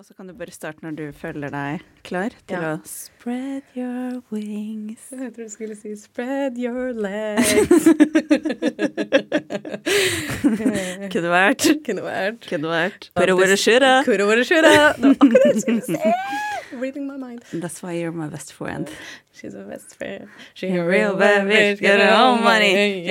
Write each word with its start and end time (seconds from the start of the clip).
Og 0.00 0.04
så 0.08 0.14
kan 0.16 0.30
du 0.30 0.32
bare 0.32 0.48
starte 0.54 0.80
når 0.80 0.94
du 0.96 1.02
føler 1.12 1.50
deg 1.52 1.82
klar 2.08 2.32
til 2.48 2.56
Ja. 2.56 2.70
å 2.72 2.80
spread 2.88 3.60
your 3.76 4.22
wings. 4.32 5.10
Jeg 5.12 5.28
tror 5.34 5.44
du 5.44 5.48
skulle 5.52 5.76
si 5.76 5.92
'spread 5.92 6.56
your 6.56 6.94
legs'. 7.06 7.84
Kunne 11.12 11.28
vært. 11.34 11.66
Kunne 11.84 12.00
vært. 12.06 12.48
Kunne 12.48 12.68
vært. 12.72 13.10
Kuro 13.14 13.32
over 13.36 13.44
the. 13.44 13.56
Kuro 14.08 14.24
var 14.26 14.36
det. 14.36 14.48
Var 14.48 14.64
akkurat 15.10 15.42
det 15.44 15.52
jeg 15.52 15.60
skulle 15.60 15.82
si. 15.82 15.96
Reading 16.80 17.06
my 17.06 17.18
mind. 17.18 17.42
That's 17.52 17.82
why 17.82 17.92
you're 17.92 18.10
my 18.12 18.28
best 18.28 18.54
friend. 18.54 18.88
She's 19.34 19.52
a 19.54 19.64
best 19.68 19.96
friend. 19.98 20.28
She's 20.54 20.74
a 20.78 20.82
real 20.82 21.14
bad 21.14 21.46
bitch, 21.46 21.78
get 21.80 22.00
her 22.00 22.14
own 22.16 22.42
money. 22.42 23.04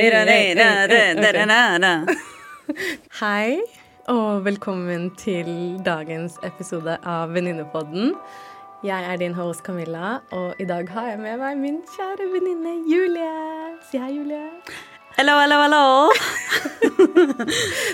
Hei, 3.19 3.61
og 4.09 4.45
velkommen 4.45 5.11
til 5.21 5.77
dagens 5.85 6.39
episode 6.43 6.97
av 7.05 7.29
Venninnepodden. 7.33 8.15
Jeg 8.83 9.05
er 9.05 9.19
din 9.21 9.35
host 9.37 9.61
Camilla, 9.61 10.17
og 10.31 10.55
i 10.59 10.65
dag 10.65 10.89
har 10.89 11.09
jeg 11.11 11.19
med 11.19 11.37
meg 11.37 11.57
min 11.61 11.77
kjære 11.93 12.29
venninne 12.33 12.73
Julie. 12.89 13.29
Si 13.91 14.01
hei, 14.01 14.15
Julie. 14.17 14.49
Hello, 15.17 15.37
hello, 15.43 15.61
hello. 15.61 15.83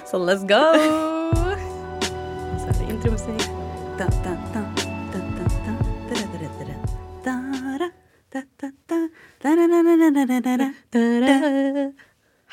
Så 0.10 0.22
let's 0.24 0.48
go! 0.48 0.64
Og 1.36 2.60
så 2.62 2.68
er 2.68 2.76
det 2.80 2.90
intromusikk. 2.96 3.48
Da, 4.00 4.08
da, 4.24 4.38
da. 4.56 4.64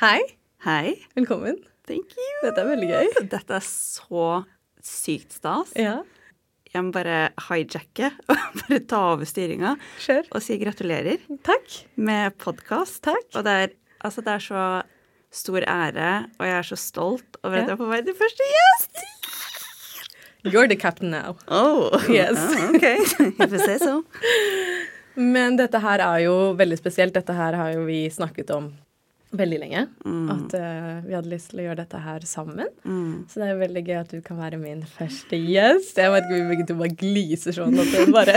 Hei, 0.02 0.20
Hei. 0.64 0.94
velkommen. 1.14 1.71
Thank 1.88 2.14
you. 2.16 2.30
Dette 2.44 2.62
er 2.62 2.68
veldig 2.70 2.88
gøy. 2.92 3.08
Dette 3.32 3.56
er 3.58 3.64
så 3.66 4.26
sykt 4.82 5.34
stas. 5.38 5.72
Ja, 5.78 6.00
Jeg 6.72 6.84
må 6.86 6.92
bare 6.94 7.32
hijacke 7.50 8.08
og 8.32 8.38
bare 8.62 8.78
ta 8.88 9.00
over 9.12 9.28
styringa 9.28 9.74
sure. 10.00 10.22
og 10.32 10.40
si 10.44 10.56
gratulerer 10.62 11.20
Takk. 11.44 11.74
med 12.00 12.36
podkast. 12.40 13.04
Og 13.34 13.42
det 13.44 13.52
er, 13.64 13.74
altså, 14.04 14.22
det 14.24 14.32
er 14.38 14.44
så 14.46 14.62
stor 15.32 15.64
ære, 15.68 16.08
og 16.38 16.46
jeg 16.48 16.56
er 16.58 16.66
så 16.70 16.76
stolt 16.80 17.36
over 17.42 17.56
at 17.56 17.62
Ja. 17.62 17.66
jeg 17.66 17.76
er 17.76 17.80
på 17.82 17.90
vei 17.90 18.00
til 18.06 18.16
første 18.16 18.48
gjest. 18.54 19.02
You're 20.44 20.66
the 20.68 20.76
captain 20.76 21.10
now. 21.10 21.36
Oh, 21.48 21.90
Yes. 22.10 22.36
ah, 22.38 22.70
ok. 22.70 22.82
If 23.42 23.52
you 23.52 23.58
say 23.62 23.78
so. 23.78 24.02
Men 25.14 25.56
dette 25.60 25.78
her 25.78 26.00
er 26.02 26.24
jo 26.24 26.34
veldig 26.58 26.78
spesielt. 26.80 27.14
Dette 27.14 27.32
her 27.36 27.54
har 27.54 27.72
jo 27.76 27.84
vi 27.86 28.06
snakket 28.10 28.50
om 28.50 28.72
veldig 29.36 29.60
lenge. 29.62 29.84
At 30.34 30.56
uh, 30.58 30.98
vi 31.06 31.14
hadde 31.16 31.32
lyst 31.32 31.52
til 31.52 31.62
å 31.62 31.66
gjøre 31.68 31.80
dette 31.82 32.00
her 32.04 32.26
sammen. 32.28 32.68
Så 33.30 33.40
det 33.40 33.48
er 33.48 33.62
veldig 33.62 33.84
gøy 33.86 33.96
at 34.00 34.12
du 34.12 34.20
kan 34.24 34.40
være 34.40 34.60
min 34.60 34.82
første 34.98 35.38
gjest. 35.38 35.96
Jeg 35.98 36.12
vet 36.14 36.28
ikke, 36.28 36.40
vi 36.40 36.50
begge 36.52 36.68
to 36.68 36.76
bare 36.80 36.98
gliser 37.04 37.56
sånn 37.56 37.78
at 37.80 37.94
jeg 37.96 38.12
bare 38.12 38.36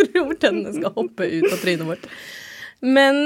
tror 0.00 0.32
tennene 0.40 0.72
skal 0.78 0.96
hoppe 0.96 1.28
ut 1.36 1.50
av 1.50 1.60
trynet 1.60 1.86
vårt. 1.90 2.08
Men 2.84 3.22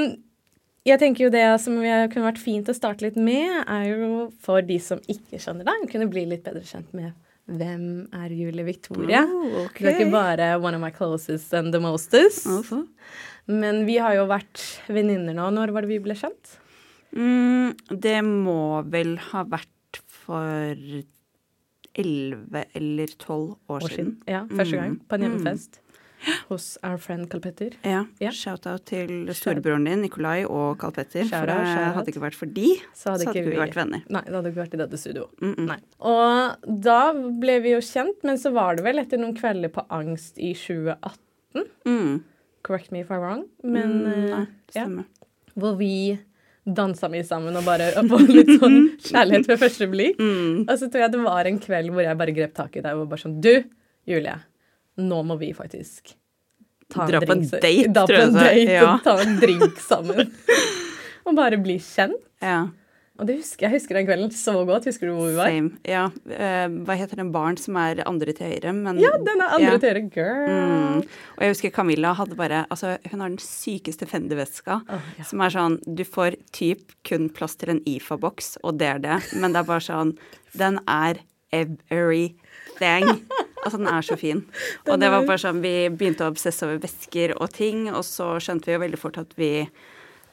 jeg 0.88 1.00
tenker 1.02 1.26
jo 1.26 1.32
det 1.32 1.46
som 1.60 1.76
vi 1.80 1.90
kunne 2.12 2.28
vært 2.28 2.40
fint 2.40 2.68
å 2.70 2.76
starte 2.76 3.04
litt 3.04 3.18
med, 3.20 3.64
er 3.68 3.90
jo 3.90 4.28
for 4.42 4.64
de 4.64 4.78
som 4.82 5.02
ikke 5.10 5.40
skjønner 5.42 5.68
deg, 5.68 5.90
kunne 5.92 6.08
bli 6.10 6.24
litt 6.30 6.46
bedre 6.46 6.64
kjent 6.66 6.94
med 6.96 7.12
hvem 7.50 7.84
er 8.14 8.32
Julie 8.34 8.64
Victoria. 8.66 9.24
Oh, 9.26 9.64
okay. 9.64 9.82
Du 9.82 9.90
er 9.90 9.98
ikke 9.98 10.12
bare 10.14 10.52
one 10.62 10.78
of 10.78 10.82
my 10.82 10.92
closest 10.94 11.52
and 11.56 11.74
the 11.74 11.80
mostest. 11.82 12.46
Altså. 12.46 12.84
Men 13.50 13.84
vi 13.88 13.98
har 13.98 14.14
jo 14.14 14.28
vært 14.30 14.62
venninner 14.90 15.34
nå. 15.36 15.48
Når 15.56 15.74
var 15.74 15.86
det 15.86 15.90
vi 15.90 16.02
ble 16.04 16.14
kjent? 16.18 16.58
Mm, 17.16 17.74
det 18.00 18.18
må 18.24 18.58
vel 18.90 19.16
ha 19.30 19.44
vært 19.44 20.00
for 20.06 20.76
elleve 22.00 22.64
eller 22.78 23.06
tolv 23.18 23.56
år, 23.68 23.86
siden. 23.90 24.16
Ja, 24.30 24.44
første 24.46 24.76
gang. 24.78 24.98
På 25.08 25.14
en 25.18 25.20
Mm. 25.20 25.30
hjemmefest. 25.38 25.80
Hos 26.50 26.76
our 26.84 26.98
friend 26.98 27.30
Carl 27.30 27.40
Petter. 27.40 27.70
Ja. 27.82 28.04
Ja. 28.20 28.28
Shout-out 28.30 28.84
til 28.84 29.26
storebroren 29.32 29.86
din, 29.86 30.02
Nikolai, 30.02 30.44
og 30.44 30.76
Carl 30.78 30.92
Petter. 30.92 31.24
For 31.24 31.46
det 31.46 31.56
hadde 31.56 32.06
ikke 32.12 32.20
vært 32.20 32.34
for 32.34 32.44
de, 32.46 32.74
Så 32.92 33.10
hadde, 33.10 33.22
så 33.24 33.26
hadde 33.28 33.40
ikke 33.40 33.50
vi 33.50 33.56
vært 33.56 33.74
venner. 33.74 34.02
Nei, 34.10 34.20
det 34.26 34.34
hadde 34.34 34.52
ikke 34.52 34.60
vært 34.60 34.74
i 34.74 34.76
dette 34.82 34.98
studioet. 35.00 35.30
Mm 35.40 35.54
-mm. 35.54 35.66
Nei. 35.66 35.78
Og 36.00 36.82
da 36.82 37.12
ble 37.14 37.60
vi 37.62 37.70
jo 37.70 37.78
kjent, 37.80 38.22
men 38.22 38.36
så 38.36 38.52
var 38.52 38.76
det 38.76 38.84
vel 38.84 38.98
etter 38.98 39.16
noen 39.18 39.34
kvelder 39.34 39.68
på 39.70 39.86
Angst 39.88 40.38
i 40.38 40.52
2018. 40.52 41.16
Mm. 41.86 42.22
Correct 42.62 42.92
me 42.92 43.00
if 43.00 43.08
I'm 43.08 43.20
wrong. 43.20 43.44
Men 43.64 44.04
mm, 44.04 44.06
eh, 44.12 44.36
nei, 44.38 44.46
ja, 44.74 44.86
hvor 45.56 45.76
vi 45.78 46.18
dansa 46.66 47.08
mye 47.08 47.24
sammen 47.24 47.56
og 47.56 47.64
bare 47.64 47.90
på 48.06 48.18
litt 48.28 48.50
sånn 48.60 48.78
kjærlighet 49.08 49.48
ved 49.48 49.58
første 49.62 49.86
blikk. 49.90 50.18
Mm. 50.20 50.66
Og 50.68 50.74
så 50.78 50.88
tror 50.92 51.04
jeg 51.06 51.12
det 51.14 51.22
var 51.24 51.48
en 51.50 51.58
kveld 51.62 51.90
hvor 51.94 52.04
jeg 52.04 52.18
bare 52.20 52.34
grep 52.36 52.54
tak 52.56 52.76
i 52.76 52.82
deg 52.84 52.96
og 53.00 53.08
bare 53.10 53.22
sånn 53.24 53.38
Du, 53.42 53.52
Julie, 54.10 54.36
nå 55.00 55.22
må 55.26 55.36
vi 55.40 55.52
faktisk 55.56 56.14
ta 56.90 57.06
Dra 57.06 57.20
på 57.22 57.32
en 57.36 57.44
drink- 57.46 57.62
date, 57.62 57.92
Dra 57.94 58.04
på 58.06 58.12
en 58.16 58.20
jeg 58.20 58.32
sa. 58.34 58.44
date 58.44 58.74
Ja. 58.74 58.84
og 58.94 59.04
ta 59.06 59.16
en 59.22 59.36
drink 59.40 59.78
sammen. 59.80 60.32
og 61.26 61.36
bare 61.38 61.56
bli 61.62 61.78
kjent. 61.78 62.18
Ja. 62.42 62.66
Og 63.20 63.26
det 63.28 63.34
husker, 63.42 63.66
jeg 63.66 63.74
husker 63.76 63.98
den 63.98 64.06
kvelden 64.08 64.30
så 64.32 64.54
godt. 64.64 64.86
Husker 64.88 65.10
du 65.10 65.12
hvor 65.18 65.28
vi 65.28 65.36
var? 65.36 65.50
Same. 65.52 65.74
Ja. 65.84 66.06
Uh, 66.24 66.78
hva 66.88 66.96
heter 66.96 67.20
den 67.20 67.32
baren 67.34 67.58
som 67.60 67.76
er 67.76 68.00
andre 68.08 68.32
til 68.36 68.48
høyre? 68.48 68.72
Men, 68.72 68.96
Ja, 69.02 69.10
den 69.20 69.42
er 69.44 69.52
andre 69.58 69.74
Ja. 69.74 69.78
til 69.82 69.90
høyre. 69.92 70.04
Girl. 70.14 70.48
Mm. 70.48 71.02
Og 71.36 71.44
jeg 71.44 71.52
husker 71.52 71.70
Camilla 71.76 72.14
hadde 72.16 72.34
bare 72.38 72.62
Altså, 72.70 72.96
hun 73.10 73.20
har 73.20 73.28
den 73.28 73.38
sykeste 73.44 74.08
Fendi-veska. 74.08 74.80
Oh, 74.88 75.10
ja. 75.18 75.24
Som 75.28 75.40
er 75.44 75.52
sånn 75.52 75.76
Du 75.84 76.02
får 76.08 76.38
typ 76.56 76.94
kun 77.04 77.28
plass 77.28 77.56
til 77.60 77.68
en 77.76 77.82
IFA-boks, 77.84 78.56
og 78.64 78.78
det 78.80 78.88
er 78.88 78.98
det. 79.04 79.18
Men 79.36 79.52
det 79.52 79.60
er 79.60 79.68
bare 79.68 79.84
sånn 79.84 80.16
Den 80.56 80.80
er 80.88 81.20
everything. 81.52 83.26
Altså, 83.64 83.76
den 83.76 83.88
er 83.88 84.00
så 84.06 84.16
fin. 84.16 84.44
Og 84.88 84.98
det 85.00 85.10
var 85.12 85.26
bare 85.28 85.40
sånn 85.42 85.60
Vi 85.60 85.88
begynte 85.92 86.24
å 86.24 86.30
obsesse 86.32 86.64
over 86.64 86.78
vesker 86.80 87.34
og 87.36 87.50
ting, 87.52 87.88
og 87.92 88.04
så 88.06 88.38
skjønte 88.40 88.70
vi 88.70 88.76
jo 88.78 88.84
veldig 88.86 89.00
fort 89.00 89.18
at 89.20 89.34
vi 89.36 89.68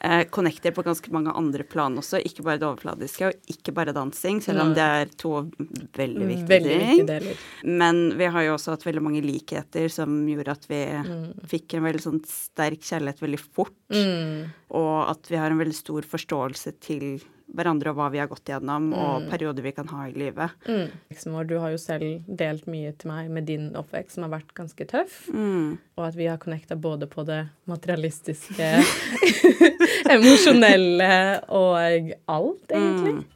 eh, 0.00 0.24
connecter 0.30 0.72
på 0.76 0.82
ganske 0.86 1.10
mange 1.12 1.32
andre 1.36 1.64
plan 1.64 1.96
også. 1.98 2.20
Ikke 2.24 2.42
bare 2.46 2.58
det 2.58 2.66
overfladiske, 2.68 3.26
og 3.32 3.54
ikke 3.54 3.74
bare 3.74 3.94
dansing, 3.96 4.40
selv 4.44 4.60
om 4.64 4.74
det 4.74 4.84
er 4.84 5.06
to 5.18 5.50
veldig 5.98 6.26
viktige 6.28 6.48
Veldig 6.48 6.74
ting. 6.78 6.88
viktige 6.90 7.06
deler. 7.12 7.36
Men 7.64 8.02
vi 8.18 8.24
har 8.34 8.42
jo 8.48 8.54
også 8.56 8.74
hatt 8.76 8.84
veldig 8.86 9.02
mange 9.02 9.22
likheter 9.24 9.88
som 9.92 10.20
gjorde 10.28 10.54
at 10.58 10.68
vi 10.68 10.84
Mm. 10.88 11.34
fikk 11.46 11.74
en 11.74 11.82
veldig 11.84 12.00
sånn 12.02 12.20
sterk 12.26 12.80
kjærlighet 12.80 13.20
veldig 13.20 13.40
fort. 13.40 13.74
Mm. 13.90 14.46
Og 14.70 15.10
at 15.10 15.26
vi 15.30 15.36
har 15.36 15.50
en 15.50 15.58
veldig 15.58 15.74
stor 15.74 16.02
forståelse 16.02 16.72
til 16.80 17.20
hverandre 17.48 17.88
og 17.88 17.96
hva 17.96 18.10
vi 18.12 18.18
har 18.20 18.28
gått 18.28 18.44
gjennom, 18.44 18.90
og 18.92 19.30
perioder 19.30 19.62
vi 19.64 19.72
kan 19.72 19.86
ha 19.88 20.02
i 20.04 20.12
livet. 20.12 20.50
Mm. 20.68 21.46
Du 21.48 21.58
har 21.58 21.70
jo 21.70 21.78
selv 21.80 22.22
delt 22.28 22.66
mye 22.66 22.92
til 22.98 23.08
meg 23.10 23.30
med 23.30 23.46
din 23.46 23.70
oppvekst, 23.74 24.12
som 24.18 24.24
har 24.26 24.34
vært 24.38 24.52
ganske 24.54 24.84
tøff. 24.86 25.28
Mm. 25.32 25.78
Og 25.96 26.04
at 26.04 26.14
vi 26.14 26.26
har 26.26 26.36
connecta 26.36 26.76
både 26.76 27.06
på 27.08 27.24
det 27.24 27.48
materialistiske, 27.66 28.68
emosjonelle 30.16 31.12
og 31.48 31.74
alt, 31.78 32.70
egentlig. 32.70 33.18
Mm. 33.20 33.26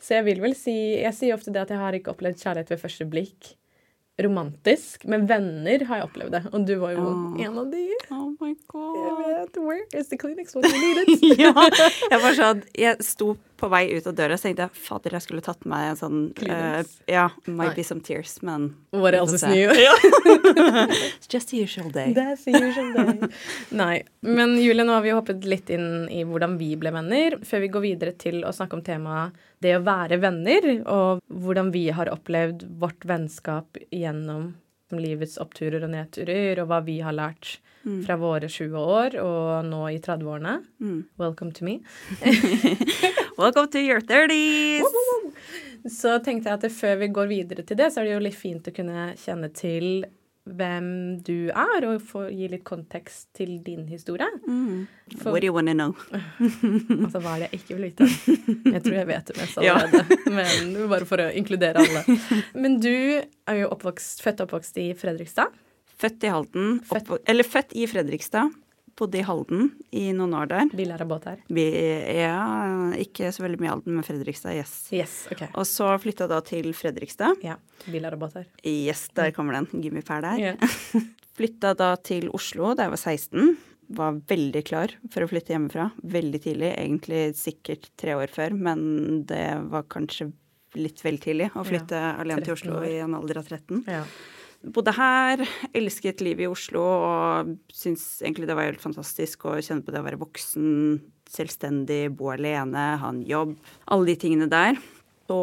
Så 0.00 0.16
jeg 0.16 0.24
vil 0.30 0.38
vel 0.40 0.54
si 0.56 0.74
Jeg 0.96 1.12
sier 1.12 1.36
ofte 1.36 1.52
det 1.52 1.60
at 1.60 1.72
jeg 1.74 1.80
har 1.80 1.96
ikke 1.96 2.14
opplevd 2.14 2.38
kjærlighet 2.40 2.70
ved 2.72 2.80
første 2.80 3.08
blikk 3.10 3.54
romantisk, 4.20 5.04
men 5.08 5.26
venner 5.28 5.84
har 5.88 6.00
jeg 6.00 6.08
opplevd 6.08 6.34
det. 6.34 6.42
Og 6.52 6.64
du 6.68 6.74
var 6.80 6.94
jo 6.94 7.04
oh. 7.08 7.40
en 7.40 7.58
av 7.62 7.70
de. 7.72 7.84
Oh 8.12 8.28
my 8.40 8.50
Jeg 8.52 8.58
god. 8.68 9.22
vet, 9.24 9.60
Where 9.64 10.00
is 10.00 10.08
the 10.08 10.18
clinics 10.20 10.56
when 10.56 10.64
you 10.64 10.80
need 10.80 11.02
it? 11.04 11.24
ja. 11.44 11.54
Jeg 12.10 12.20
var 12.22 12.36
sånn 12.36 12.64
Jeg 12.76 13.06
sto 13.06 13.34
på 13.60 13.68
vei 13.72 13.82
ut 13.92 14.06
av 14.08 14.16
døra 14.16 14.36
så 14.38 14.48
tenkte 14.48 14.66
jeg 14.66 14.82
fader, 14.86 15.14
jeg 15.16 15.26
skulle 15.26 15.44
tatt 15.44 15.66
med 15.68 15.90
en 15.90 15.98
sånn 15.98 16.20
uh, 16.48 16.80
Ja, 17.10 17.28
might 17.46 17.74
Nei. 17.74 17.76
be 17.80 17.84
some 17.86 18.00
tears, 18.04 18.38
men 18.46 18.70
What 18.96 19.14
else 19.14 19.36
is 19.36 19.44
new? 19.44 19.68
It's 19.74 21.28
just 21.30 21.52
a 21.52 21.60
usual 21.60 21.90
day. 21.92 22.14
That's 22.16 22.44
the 22.44 22.56
usual 22.56 22.92
day. 22.96 23.28
Nei. 23.70 24.02
Men 24.24 24.56
Julie, 24.60 24.84
nå 24.86 24.96
har 24.96 25.04
vi 25.04 25.12
jo 25.12 25.20
hoppet 25.20 25.44
litt 25.48 25.70
inn 25.72 26.08
i 26.10 26.24
hvordan 26.26 26.56
vi 26.60 26.72
ble 26.80 26.92
venner, 26.94 27.38
før 27.46 27.64
vi 27.66 27.72
går 27.76 27.86
videre 27.86 28.16
til 28.18 28.42
å 28.44 28.54
snakke 28.56 28.78
om 28.78 28.84
temaet 28.86 29.36
det 29.60 29.76
å 29.76 29.84
være 29.84 30.20
venner, 30.22 30.68
og 30.88 31.20
hvordan 31.28 31.70
vi 31.74 31.90
har 31.92 32.10
opplevd 32.12 32.64
vårt 32.80 33.04
vennskap 33.08 33.76
gjennom 33.92 34.54
livets 34.96 35.36
oppturer 35.42 35.84
og 35.84 35.92
nedturer, 35.92 36.62
og 36.62 36.70
hva 36.70 36.80
vi 36.86 37.00
har 37.04 37.14
lært 37.14 37.58
fra 38.06 38.16
våre 38.20 38.48
20 38.52 38.76
år 38.76 39.16
og 39.22 39.64
nå 39.68 39.82
i 39.94 39.98
30-årene. 40.04 40.56
Mm. 40.84 40.98
Welcome 41.20 41.52
to 41.56 41.64
me. 41.64 41.78
Welcome 43.40 43.68
to 43.72 43.78
your 43.80 44.00
30s! 44.00 44.84
Så 45.88 46.18
tenkte 46.24 46.50
jeg 46.52 46.58
at 46.60 46.72
før 46.76 46.98
vi 47.00 47.08
går 47.16 47.28
videre 47.30 47.62
til 47.64 47.78
det, 47.80 47.86
så 47.94 48.02
er 48.02 48.10
det 48.10 48.16
jo 48.18 48.24
litt 48.26 48.36
fint 48.36 48.66
å 48.68 48.74
kunne 48.76 49.12
kjenne 49.20 49.48
til 49.56 50.02
hvem 50.50 50.86
du 51.24 51.50
er, 51.52 51.84
og 51.86 52.00
få 52.02 52.24
gi 52.32 52.48
litt 52.50 52.64
kontekst 52.66 53.28
til 53.36 53.58
din 53.64 53.84
historie. 53.88 54.26
Mm. 54.48 54.86
For- 55.20 55.30
What 55.34 55.44
do 55.44 55.48
you 55.50 55.54
want 55.54 55.68
to 55.70 55.74
know? 55.76 55.94
Altså, 57.04 57.20
hva 57.22 57.36
er 57.36 57.44
det 57.44 57.48
jeg 57.52 57.60
ikke 57.60 57.76
vil 57.78 57.86
vite? 57.88 58.08
Jeg 58.74 58.82
tror 58.84 58.96
jeg 58.98 59.08
vet 59.12 59.30
det 59.30 59.36
mest 59.38 59.60
allerede, 59.60 60.18
men 60.36 60.76
bare 60.90 61.08
for 61.08 61.22
å 61.22 61.28
inkludere 61.38 61.84
alle. 61.84 62.04
Men 62.64 62.76
du 62.82 62.92
er 63.22 63.60
jo 63.62 63.70
oppvokst, 63.72 64.24
født 64.24 64.42
og 64.42 64.48
oppvokst 64.50 64.80
i 64.82 64.88
Fredrikstad. 64.98 65.52
Født 66.00 66.24
i 66.26 66.32
Halden. 66.32 66.80
Født- 66.88 67.14
Opp, 67.18 67.22
eller 67.28 67.44
født 67.46 67.74
i 67.76 67.86
Fredrikstad. 67.90 68.50
Bodde 69.00 69.20
i 69.20 69.24
Halden 69.24 69.70
i 69.96 70.10
noen 70.12 70.34
år 70.36 70.48
der. 70.50 70.70
Vi 70.76 70.84
lærer 70.84 71.06
båt 71.08 71.24
her. 71.30 71.38
Vi 71.48 71.62
ja, 72.18 72.34
ikke 73.00 73.30
så 73.32 73.44
veldig 73.46 73.60
mye 73.62 73.70
Halden, 73.72 73.94
men 73.96 74.04
Fredrikstad, 74.04 74.56
yes. 74.58 74.74
Yes, 74.92 75.14
ok. 75.32 75.46
Og 75.54 75.64
så 75.68 75.88
flytta 76.02 76.26
da 76.28 76.40
til 76.44 76.68
Fredrikstad. 76.76 77.38
Ja, 77.46 77.54
vi 77.86 78.00
lærer 78.02 78.18
båt 78.20 78.34
her. 78.36 78.48
Yes, 78.66 79.06
der 79.16 79.32
kommer 79.36 79.56
den. 79.56 79.70
Gimmipær 79.80 80.20
der. 80.26 80.42
Yeah. 80.42 80.76
Flytta 81.40 81.72
da 81.78 81.94
til 82.04 82.26
Oslo 82.36 82.74
da 82.76 82.88
jeg 82.88 82.92
var 82.96 83.00
16. 83.00 83.54
Var 83.96 84.18
veldig 84.28 84.60
klar 84.68 84.92
for 85.10 85.24
å 85.24 85.30
flytte 85.30 85.54
hjemmefra. 85.54 85.86
Veldig 86.04 86.40
tidlig. 86.44 86.68
Egentlig 86.76 87.22
sikkert 87.40 87.88
tre 87.98 88.18
år 88.20 88.28
før, 88.30 88.52
men 88.68 89.24
det 89.26 89.46
var 89.72 89.86
kanskje 89.90 90.28
litt 90.78 91.00
vel 91.02 91.16
tidlig 91.22 91.48
å 91.58 91.64
flytte 91.66 91.98
alene 92.20 92.44
til 92.46 92.54
Oslo 92.54 92.76
år. 92.82 92.84
i 92.86 92.98
en 93.02 93.16
alder 93.18 93.40
av 93.40 93.48
13. 93.48 93.80
Ja. 93.90 94.04
Bodde 94.60 94.92
her, 94.92 95.40
elsket 95.72 96.20
livet 96.20 96.44
i 96.44 96.50
Oslo 96.50 96.82
og 96.84 97.54
syntes 97.72 98.20
egentlig 98.20 98.46
det 98.50 98.56
var 98.58 98.66
helt 98.68 98.82
fantastisk 98.82 99.46
å 99.48 99.54
kjenne 99.64 99.80
på 99.86 99.94
det 99.94 100.02
å 100.02 100.04
være 100.04 100.18
voksen, 100.20 101.00
selvstendig, 101.32 102.10
bo 102.18 102.28
alene, 102.34 102.82
ha 103.00 103.08
en 103.08 103.22
jobb. 103.24 103.54
Alle 103.88 104.10
de 104.10 104.16
tingene 104.20 104.50
der. 104.52 104.76
Så 105.30 105.38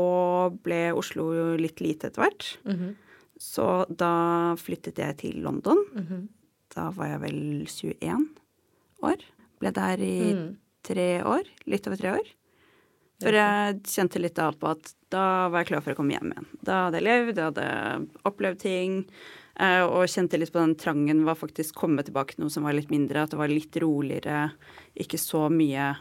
ble 0.61 0.91
Oslo 0.93 1.31
jo 1.33 1.47
litt 1.57 1.81
lite 1.81 2.11
etter 2.11 2.21
hvert. 2.27 2.49
Mhm. 2.67 2.93
Så 3.41 3.65
da 3.89 4.53
flyttet 4.59 4.97
jeg 5.01 5.17
til 5.17 5.41
London. 5.45 5.81
Mhm. 5.95 6.27
Da 6.75 6.89
var 6.91 7.07
jeg 7.15 7.21
vel 7.21 7.41
21 7.65 8.27
år. 9.01 9.17
Ble 9.59 9.71
der 9.71 9.97
i 9.97 10.33
Mm. 10.33 10.57
tre 10.83 11.23
år. 11.23 11.43
Litt 11.65 11.87
over 11.87 11.97
tre 11.97 12.11
år. 12.19 12.27
For 13.23 13.33
jeg 13.33 13.79
kjente 13.89 14.19
litt 14.21 14.35
da 14.37 14.51
på 14.53 14.69
at 14.75 14.91
da 15.09 15.47
var 15.49 15.63
jeg 15.63 15.71
klar 15.71 15.81
for 15.85 15.95
å 15.95 15.97
komme 15.97 16.13
hjem 16.13 16.33
igjen. 16.33 16.47
Da 16.61 16.83
hadde 16.85 16.99
jeg 16.99 17.07
levd, 17.07 17.39
jeg 17.39 17.47
hadde 17.49 17.67
opplevd 18.29 18.59
ting. 18.61 18.97
eh, 19.59 19.81
Og 19.87 20.05
kjente 20.11 20.37
litt 20.37 20.51
på 20.53 20.59
den 20.61 20.75
trangen 20.77 21.23
var 21.25 21.39
faktisk 21.39 21.75
komme 21.75 22.03
tilbake 22.05 22.35
til 22.35 22.43
noe 22.45 22.53
som 22.53 22.67
var 22.67 22.75
litt 22.77 22.91
mindre. 22.93 23.23
At 23.23 23.33
det 23.33 23.39
var 23.39 23.49
litt 23.49 23.75
roligere, 23.81 24.51
ikke 24.93 25.17
så 25.17 25.47
mye 25.49 25.95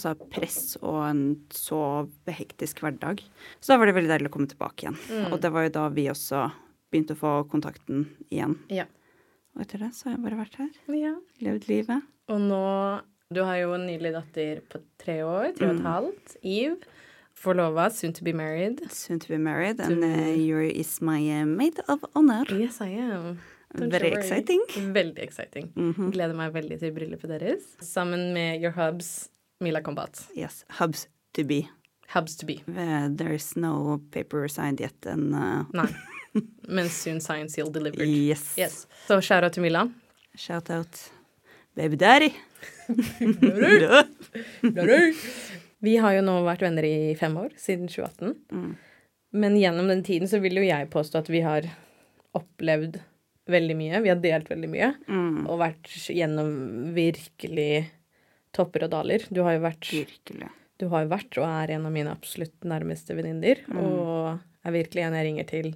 altså 0.00 0.14
press 0.32 0.78
og 0.80 1.02
en 1.10 1.22
så 1.52 2.08
hektisk 2.30 2.80
hverdag. 2.80 3.20
Så 3.60 3.74
da 3.74 3.76
var 3.82 3.90
det 3.90 3.96
veldig 3.98 4.12
deilig 4.14 4.30
å 4.30 4.32
komme 4.38 4.48
tilbake 4.48 4.86
igjen. 4.86 4.96
Mm. 5.10 5.26
Og 5.34 5.40
det 5.42 5.50
var 5.52 5.66
jo 5.66 5.74
da 5.76 5.88
vi 5.92 6.06
også 6.08 6.46
begynte 6.90 7.18
å 7.18 7.20
få 7.20 7.34
kontakten 7.52 8.06
igjen. 8.30 8.56
Ja. 8.72 8.86
Og 9.56 9.66
etter 9.66 9.82
det 9.84 9.92
så 9.98 10.08
har 10.08 10.16
jeg 10.16 10.24
bare 10.24 10.40
vært 10.40 10.56
her. 10.62 10.70
ja. 10.96 11.12
Levd 11.44 11.68
livet. 11.68 12.06
Og 12.30 12.40
nå 12.40 12.64
Du 13.34 13.40
har 13.46 13.56
jo 13.60 13.74
en 13.76 13.84
nydelig 13.86 14.10
datter 14.16 14.58
på 14.72 14.80
tre 14.98 15.20
år, 15.22 15.52
tre 15.54 15.66
og 15.68 15.74
et 15.76 15.78
Mm. 15.80 15.84
halvt. 15.86 16.36
Eve. 16.42 16.76
Forlova, 17.34 17.88
soon 17.90 18.12
to 18.12 18.24
be 18.24 18.32
married. 18.32 18.80
Soon 18.90 19.20
to 19.20 19.28
be 19.28 19.38
married, 19.38 19.76
To- 19.76 19.84
and 19.84 20.02
uh, 20.04 20.34
you 20.36 20.58
is 20.60 21.00
my 21.00 21.20
uh, 21.40 21.44
maid 21.46 21.78
of 21.88 22.04
honor. 22.16 22.44
Yes, 22.50 22.80
I 22.80 22.88
am. 22.88 23.38
Don't 23.76 23.88
Very 23.92 24.08
exciting. 24.10 24.60
Veldig 24.92 25.22
exciting. 25.22 25.70
Mhm. 25.76 26.10
Gleder 26.12 26.34
meg 26.34 26.52
veldig 26.52 26.80
til 26.80 26.90
bryllupet 26.92 27.28
deres. 27.38 27.62
Sammen 27.80 28.32
med 28.34 28.60
your 28.60 28.72
hubs, 28.72 29.28
Mila 29.60 29.80
Kombat. 29.80 30.26
Yes, 30.36 30.64
hubs 30.80 31.06
to 31.34 31.44
be. 31.44 31.68
Hubs 32.08 32.34
to 32.36 32.46
be. 32.46 32.58
Uh, 32.66 33.08
is 33.32 33.54
no 33.56 34.00
paper 34.10 34.48
signed 34.48 34.80
yet, 34.80 35.06
and 35.06 35.32
uh, 35.32 35.62
Nei. 35.72 35.86
Men 36.68 36.88
soon 36.88 37.20
signed, 37.20 37.50
you'll 37.56 37.70
delivered. 37.70 38.08
yes. 38.08 38.54
Yes. 38.58 38.86
Så 39.06 39.20
shout 39.22 39.44
out 39.44 39.52
til 39.52 39.62
Mila. 39.62 39.88
Shout 40.36 40.68
out 40.68 41.10
baby 41.76 41.94
daddy. 41.96 42.34
Vi 45.80 45.96
har 45.96 46.12
jo 46.12 46.24
nå 46.24 46.34
vært 46.44 46.62
venner 46.64 46.84
i 46.84 47.14
fem 47.16 47.36
år, 47.40 47.54
siden 47.56 47.88
2018. 47.88 48.34
Mm. 48.52 48.72
Men 49.40 49.56
gjennom 49.56 49.88
den 49.88 50.02
tiden 50.04 50.28
så 50.28 50.40
vil 50.42 50.60
jo 50.60 50.66
jeg 50.66 50.90
påstå 50.92 51.22
at 51.22 51.30
vi 51.32 51.40
har 51.44 51.68
opplevd 52.36 52.98
veldig 53.50 53.76
mye. 53.78 54.02
Vi 54.04 54.10
har 54.12 54.20
delt 54.20 54.50
veldig 54.50 54.70
mye. 54.70 54.90
Mm. 55.08 55.46
Og 55.46 55.60
vært 55.62 55.88
gjennom 56.12 56.50
virkelig 56.96 57.86
topper 58.56 58.86
og 58.86 58.92
daler. 58.92 59.24
Du 59.30 59.42
har 59.46 59.56
jo 59.56 59.64
vært, 59.64 59.88
Virkelig. 59.88 60.50
du 60.82 60.88
har 60.92 61.06
jo 61.06 61.12
vært 61.14 61.40
og 61.40 61.46
er 61.48 61.76
en 61.76 61.86
av 61.88 61.94
mine 61.94 62.12
absolutt 62.12 62.58
nærmeste 62.66 63.16
venninner. 63.16 63.62
Og 63.72 64.36
er 64.66 64.76
virkelig 64.76 65.06
en 65.06 65.16
jeg 65.16 65.30
ringer 65.30 65.48
til 65.48 65.72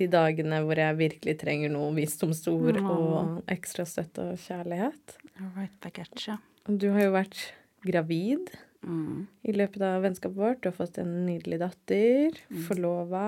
de 0.00 0.06
dagene 0.08 0.62
hvor 0.64 0.80
jeg 0.80 0.96
virkelig 0.96 1.36
trenger 1.42 1.72
noe 1.74 1.92
visdomsord 1.98 2.78
og 2.80 3.42
ekstra 3.52 3.84
støtte 3.88 4.30
og 4.32 4.40
kjærlighet. 4.40 5.19
Right 5.56 5.72
back 5.80 5.98
at 5.98 6.26
you. 6.26 6.36
Du 6.66 6.90
har 6.92 7.00
jo 7.08 7.12
vært 7.12 7.38
gravid 7.86 8.50
Mm. 8.80 9.26
i 9.44 9.52
løpet 9.52 9.82
av 9.84 10.02
vennskapet 10.02 10.36
vårt. 10.36 10.60
Du 10.62 10.70
har 10.70 10.72
fått 10.76 10.96
en 10.98 11.26
nydelig 11.26 11.58
datter. 11.60 12.30
Mm. 12.50 12.62
Forlova. 12.64 13.24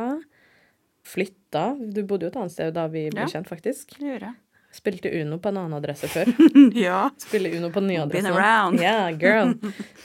Flytta. 1.04 1.76
Du 1.92 2.02
bodde 2.08 2.24
jo 2.24 2.30
et 2.32 2.36
annet 2.40 2.52
sted 2.54 2.72
da 2.74 2.86
vi 2.88 3.10
ble 3.10 3.20
Ja. 3.20 3.26
kjent, 3.26 3.48
faktisk. 3.50 3.98
Det 3.98 4.06
gjør 4.06 4.20
jeg. 4.20 4.34
Spilte 4.72 5.10
Uno 5.20 5.36
på 5.38 5.48
en 5.50 5.58
annen 5.58 5.74
adresse 5.76 6.08
før. 6.08 6.24
ja. 6.86 7.10
Spille 7.20 7.50
Uno 7.58 7.68
på 7.68 7.80
den 7.82 7.88
nye 7.92 8.06
Been 8.08 8.24
around. 8.26 8.80
Yeah, 8.80 9.10
girl. 9.12 9.52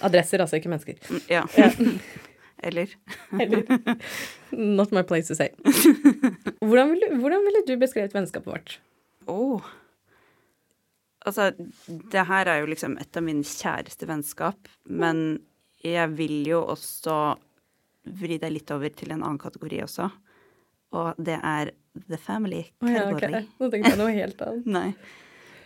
Adresser, 0.04 0.40
altså, 0.44 0.58
ikke 0.60 0.68
mennesker. 0.74 1.00
Mm, 1.08 1.22
Ja. 1.30 1.46
Ja. 1.56 1.72
Eller 2.64 2.88
Eller 3.40 3.64
Not 4.52 4.92
my 4.92 5.04
place 5.04 5.28
to 5.30 5.36
say. 5.36 5.50
Hvordan 6.60 6.90
ville, 6.92 7.10
hvordan 7.22 7.44
ville 7.46 7.62
du 7.68 7.78
beskrevet 7.78 8.12
vennskapet 8.14 8.46
vårt? 8.52 8.78
Å. 9.28 9.62
Altså, 11.28 11.52
det 11.88 12.24
her 12.30 12.48
er 12.48 12.62
jo 12.62 12.70
liksom 12.72 12.96
et 13.02 13.20
av 13.20 13.26
mine 13.26 13.44
kjæreste 13.46 14.08
vennskap, 14.10 14.70
men 14.88 15.42
jeg 15.84 16.14
vil 16.18 16.40
jo 16.48 16.64
også 16.72 17.18
vri 18.18 18.40
deg 18.40 18.54
litt 18.56 18.72
over 18.72 18.94
til 18.96 19.12
en 19.12 19.22
annen 19.22 19.42
kategori 19.42 19.82
også. 19.84 20.08
Og 20.98 21.20
det 21.20 21.36
er 21.44 21.74
the 22.08 22.20
family 22.22 22.62
Å 22.80 22.92
ja, 22.92 23.06
ok. 23.12 23.26
Nå 23.60 23.70
tenkte 23.74 23.92
jeg 23.92 24.00
noe 24.00 24.14
helt 24.16 24.44
annet. 24.46 24.70
Nei. 24.78 24.90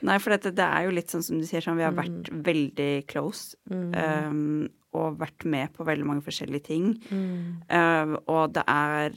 Nei, 0.02 0.18
for 0.18 0.34
dette, 0.34 0.50
det 0.58 0.66
er 0.66 0.88
jo 0.88 0.96
litt 0.98 1.14
sånn 1.14 1.22
som 1.22 1.38
du 1.38 1.46
sier, 1.46 1.62
sånn, 1.62 1.78
vi 1.78 1.86
har 1.86 1.94
vært 1.94 2.32
veldig 2.34 2.92
close. 3.12 3.58
Mm. 3.70 3.92
um, 3.94 4.70
og 4.98 5.22
vært 5.22 5.46
med 5.48 5.72
på 5.72 5.86
veldig 5.88 6.04
mange 6.04 6.24
forskjellige 6.26 6.66
ting. 6.66 6.88
Mm. 7.14 7.62
Uh, 7.70 8.18
og 8.26 8.58
det 8.58 8.66
er 8.68 9.14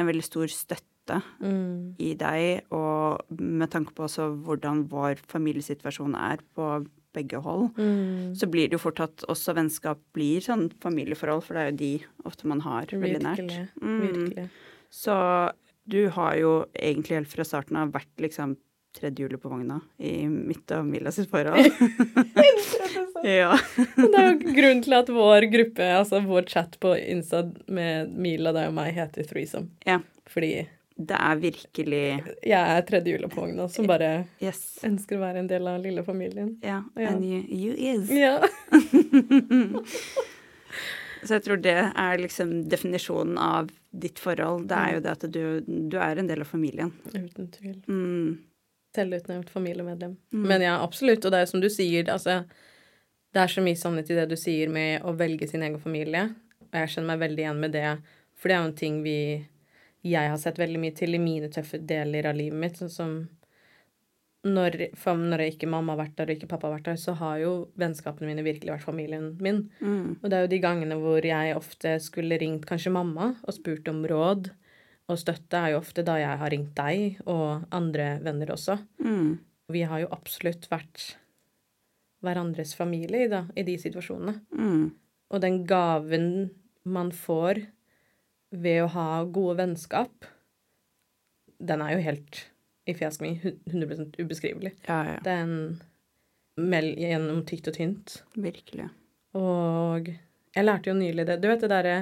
en 0.00 0.08
veldig 0.08 0.24
stor 0.26 0.50
støtte 0.50 0.93
Mm. 1.40 1.94
i 1.98 2.14
deg, 2.14 2.64
og 2.72 3.20
med 3.38 3.70
tanke 3.70 3.92
på 3.94 4.04
også 4.06 4.30
hvordan 4.44 4.86
vår 4.88 5.16
familiesituasjon 5.28 6.14
er 6.16 6.38
på 6.56 6.86
begge 7.14 7.38
hold, 7.44 7.68
Mm. 7.78 8.34
så 8.34 8.46
blir 8.50 8.66
det 8.68 8.72
jo 8.72 8.78
fort 8.82 9.00
at 9.00 9.22
også 9.28 9.54
vennskap 9.54 9.98
blir 10.12 10.40
sånn 10.40 10.70
familieforhold, 10.82 11.42
for 11.44 11.54
det 11.54 11.60
er 11.62 11.70
jo 11.70 11.76
de 11.76 12.04
ofte 12.26 12.44
man 12.50 12.60
har 12.60 12.86
veldig 12.86 13.20
nært. 13.22 13.38
Virkelig. 13.38 13.68
Mm. 13.80 14.00
Virkelig. 14.02 14.48
Så 14.90 15.52
du 15.86 16.08
har 16.10 16.34
jo 16.40 16.64
egentlig 16.74 17.18
helt 17.20 17.28
fra 17.28 17.44
starten 17.44 17.76
av 17.76 17.92
vært 17.92 18.10
liksom 18.18 18.56
tredje 18.94 19.24
hjulet 19.24 19.40
på 19.42 19.50
vogna 19.50 19.80
i 19.98 20.26
mitt 20.28 20.70
og 20.70 20.86
Mila 20.86 21.10
sitt 21.10 21.28
forhold. 21.30 21.66
ja. 23.24 23.56
Det 23.96 24.14
er 24.14 24.28
jo 24.32 24.54
grunnen 24.54 24.82
til 24.84 24.94
at 24.96 25.08
vår 25.10 25.46
gruppe, 25.52 25.86
altså 25.98 26.20
vår 26.24 26.46
chat 26.50 26.76
på 26.82 26.94
Insta 26.98 27.44
med 27.68 28.12
Mila, 28.14 28.52
deg 28.54 28.68
og 28.70 28.76
meg, 28.78 28.94
heter 28.96 29.26
Threesome. 29.28 29.70
ja. 29.86 30.00
Fordi 30.30 30.66
Det 30.94 31.16
er 31.18 31.40
virkelig 31.42 32.02
jeg 32.46 32.54
er 32.76 32.84
tredje 32.86 33.10
hjulet 33.16 33.32
på 33.32 33.40
vogna 33.42 33.64
som 33.68 33.88
bare 33.90 34.28
Yes. 34.42 34.78
ønsker 34.86 35.18
å 35.18 35.24
være 35.24 35.40
en 35.42 35.48
del 35.50 35.66
av 35.66 35.80
lille 35.82 36.04
familien. 36.06 36.52
Ja. 36.62 36.84
Ja. 36.94 37.08
And 37.10 37.24
you, 37.26 37.40
you 37.50 37.74
is. 37.74 38.10
Ja. 38.14 38.38
Så 41.24 41.38
jeg 41.38 41.44
tror 41.46 41.60
det 41.64 41.72
er 41.96 42.20
liksom 42.20 42.50
definisjonen 42.68 43.38
av 43.40 43.70
ditt 43.96 44.18
forhold. 44.20 44.66
Det 44.68 44.76
er 44.76 44.96
jo 44.98 45.02
det 45.04 45.12
at 45.14 45.24
du, 45.32 45.44
du 45.64 45.96
er 45.96 46.20
en 46.20 46.28
del 46.28 46.42
av 46.44 46.50
familien. 46.50 46.90
Uten 47.14 47.48
tvil. 47.54 47.78
Mm. 47.88 48.34
Selvutnevnt 48.94 49.48
familiemedlem. 49.50 50.18
Mm. 50.36 50.44
Men 50.50 50.64
ja, 50.66 50.74
absolutt. 50.84 51.24
Og 51.24 51.32
det 51.32 51.40
er 51.40 51.48
som 51.50 51.62
du 51.64 51.70
sier, 51.72 52.10
altså 52.12 52.42
Det 53.34 53.40
er 53.42 53.50
så 53.50 53.64
mye 53.64 53.74
sannhet 53.80 54.12
i 54.12 54.18
det 54.20 54.28
du 54.30 54.36
sier 54.38 54.68
med 54.70 55.02
å 55.02 55.14
velge 55.18 55.48
sin 55.50 55.64
egen 55.66 55.80
familie. 55.82 56.28
Og 56.68 56.76
jeg 56.78 56.92
kjenner 56.92 57.14
meg 57.14 57.24
veldig 57.24 57.42
igjen 57.46 57.62
med 57.64 57.72
det. 57.74 57.88
For 58.38 58.50
det 58.50 58.54
er 58.58 58.60
jo 58.62 58.68
en 58.68 58.76
ting 58.84 59.00
vi 59.02 59.16
jeg 60.04 60.30
har 60.30 60.40
sett 60.40 60.60
veldig 60.60 60.80
mye 60.82 60.94
til 60.96 61.16
i 61.16 61.22
mine 61.22 61.48
tøffe 61.52 61.80
deler 61.80 62.28
av 62.28 62.36
livet 62.36 62.60
mitt. 62.60 62.78
Sånn 62.80 62.92
som 62.92 63.16
når, 64.44 64.76
når 64.92 65.42
ikke 65.46 65.68
mamma 65.70 65.94
har 65.94 66.02
vært 66.02 66.18
der 66.18 66.28
og 66.28 66.36
ikke 66.36 66.50
pappa 66.50 66.68
har 66.68 66.76
vært 66.76 66.90
der, 66.90 66.98
så 67.00 67.14
har 67.16 67.38
jo 67.40 67.52
vennskapene 67.80 68.28
mine 68.28 68.44
virkelig 68.44 68.74
vært 68.74 68.84
familien 68.84 69.30
min. 69.42 69.62
Mm. 69.80 70.20
Og 70.20 70.26
det 70.28 70.36
er 70.36 70.44
jo 70.44 70.52
de 70.52 70.60
gangene 70.60 70.98
hvor 71.00 71.24
jeg 71.24 71.56
ofte 71.56 71.96
skulle 72.04 72.38
ringt 72.40 72.68
kanskje 72.68 72.92
mamma 72.92 73.32
og 73.40 73.56
spurt 73.56 73.88
om 73.88 74.04
råd 74.10 74.52
og 75.12 75.20
støtte, 75.20 75.60
er 75.60 75.74
jo 75.74 75.80
ofte 75.82 76.04
da 76.04 76.16
jeg 76.20 76.40
har 76.40 76.52
ringt 76.52 76.72
deg 76.76 77.20
og 77.28 77.64
andre 77.74 78.14
venner 78.24 78.54
også. 78.54 78.78
Mm. 79.04 79.36
Vi 79.72 79.84
har 79.88 80.04
jo 80.04 80.12
absolutt 80.12 80.68
vært 80.72 81.14
hverandres 82.24 82.72
familie 82.76 83.26
i, 83.26 83.32
da, 83.32 83.44
i 83.56 83.64
de 83.66 83.76
situasjonene. 83.80 84.38
Mm. 84.56 84.84
Og 85.32 85.42
den 85.44 85.62
gaven 85.68 86.28
man 86.84 87.12
får 87.16 87.62
ved 88.54 88.82
å 88.84 88.90
ha 88.94 89.08
gode 89.24 89.58
vennskap, 89.62 90.28
den 91.58 91.82
er 91.82 91.94
jo 91.94 92.04
helt 92.04 92.40
i 92.86 92.94
fjeset 92.96 93.24
min. 93.24 93.38
100 93.70 94.20
ubeskrivelig. 94.20 94.74
Ja, 94.86 94.98
ja. 95.08 95.18
Det 95.24 95.32
er 95.32 95.46
en 95.46 95.56
meld 96.60 97.00
gjennom 97.00 97.42
tykt 97.48 97.70
og 97.70 97.78
tynt. 97.78 98.18
Virkelig. 98.36 98.90
Og 99.38 100.10
jeg 100.54 100.66
lærte 100.66 100.92
jo 100.92 100.94
nylig 100.94 101.24
det 101.26 101.40
Du 101.42 101.48
vet 101.50 101.64
det 101.64 101.72
derre 101.72 101.96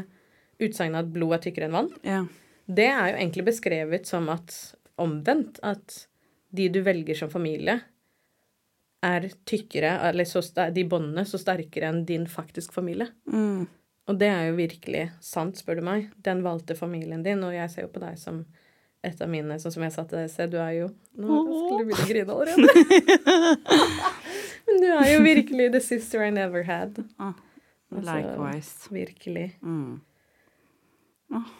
utsagnet 0.62 1.06
at 1.06 1.12
blod 1.14 1.38
er 1.38 1.44
tykkere 1.46 1.68
enn 1.68 1.76
vann? 1.76 1.92
Ja. 2.06 2.24
Det 2.66 2.88
er 2.90 3.12
jo 3.12 3.20
egentlig 3.20 3.46
beskrevet 3.48 4.08
som 4.08 4.28
at 4.32 4.54
omvendt. 5.00 5.62
At 5.64 6.04
de 6.52 6.68
du 6.68 6.82
velger 6.84 7.16
som 7.16 7.30
familie, 7.32 7.78
er 9.02 9.24
tykkere, 9.48 9.96
eller 10.08 10.28
så 10.28 10.42
de 10.70 10.84
båndene, 10.86 11.24
så 11.26 11.40
sterkere 11.40 11.88
enn 11.90 12.04
din 12.06 12.28
faktisk 12.30 12.74
familie. 12.74 13.08
Mm. 13.26 13.64
Og 14.10 14.18
det 14.18 14.28
er 14.32 14.48
jo 14.48 14.56
virkelig 14.58 15.04
sant, 15.22 15.60
spør 15.60 15.78
du 15.78 15.84
meg. 15.86 16.08
Den 16.26 16.42
valgte 16.42 16.74
familien 16.78 17.22
din, 17.22 17.42
og 17.46 17.54
jeg 17.54 17.70
ser 17.70 17.86
jo 17.86 17.92
på 17.94 18.02
deg 18.02 18.18
som 18.18 18.42
et 19.02 19.20
av 19.22 19.30
mine, 19.30 19.56
sånn 19.58 19.74
som 19.74 19.82
jeg 19.82 19.94
sa 19.94 20.04
til 20.06 20.20
deg, 20.20 20.30
se, 20.30 20.46
du 20.50 20.58
er 20.62 20.72
jo 20.76 20.88
Nå 21.18 21.38
skulle 21.46 21.82
du 21.82 21.88
begynne 21.90 22.04
å 22.04 22.10
grine 22.10 22.34
allerede. 22.34 23.62
Men 24.66 24.82
du 24.82 24.88
er 24.94 25.08
jo 25.10 25.22
virkelig 25.24 25.70
the 25.74 25.80
sister 25.82 26.22
I 26.26 26.30
never 26.34 26.62
had. 26.66 27.02
Ah, 27.18 27.34
Altså, 27.92 28.14
likewise. 28.16 28.88
Virkelig. 28.88 29.58
Mm. 29.62 30.00
Ah, 31.34 31.50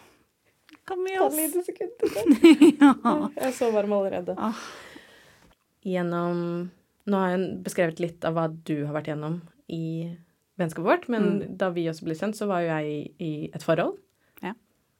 vi 0.97 1.17
Ta 1.17 1.25
oss? 1.25 1.33
et 1.37 1.55
lite 1.55 1.63
sekund 1.65 1.91
til. 1.99 2.09
Jeg 3.37 3.47
er 3.47 3.51
så 3.53 3.69
varm 3.71 3.93
allerede. 3.93 4.35
Ah. 4.37 4.57
Gjennom 5.85 6.71
Nå 7.05 7.19
har 7.19 7.33
jeg 7.33 7.47
beskrevet 7.65 7.99
litt 7.99 8.23
av 8.23 8.37
hva 8.37 8.45
du 8.47 8.85
har 8.85 8.93
vært 8.95 9.09
gjennom 9.11 9.33
i 9.67 10.07
vennskapet 10.59 10.85
vårt, 10.85 11.07
men 11.09 11.23
Mm. 11.39 11.57
da 11.57 11.69
vi 11.69 11.85
også 11.89 12.03
ble 12.05 12.15
kjent, 12.15 12.35
så 12.35 12.47
var 12.47 12.61
jo 12.61 12.67
jeg 12.67 12.85
i, 12.85 13.23
i 13.25 13.49
et 13.53 13.63
forhold. 13.63 13.97
Ja. 14.43 14.53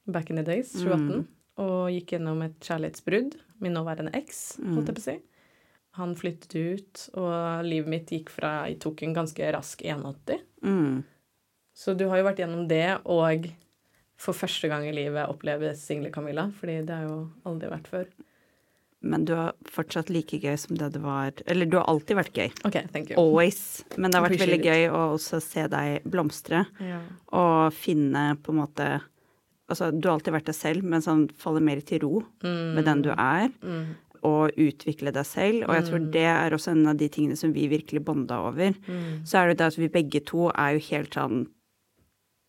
Back 0.07 0.29
in 0.29 0.36
the 0.38 0.43
days, 0.43 0.72
2018. 0.74 1.10
Mm. 1.24 1.27
Og 1.57 1.89
gikk 1.93 2.07
gjennom 2.15 2.41
et 2.43 2.60
kjærlighetsbrudd. 2.60 3.36
Min 3.62 3.74
nåværende 3.74 4.13
eks, 4.15 4.57
Mm. 4.60 4.74
holdt 4.75 4.88
jeg 4.88 4.95
på 4.95 5.00
å 5.00 5.03
si. 5.03 5.19
Han 5.93 6.15
flyttet 6.15 6.55
ut, 6.55 7.10
og 7.13 7.63
livet 7.65 7.88
mitt 7.88 8.07
gikk 8.10 8.29
fra 8.29 8.65
Jeg 8.67 8.79
tok 8.79 9.03
en 9.03 9.13
ganske 9.13 9.51
rask 9.53 9.81
180. 9.86 10.41
Mm. 10.63 11.03
Så 11.75 11.95
du 11.95 12.07
har 12.10 12.17
jo 12.17 12.24
vært 12.24 12.38
gjennom 12.41 12.67
det, 12.67 13.00
og 13.05 13.45
for 14.17 14.33
første 14.33 14.67
gang 14.69 14.86
i 14.88 14.91
livet 14.91 15.29
oppleve 15.29 15.75
single 15.75 16.10
Camilla, 16.12 16.48
fordi 16.60 16.79
det 16.86 16.89
har 16.95 17.03
jo 17.07 17.31
aldri 17.45 17.69
vært 17.69 17.88
før. 17.88 18.05
Men 19.03 19.25
du 19.27 19.33
er 19.36 19.51
fortsatt 19.67 20.10
like 20.13 20.38
gøy 20.39 20.55
som 20.57 20.77
det 20.79 20.93
du 20.93 21.01
var 21.03 21.33
Eller 21.45 21.67
du 21.67 21.75
har 21.75 21.89
alltid 21.91 22.15
vært 22.15 22.38
gøy. 22.39 22.51
OK, 22.69 22.77
thank 22.93 23.10
you. 23.12 23.17
Always. 23.19 23.83
Men 23.98 24.12
det 24.12 24.19
har 24.19 24.29
vært 24.29 24.43
veldig 24.45 24.62
gøy 24.63 24.86
å 24.89 25.01
også 25.17 25.41
se 25.43 25.65
deg 25.67 26.05
blomstre 26.07 26.63
yeah. 26.79 27.01
og 27.36 27.74
finne 27.75 28.29
på 28.43 28.55
en 28.55 28.62
måte 28.63 28.88
Altså, 29.72 29.88
du 29.95 30.10
har 30.10 30.17
alltid 30.17 30.33
vært 30.36 30.50
deg 30.51 30.55
selv, 30.57 30.83
men 30.83 31.01
sånn 31.01 31.22
falle 31.39 31.62
mer 31.63 31.79
til 31.88 32.01
ro 32.03 32.17
med 32.43 32.83
den 32.83 33.01
du 33.01 33.07
er, 33.13 33.48
Mm. 33.63 33.95
og 34.27 34.51
utvikle 34.60 35.13
deg 35.15 35.25
selv. 35.25 35.63
Og 35.63 35.74
jeg 35.74 35.86
tror 35.88 36.03
det 36.12 36.25
er 36.27 36.53
også 36.53 36.72
en 36.72 36.88
av 36.91 36.98
de 37.00 37.07
tingene 37.10 37.38
som 37.39 37.53
vi 37.55 37.69
virkelig 37.72 38.03
bonda 38.05 38.41
over. 38.43 38.75
Mm. 38.86 39.24
Så 39.25 39.39
er 39.39 39.48
det 39.48 39.57
det 39.62 39.69
at 39.72 39.79
vi 39.79 39.88
begge 39.88 40.19
to 40.27 40.50
er 40.51 40.75
jo 40.75 40.83
helt 40.91 41.15
sånn 41.15 41.48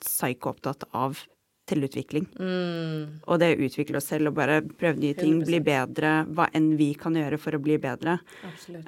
psyko-opptatt 0.05 0.85
av 0.93 1.23
selvutvikling. 1.71 2.27
Mm. 2.37 3.21
Og 3.25 3.39
det 3.41 3.49
å 3.55 3.63
utvikle 3.65 3.97
oss 3.97 4.09
selv 4.13 4.29
og 4.31 4.35
bare 4.37 4.59
prøve 4.63 4.99
nye 5.01 5.15
ting, 5.17 5.39
bli 5.47 5.61
100%. 5.63 5.65
bedre, 5.65 6.11
hva 6.37 6.47
enn 6.53 6.75
vi 6.77 6.91
kan 7.01 7.17
gjøre 7.17 7.39
for 7.41 7.57
å 7.57 7.61
bli 7.65 7.79
bedre. 7.81 8.19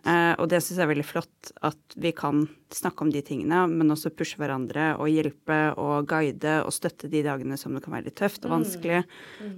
Eh, 0.04 0.34
og 0.36 0.48
det 0.52 0.60
syns 0.62 0.76
jeg 0.76 0.84
er 0.84 0.92
veldig 0.92 1.06
flott, 1.08 1.52
at 1.64 1.96
vi 1.96 2.12
kan 2.12 2.44
snakke 2.74 3.06
om 3.06 3.12
de 3.14 3.22
tingene, 3.24 3.62
men 3.72 3.94
også 3.94 4.12
pushe 4.12 4.36
hverandre 4.40 4.90
og 5.00 5.08
hjelpe 5.08 5.60
og 5.80 6.06
guide 6.10 6.58
og 6.66 6.72
støtte 6.76 7.08
de 7.12 7.22
dagene 7.24 7.56
som 7.60 7.72
det 7.76 7.82
kan 7.86 7.96
være 7.96 8.10
litt 8.10 8.18
tøft 8.20 8.44
og 8.44 8.52
vanskelig. 8.58 9.04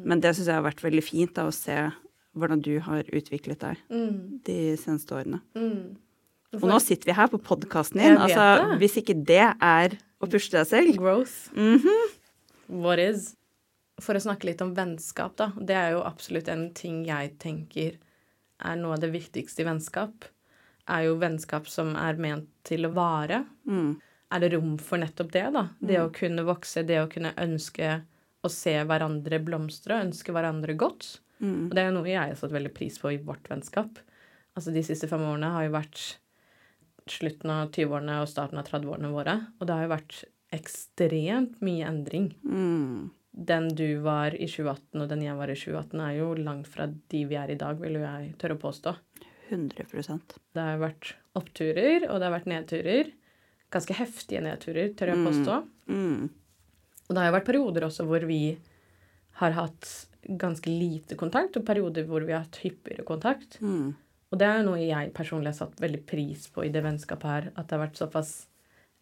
Men 0.05 0.21
det 0.23 0.37
syns 0.37 0.47
jeg 0.53 0.61
har 0.61 0.67
vært 0.69 0.85
veldig 0.87 1.03
fint, 1.05 1.35
da, 1.35 1.49
å 1.49 1.55
se 1.55 1.79
hvordan 2.39 2.61
du 2.63 2.77
har 2.87 3.03
utviklet 3.11 3.59
deg 3.65 3.81
Mm. 3.91 4.41
de 4.47 4.77
seneste 4.79 5.11
årene. 5.17 5.41
Mm. 5.57 5.97
Og 6.55 6.69
nå 6.71 6.79
sitter 6.81 7.11
vi 7.11 7.17
her 7.19 7.27
på 7.29 7.41
podkasten 7.43 7.99
din. 8.01 8.17
Altså, 8.17 8.79
hvis 8.79 8.95
ikke 9.03 9.17
det 9.27 9.43
er 9.61 9.99
å 10.23 10.29
pushe 10.31 10.51
deg 10.55 10.67
selv 10.71 10.97
Growth. 10.97 11.51
Mhm. 11.55 12.15
What 12.69 13.03
is? 13.03 13.33
For 13.99 14.15
å 14.15 14.23
snakke 14.23 14.47
litt 14.51 14.63
om 14.63 14.75
vennskap, 14.77 15.35
da. 15.41 15.51
Det 15.57 15.75
er 15.75 15.95
jo 15.97 16.05
absolutt 16.07 16.51
en 16.53 16.69
ting 16.77 17.03
jeg 17.09 17.35
tenker 17.43 17.97
er 18.59 18.77
noe 18.79 18.97
av 18.97 19.03
det 19.03 19.11
viktigste 19.15 19.63
i 19.63 19.69
vennskap. 19.69 20.27
Er 20.89 21.09
jo 21.09 21.19
vennskap 21.21 21.69
som 21.71 21.95
er 21.99 22.21
ment 22.21 22.51
til 22.69 22.89
å 22.89 22.95
vare. 22.95 23.45
mm. 23.67 23.97
Er 24.29 24.43
det 24.43 24.51
rom 24.53 24.75
for 24.77 25.01
nettopp 25.01 25.31
det, 25.33 25.47
da? 25.55 25.63
Det 25.81 26.03
å 26.03 26.11
kunne 26.13 26.43
vokse, 26.45 26.83
det 26.85 26.99
å 27.01 27.09
kunne 27.09 27.31
ønske 27.41 27.95
å 28.45 28.51
se 28.53 28.75
hverandre 28.85 29.39
blomstre, 29.41 30.03
ønske 30.05 30.35
hverandre 30.37 30.75
godt. 30.77 31.15
Mm. 31.41 31.71
Og 31.71 31.73
det 31.73 31.81
er 31.81 31.89
jo 31.89 31.95
noe 31.97 32.11
jeg 32.11 32.35
har 32.35 32.37
satt 32.37 32.53
veldig 32.53 32.75
pris 32.77 32.99
på 33.01 33.15
i 33.15 33.21
vårt 33.25 33.49
vennskap. 33.49 34.03
Altså 34.53 34.75
de 34.75 34.83
siste 34.85 35.09
fem 35.09 35.25
årene 35.25 35.53
har 35.55 35.65
jo 35.65 35.73
vært 35.79 36.03
slutten 37.09 37.55
av 37.55 37.71
20-årene 37.73 38.19
og 38.21 38.29
starten 38.29 38.61
av 38.61 38.69
30-årene 38.69 39.15
våre. 39.15 39.39
Og 39.59 39.65
det 39.69 39.79
har 39.79 39.87
jo 39.87 39.95
vært 39.95 40.21
ekstremt 40.55 41.61
mye 41.64 41.87
endring. 41.88 42.33
Mm. 42.43 43.11
Den 43.38 43.69
du 43.78 44.00
var 44.02 44.35
i 44.35 44.49
2018 44.49 45.02
og 45.02 45.11
den 45.11 45.23
jeg 45.23 45.38
var 45.38 45.52
i 45.52 45.59
2018 45.59 46.00
er 46.02 46.14
jo 46.17 46.33
langt 46.40 46.71
fra 46.71 46.88
de 46.88 47.21
vi 47.28 47.38
er 47.38 47.52
i 47.52 47.59
dag, 47.61 47.78
vil 47.78 48.00
jo 48.00 48.02
jeg 48.02 48.33
tørre 48.40 48.57
å 48.59 48.62
påstå. 48.64 48.95
100 49.49 49.87
Det 50.52 50.61
har 50.61 50.81
vært 50.81 51.14
oppturer, 51.38 52.09
og 52.11 52.19
det 52.19 52.26
har 52.26 52.35
vært 52.35 52.50
nedturer. 52.50 53.12
Ganske 53.73 53.97
heftige 53.97 54.43
nedturer, 54.45 54.93
tør 54.97 55.12
jeg 55.12 55.25
påstå. 55.25 55.62
mm. 55.87 56.28
Og 57.09 57.14
det 57.17 57.23
har 57.23 57.31
jo 57.31 57.37
vært 57.38 57.49
perioder 57.49 57.85
også 57.87 58.05
hvor 58.05 58.25
vi 58.28 58.43
har 59.40 59.55
hatt 59.57 59.87
ganske 60.28 60.69
lite 60.69 61.17
kontakt, 61.17 61.57
og 61.57 61.64
perioder 61.64 62.05
hvor 62.05 62.26
vi 62.26 62.35
har 62.35 62.45
hatt 62.45 62.61
hyppigere 62.61 63.07
kontakt. 63.09 63.57
Mm. 63.64 63.95
Og 64.28 64.40
det 64.40 64.45
er 64.45 64.59
jo 64.59 64.67
noe 64.67 64.83
jeg 64.83 65.14
personlig 65.17 65.55
har 65.55 65.61
satt 65.62 65.81
veldig 65.81 66.02
pris 66.09 66.45
på 66.52 66.67
i 66.67 66.73
det 66.75 66.83
vennskapet 66.85 67.33
her, 67.33 67.49
at 67.55 67.69
det 67.69 67.76
har 67.76 67.87
vært 67.87 68.00
såpass 68.00 68.33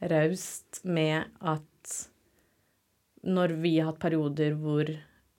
raust 0.00 0.82
med 0.84 1.24
at 1.40 2.08
når 3.26 3.54
vi 3.62 3.78
har 3.78 3.90
hatt 3.92 4.00
perioder 4.02 4.54
hvor 4.60 4.90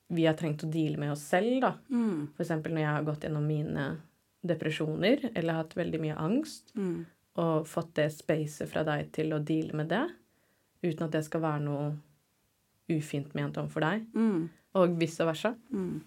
vi 0.08 0.24
har 0.26 0.34
trengt 0.36 0.64
å 0.64 0.70
deale 0.72 0.98
med 1.00 1.12
oss 1.12 1.22
selv, 1.28 1.60
da, 1.60 1.74
Mm. 1.90 2.28
for 2.34 2.42
eksempel 2.44 2.72
når 2.72 2.80
jeg 2.80 2.92
har 2.94 3.04
gått 3.04 3.20
gjennom 3.24 3.46
mine 3.46 4.00
depresjoner 4.44 5.30
eller 5.36 5.54
hatt 5.54 5.74
veldig 5.76 6.00
mye 6.00 6.16
angst, 6.16 6.72
Mm. 6.74 7.06
og 7.36 7.66
fått 7.66 7.94
det 7.94 8.10
spacet 8.12 8.68
fra 8.68 8.82
deg 8.84 9.12
til 9.12 9.30
å 9.32 9.44
deale 9.44 9.72
med 9.74 9.88
det, 9.88 10.10
uten 10.82 11.02
at 11.04 11.10
det 11.12 11.24
skal 11.24 11.40
være 11.40 11.60
noe 11.62 11.96
ufint 12.90 13.34
ment 13.34 13.54
overfor 13.56 13.80
deg, 13.80 14.06
Mm. 14.14 14.48
og 14.74 14.98
vice 14.98 15.18
versa. 15.24 15.54
Mm. 15.72 16.00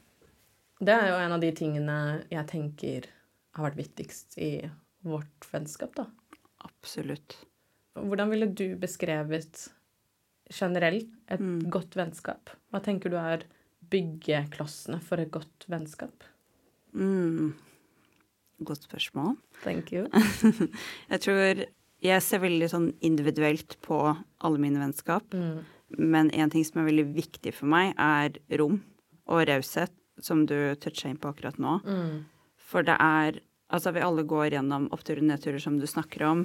Det 0.80 0.90
er 0.90 1.08
jo 1.10 1.16
en 1.26 1.32
av 1.32 1.40
de 1.42 1.52
tingene 1.52 2.26
jeg 2.32 2.48
tenker 2.48 3.06
har 3.54 3.70
vært 3.70 3.78
viktigst 3.78 4.38
i 4.40 4.70
vårt 5.04 5.40
vennskap, 5.52 5.94
da. 5.96 6.06
Absolutt. 6.66 7.46
Hvordan 7.98 8.30
ville 8.32 8.48
du 8.56 8.76
beskrevet 8.80 9.68
generelt 10.52 11.10
et 11.30 11.40
Mm. 11.42 11.70
godt 11.70 11.96
vennskap? 11.96 12.50
Hva 12.72 12.82
tenker 12.84 13.10
du 13.10 13.18
er 13.18 13.44
byggeklossene 13.90 15.02
for 15.02 15.20
et 15.20 15.32
godt 15.32 15.66
vennskap? 15.70 16.24
Mm. 16.94 17.54
Godt 18.64 18.84
spørsmål. 18.88 19.38
Thank 19.64 19.92
you. 19.92 20.08
Jeg 21.12 21.20
tror 21.22 21.66
jeg 22.02 22.22
ser 22.26 22.40
veldig 22.42 22.68
sånn 22.70 22.88
individuelt 23.06 23.76
på 23.86 23.98
alle 24.42 24.58
mine 24.62 24.80
vennskap. 24.82 25.28
Mm. 25.34 25.64
Men 25.98 26.32
en 26.34 26.50
ting 26.50 26.64
som 26.66 26.82
er 26.82 26.88
veldig 26.90 27.08
viktig 27.14 27.54
for 27.54 27.70
meg, 27.70 27.94
er 28.00 28.38
rom 28.58 28.80
og 29.28 29.44
raushet, 29.48 29.92
som 30.22 30.46
du 30.46 30.56
toucha 30.82 31.10
inn 31.10 31.18
på 31.22 31.30
akkurat 31.34 31.58
nå. 31.62 31.80
Mm. 31.86 32.24
For 32.58 32.84
det 32.84 32.98
er 33.00 33.40
Altså, 33.72 33.94
vi 33.96 34.02
alle 34.04 34.26
går 34.28 34.50
gjennom 34.52 34.90
oppturer 34.92 35.22
og 35.22 35.30
nedturer, 35.30 35.62
som 35.64 35.78
du 35.80 35.86
snakker 35.88 36.26
om. 36.28 36.42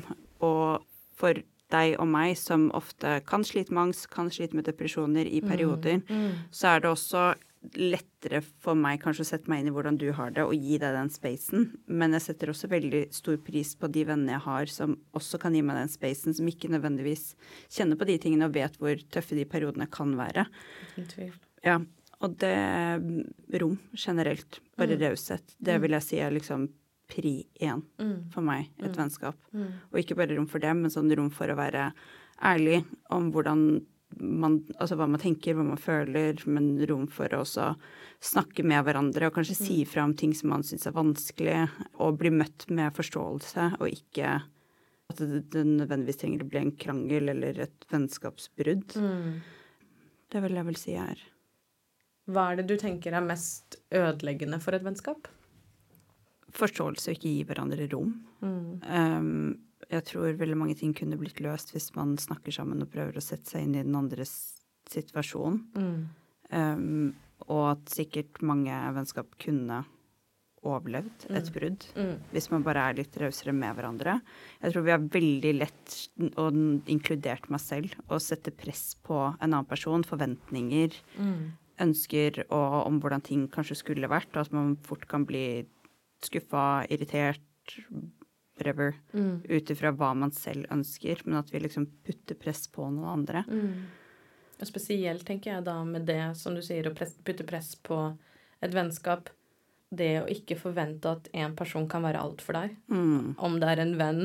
Og 0.47 0.85
for 1.17 1.41
deg 1.73 1.97
og 1.99 2.07
meg, 2.13 2.37
som 2.39 2.69
ofte 2.79 3.17
kan 3.27 3.43
slite 3.43 3.75
med 3.75 3.89
angst, 3.89 4.07
kan 4.13 4.29
slite 4.31 4.55
med 4.55 4.69
depresjoner 4.69 5.27
i 5.27 5.41
perioder, 5.43 6.03
Mm. 6.07 6.47
så 6.55 6.77
er 6.77 6.81
det 6.85 6.91
også 6.93 7.35
lettere 7.75 8.45
for 8.63 8.77
meg 8.79 9.01
kanskje 9.03 9.25
å 9.25 9.27
sette 9.27 9.49
meg 9.51 9.65
inn 9.65 9.73
i 9.73 9.75
hvordan 9.75 9.97
du 9.99 10.13
har 10.15 10.31
det, 10.31 10.45
og 10.45 10.55
gi 10.55 10.79
deg 10.79 10.95
den 10.95 11.11
spacen. 11.11 11.65
Men 11.89 12.13
jeg 12.15 12.23
setter 12.23 12.53
også 12.53 12.69
veldig 12.71 13.13
stor 13.13 13.37
pris 13.43 13.75
på 13.75 13.91
de 13.91 14.05
vennene 14.05 14.37
jeg 14.37 14.45
har 14.45 14.67
som 14.71 14.95
også 15.19 15.41
kan 15.43 15.53
gi 15.57 15.63
meg 15.67 15.75
den 15.81 15.91
spacen, 15.91 16.37
som 16.37 16.47
ikke 16.47 16.71
nødvendigvis 16.71 17.35
kjenner 17.69 17.99
på 17.99 18.07
de 18.07 18.19
tingene 18.23 18.47
og 18.47 18.55
vet 18.55 18.79
hvor 18.79 18.95
tøffe 19.11 19.35
de 19.35 19.45
periodene 19.45 19.91
kan 19.91 20.15
være. 20.15 20.47
Ja, 21.65 21.81
og 22.23 22.39
det 22.39 22.55
rom 23.61 23.79
generelt, 23.99 24.61
bare 24.79 24.97
raushet, 25.01 25.57
det 25.61 25.81
vil 25.83 25.91
jeg 25.99 26.03
si 26.07 26.21
er 26.23 26.31
liksom 26.31 26.69
pri 27.09 27.47
én 27.61 27.83
Mm. 27.99 28.31
for 28.33 28.43
meg, 28.43 28.71
et 28.83 28.97
vennskap. 28.97 29.37
Mm. 29.55 29.73
Og 29.93 29.99
ikke 30.01 30.17
bare 30.17 30.37
rom 30.37 30.47
for 30.47 30.59
det, 30.59 30.75
men 30.77 30.91
sånn 30.91 31.15
rom 31.17 31.31
for 31.31 31.47
å 31.47 31.57
være 31.57 31.93
ærlig 32.43 32.85
om 33.11 33.33
hvordan 33.33 33.85
man 34.19 34.61
Altså 34.79 34.97
hva 34.97 35.09
man 35.09 35.21
tenker, 35.21 35.55
hva 35.55 35.65
man 35.67 35.77
føler, 35.77 36.39
men 36.47 36.79
rom 36.87 37.07
for 37.11 37.27
å 37.35 37.43
også 37.43 37.75
snakke 38.23 38.65
med 38.65 38.85
hverandre 38.87 39.27
og 39.27 39.35
kanskje 39.35 39.57
si 39.59 39.85
fra 39.85 40.05
om 40.05 40.15
ting 40.15 40.33
som 40.33 40.51
man 40.51 40.63
syns 40.63 40.87
er 40.87 40.95
vanskelig, 40.97 41.69
og 41.99 42.19
bli 42.21 42.31
møtt 42.31 42.69
med 42.71 42.95
forståelse, 42.97 43.81
og 43.81 43.91
ikke 43.91 44.43
at 45.11 45.21
det, 45.21 45.51
det 45.53 45.65
nødvendigvis 45.67 46.21
trenger 46.23 46.43
å 46.43 46.49
bli 46.49 46.63
en 46.63 46.73
krangel 46.73 47.29
eller 47.35 47.61
et 47.67 47.87
vennskapsbrudd. 47.93 48.97
Mm. 48.97 49.41
Det 50.33 50.43
vil 50.43 50.59
jeg 50.59 50.69
vel 50.71 50.81
si 50.81 50.97
er 50.99 51.21
Hva 52.27 52.49
er 52.51 52.57
det 52.61 52.67
du 52.71 52.77
tenker 52.81 53.15
er 53.15 53.27
mest 53.27 53.77
ødeleggende 53.95 54.59
for 54.63 54.75
et 54.75 54.87
vennskap? 54.87 55.29
Forståelse 56.55 57.11
og 57.11 57.17
ikke 57.17 57.33
gi 57.33 57.45
hverandre 57.49 57.89
rom. 57.93 58.13
Mm. 58.41 58.69
Um, 58.87 59.59
jeg 59.91 60.05
tror 60.09 60.39
veldig 60.39 60.57
mange 60.59 60.77
ting 60.79 60.95
kunne 60.97 61.19
blitt 61.21 61.41
løst 61.45 61.73
hvis 61.75 61.91
man 61.97 62.17
snakker 62.19 62.55
sammen 62.55 62.83
og 62.83 62.91
prøver 62.91 63.19
å 63.19 63.25
sette 63.25 63.51
seg 63.51 63.67
inn 63.67 63.75
i 63.77 63.83
den 63.85 63.95
andres 63.99 64.33
situasjon. 64.91 65.61
Mm. 65.77 66.01
Um, 66.51 67.15
og 67.51 67.65
at 67.75 67.93
sikkert 67.93 68.41
mange 68.47 68.73
vennskap 68.97 69.35
kunne 69.43 69.85
overlevd 70.67 71.27
et 71.37 71.51
brudd. 71.55 71.85
Mm. 71.95 72.15
Hvis 72.33 72.49
man 72.51 72.65
bare 72.67 72.89
er 72.89 72.97
litt 72.99 73.17
rausere 73.21 73.53
med 73.55 73.77
hverandre. 73.77 74.17
Jeg 74.65 74.73
tror 74.73 74.87
vi 74.87 74.95
har 74.95 75.05
veldig 75.15 75.53
lett, 75.61 75.97
og 76.43 76.57
inkludert 76.91 77.47
meg 77.53 77.63
selv, 77.63 77.95
å 78.11 78.19
sette 78.23 78.51
press 78.51 78.97
på 79.07 79.21
en 79.37 79.47
annen 79.53 79.69
person. 79.69 80.03
Forventninger, 80.03 80.97
Mm. 81.21 81.53
ønsker 81.79 82.41
og 82.51 82.87
om 82.87 82.99
hvordan 83.01 83.23
ting 83.23 83.49
kanskje 83.49 83.77
skulle 83.77 84.09
vært. 84.09 84.33
Og 84.35 84.47
at 84.47 84.53
man 84.53 84.77
fort 84.83 85.07
kan 85.07 85.25
bli 85.27 85.67
skuffa, 86.25 86.87
irritert, 86.89 87.77
whatever. 88.57 88.95
Mm. 89.13 89.43
Ut 89.49 89.71
ifra 89.71 89.93
hva 89.93 90.13
man 90.17 90.33
selv 90.33 90.67
ønsker. 90.73 91.23
Men 91.25 91.41
at 91.43 91.53
vi 91.53 91.61
liksom 91.61 91.87
putter 92.07 92.39
press 92.41 92.67
på 92.73 92.89
noen 92.91 93.09
andre. 93.19 93.45
Mm. 93.49 93.87
Og 94.57 94.69
spesielt 94.69 95.27
tenker 95.29 95.53
jeg 95.53 95.67
da 95.67 95.77
med 95.85 96.07
det 96.09 96.23
som 96.41 96.57
du 96.57 96.63
sier, 96.65 96.89
å 96.89 96.97
putte 96.97 97.47
press 97.49 97.75
på 97.77 98.01
et 98.65 98.75
vennskap. 98.75 99.29
Det 99.97 100.13
å 100.23 100.31
ikke 100.33 100.59
forvente 100.59 101.13
at 101.13 101.29
en 101.37 101.55
person 101.59 101.87
kan 101.89 102.05
være 102.07 102.23
alt 102.23 102.43
for 102.43 102.59
deg. 102.59 102.75
Mm. 102.91 103.37
Om 103.37 103.61
det 103.63 103.73
er 103.73 103.85
en 103.85 103.95
venn, 104.01 104.25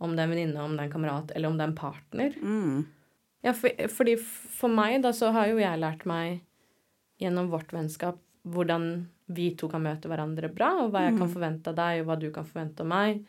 om 0.00 0.14
det 0.14 0.22
er 0.22 0.30
en 0.30 0.36
venninne, 0.36 0.62
om 0.62 0.76
det 0.76 0.84
er 0.84 0.88
en 0.88 0.94
kamerat, 0.94 1.34
eller 1.34 1.50
om 1.50 1.58
det 1.58 1.66
er 1.66 1.72
en 1.72 1.80
partner. 1.80 2.38
Mm. 2.40 2.78
Ja, 3.44 3.52
for, 3.56 3.72
fordi 3.92 4.16
for 4.20 4.72
meg 4.72 5.00
da 5.04 5.12
så 5.16 5.32
har 5.34 5.50
jo 5.50 5.60
jeg 5.60 5.80
lært 5.80 6.06
meg 6.08 6.42
gjennom 7.20 7.50
vårt 7.52 7.72
vennskap 7.72 8.20
hvordan 8.48 9.08
vi 9.30 9.50
to 9.58 9.68
kan 9.70 9.82
møte 9.84 10.10
hverandre 10.10 10.50
bra, 10.52 10.72
og 10.84 10.90
hva 10.92 11.04
jeg 11.06 11.16
kan 11.20 11.30
forvente 11.30 11.70
av 11.70 11.78
deg, 11.78 12.00
og 12.02 12.08
hva 12.10 12.16
du 12.20 12.28
kan 12.34 12.48
forvente 12.48 12.82
av 12.84 12.90
meg. 12.90 13.20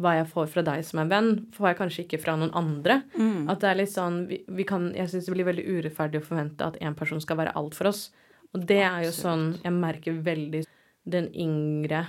Hva 0.00 0.14
jeg 0.16 0.28
får 0.30 0.46
fra 0.48 0.62
deg 0.64 0.84
som 0.88 1.02
en 1.02 1.10
venn, 1.12 1.30
får 1.52 1.68
jeg 1.68 1.78
kanskje 1.82 2.04
ikke 2.06 2.20
fra 2.22 2.36
noen 2.40 2.54
andre. 2.56 3.02
Mm. 3.18 3.50
At 3.52 3.60
det 3.60 3.68
er 3.68 3.80
litt 3.82 3.92
sånn 3.92 4.22
vi, 4.30 4.38
vi 4.48 4.64
kan, 4.64 4.88
Jeg 4.96 5.12
syns 5.12 5.28
det 5.28 5.34
blir 5.34 5.48
veldig 5.50 5.66
urettferdig 5.68 6.22
å 6.22 6.24
forvente 6.24 6.64
at 6.64 6.78
en 6.80 6.96
person 6.96 7.20
skal 7.20 7.36
være 7.42 7.52
alt 7.60 7.76
for 7.76 7.90
oss. 7.92 8.06
Og 8.54 8.64
det 8.66 8.80
er 8.80 9.04
jo 9.04 9.12
sånn 9.14 9.60
Jeg 9.62 9.76
merker 9.76 10.16
veldig 10.24 10.64
den 11.04 11.28
yngre 11.36 12.06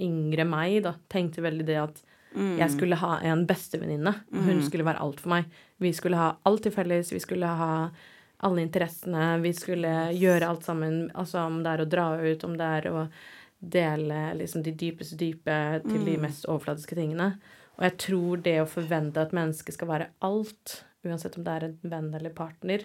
yngre 0.00 0.44
meg, 0.46 0.80
da, 0.82 0.96
tenkte 1.10 1.42
veldig 1.44 1.66
det 1.66 1.76
at 1.78 2.02
Mm. 2.34 2.56
jeg 2.58 2.70
skulle 2.72 2.96
ha 2.98 3.20
en 3.22 3.44
bestevenninne, 3.46 4.12
hun 4.32 4.62
skulle 4.66 4.82
være 4.82 4.98
alt 5.00 5.20
for 5.20 5.30
meg. 5.30 5.44
Vi 5.78 5.92
skulle 5.92 6.16
ha 6.18 6.36
alt 6.44 6.64
til 6.64 6.72
felles, 6.72 7.12
vi 7.12 7.20
skulle 7.22 7.46
ha 7.46 7.90
alle 8.44 8.64
interessene, 8.64 9.38
vi 9.40 9.54
skulle 9.56 9.92
gjøre 10.12 10.48
alt 10.48 10.66
sammen. 10.66 11.08
Altså 11.16 11.46
om 11.46 11.62
det 11.64 11.72
er 11.72 11.82
å 11.84 11.90
dra 11.90 12.06
ut, 12.20 12.46
om 12.46 12.56
det 12.60 12.70
er 12.78 12.88
å 12.92 13.04
dele 13.64 14.20
liksom 14.36 14.64
de 14.64 14.74
dypeste 14.76 15.16
dype 15.16 15.58
til 15.86 16.04
de 16.04 16.18
mest 16.20 16.44
overfladiske 16.50 16.98
tingene. 16.98 17.34
Og 17.78 17.86
jeg 17.88 17.96
tror 18.04 18.42
det 18.44 18.58
å 18.62 18.70
forvente 18.70 19.22
at 19.22 19.32
mennesket 19.34 19.78
skal 19.78 19.90
være 19.90 20.10
alt, 20.26 20.82
uansett 21.06 21.38
om 21.38 21.46
det 21.46 21.54
er 21.54 21.68
en 21.70 21.78
venn 21.94 22.10
eller 22.14 22.34
partner, 22.36 22.84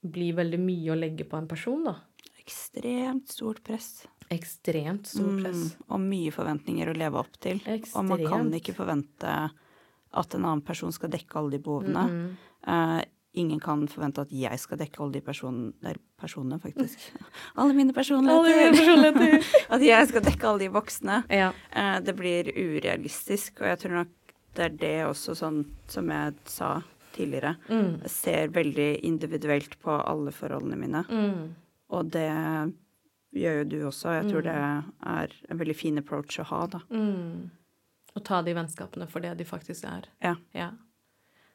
blir 0.00 0.36
veldig 0.38 0.60
mye 0.60 0.92
å 0.92 0.98
legge 0.98 1.26
på 1.28 1.38
en 1.38 1.48
person, 1.48 1.86
da. 1.86 1.96
Ekstremt 2.40 3.30
stort 3.30 3.62
press. 3.64 4.02
Ekstremt 4.32 5.08
stort 5.10 5.42
press. 5.44 5.62
Mm, 5.70 5.86
og 5.86 6.04
mye 6.04 6.34
forventninger 6.34 6.90
å 6.90 6.96
leve 6.98 7.20
opp 7.20 7.38
til. 7.42 7.62
Og 7.94 8.06
man 8.08 8.26
kan 8.26 8.52
ikke 8.58 8.74
forvente 8.76 9.34
at 10.10 10.34
en 10.34 10.46
annen 10.46 10.64
person 10.66 10.92
skal 10.94 11.12
dekke 11.12 11.38
alle 11.38 11.54
de 11.54 11.62
behovene. 11.62 12.06
Mm. 12.10 12.30
Eh, 12.74 13.00
ingen 13.32 13.60
kan 13.62 13.84
forvente 13.88 14.24
at 14.24 14.32
jeg 14.34 14.58
skal 14.58 14.78
dekke 14.80 15.00
alle 15.02 15.12
de 15.12 15.20
personene, 15.22 15.92
personene, 16.18 16.58
faktisk. 16.60 16.98
Alle 17.60 17.74
mine 17.76 17.92
personligheter. 17.94 19.44
at 19.76 19.82
jeg 19.84 20.08
skal 20.10 20.24
dekke 20.26 20.48
alle 20.48 20.64
de 20.64 20.70
voksne. 20.74 21.20
Ja. 21.30 21.52
Eh, 21.70 22.00
det 22.02 22.16
blir 22.18 22.50
urealistisk, 22.56 23.60
og 23.62 23.68
jeg 23.70 23.78
tror 23.84 23.94
nok 24.00 24.16
det 24.58 24.64
er 24.66 24.74
det 24.82 24.96
også 25.06 25.36
sånn 25.38 25.60
som 25.88 26.10
jeg 26.10 26.34
sa 26.50 26.72
tidligere. 27.14 27.54
Mm. 27.70 28.00
Jeg 28.02 28.10
ser 28.10 28.52
veldig 28.54 28.88
individuelt 29.06 29.78
på 29.82 29.94
alle 30.00 30.32
forholdene 30.34 30.78
mine, 30.78 31.04
Mm. 31.06 31.54
og 31.94 32.10
det 32.10 32.26
gjør 33.38 33.60
jo 33.60 33.64
du 33.70 33.78
også. 33.86 34.16
Jeg 34.18 34.30
tror 34.32 34.42
det 34.42 34.56
er 34.58 35.34
en 35.50 35.58
veldig 35.62 35.76
fin 35.78 35.98
approach 36.02 36.38
å 36.42 36.48
ha, 36.50 36.64
da. 36.66 36.80
Mm. 36.90 37.50
Å 38.18 38.22
ta 38.26 38.42
de 38.42 38.54
vennskapene 38.58 39.06
for 39.08 39.22
det 39.22 39.36
de 39.38 39.44
faktisk 39.46 39.86
er. 39.86 40.08
Ja. 40.22 40.34
Ja. 40.54 40.72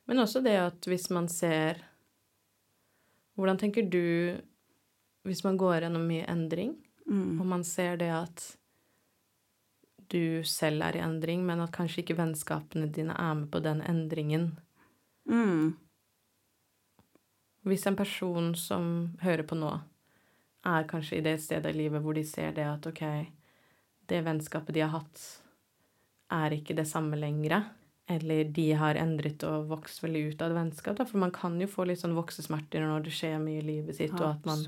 Men 0.07 0.21
også 0.21 0.41
det 0.45 0.55
at 0.61 0.85
hvis 0.89 1.09
man 1.09 1.27
ser 1.31 1.81
Hvordan 3.35 3.57
tenker 3.59 3.89
du 3.91 4.37
hvis 5.25 5.41
man 5.43 5.57
går 5.57 5.81
gjennom 5.81 6.05
mye 6.07 6.25
endring, 6.29 6.75
Mm. 7.05 7.39
og 7.41 7.45
man 7.45 7.63
ser 7.63 7.97
det 7.97 8.07
at 8.09 8.57
du 10.09 10.41
selv 10.43 10.81
er 10.81 10.95
i 10.95 11.01
endring, 11.03 11.43
men 11.45 11.59
at 11.61 11.71
kanskje 11.71 12.01
ikke 12.01 12.15
vennskapene 12.17 12.87
dine 12.93 13.13
er 13.13 13.33
med 13.33 13.51
på 13.51 13.59
den 13.61 13.81
endringen 13.81 14.57
Mm. 15.27 15.75
Hvis 17.65 17.85
en 17.87 17.95
person 17.95 18.55
som 18.55 19.17
hører 19.21 19.43
på 19.43 19.55
nå, 19.57 19.71
er 20.65 20.83
kanskje 20.89 21.17
i 21.17 21.21
det 21.21 21.39
stedet 21.41 21.73
i 21.73 21.77
livet 21.77 22.01
hvor 22.01 22.13
de 22.13 22.23
ser 22.23 22.51
det 22.51 22.65
at 22.65 22.85
ok, 22.87 23.01
det 24.09 24.23
vennskapet 24.25 24.73
de 24.73 24.81
har 24.81 24.89
hatt, 24.89 25.41
er 26.31 26.49
ikke 26.53 26.75
det 26.75 26.87
samme 26.87 27.17
lenger. 27.17 27.65
Eller 28.07 28.43
de 28.53 28.67
har 28.77 28.95
endret 29.01 29.41
og 29.47 29.69
vokst 29.71 30.03
veldig 30.03 30.19
ut 30.29 30.41
av 30.45 30.51
et 30.51 30.57
vennskap. 30.59 30.97
Da. 30.99 31.05
For 31.09 31.17
man 31.17 31.31
kan 31.33 31.55
jo 31.59 31.65
få 31.67 31.87
litt 31.89 32.03
sånn 32.03 32.13
voksesmerter 32.13 32.83
når 32.85 33.07
det 33.07 33.13
skjer 33.17 33.39
mye 33.41 33.63
i 33.63 33.65
livet 33.65 33.97
sitt, 33.97 34.13
og 34.13 34.27
at 34.35 34.45
man 34.45 34.61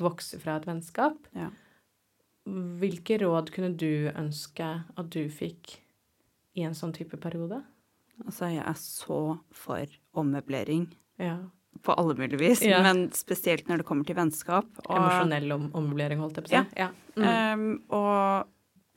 vokser 0.00 0.40
fra 0.40 0.56
et 0.56 0.64
vennskap. 0.68 1.18
Ja. 1.36 1.50
Hvilke 2.80 3.18
råd 3.20 3.52
kunne 3.52 3.74
du 3.76 4.08
ønske 4.16 4.70
at 4.96 5.10
du 5.12 5.26
fikk 5.28 5.76
i 6.56 6.64
en 6.66 6.74
sånn 6.74 6.94
type 6.96 7.20
periode? 7.20 7.60
Altså, 8.24 8.48
jeg 8.52 8.64
er 8.64 8.78
så 8.80 9.20
for 9.52 9.84
ommøblering 10.16 10.88
Ja. 11.20 11.36
på 11.84 11.94
alle 11.96 12.14
mulige 12.16 12.38
vis, 12.40 12.62
Ja. 12.62 12.82
men 12.82 13.10
spesielt 13.12 13.68
når 13.68 13.78
det 13.78 13.86
kommer 13.86 14.04
til 14.06 14.16
vennskap. 14.16 14.66
Og, 14.88 14.96
Emosjonell 14.96 15.52
om 15.52 15.70
ommøblering, 15.72 16.18
holdt 16.18 16.36
jeg 16.36 16.44
på 16.44 16.48
å 16.48 16.64
si. 16.64 16.76
Ja. 16.76 16.90
Mm. 17.16 17.28
Um, 17.60 17.82
og 17.90 18.46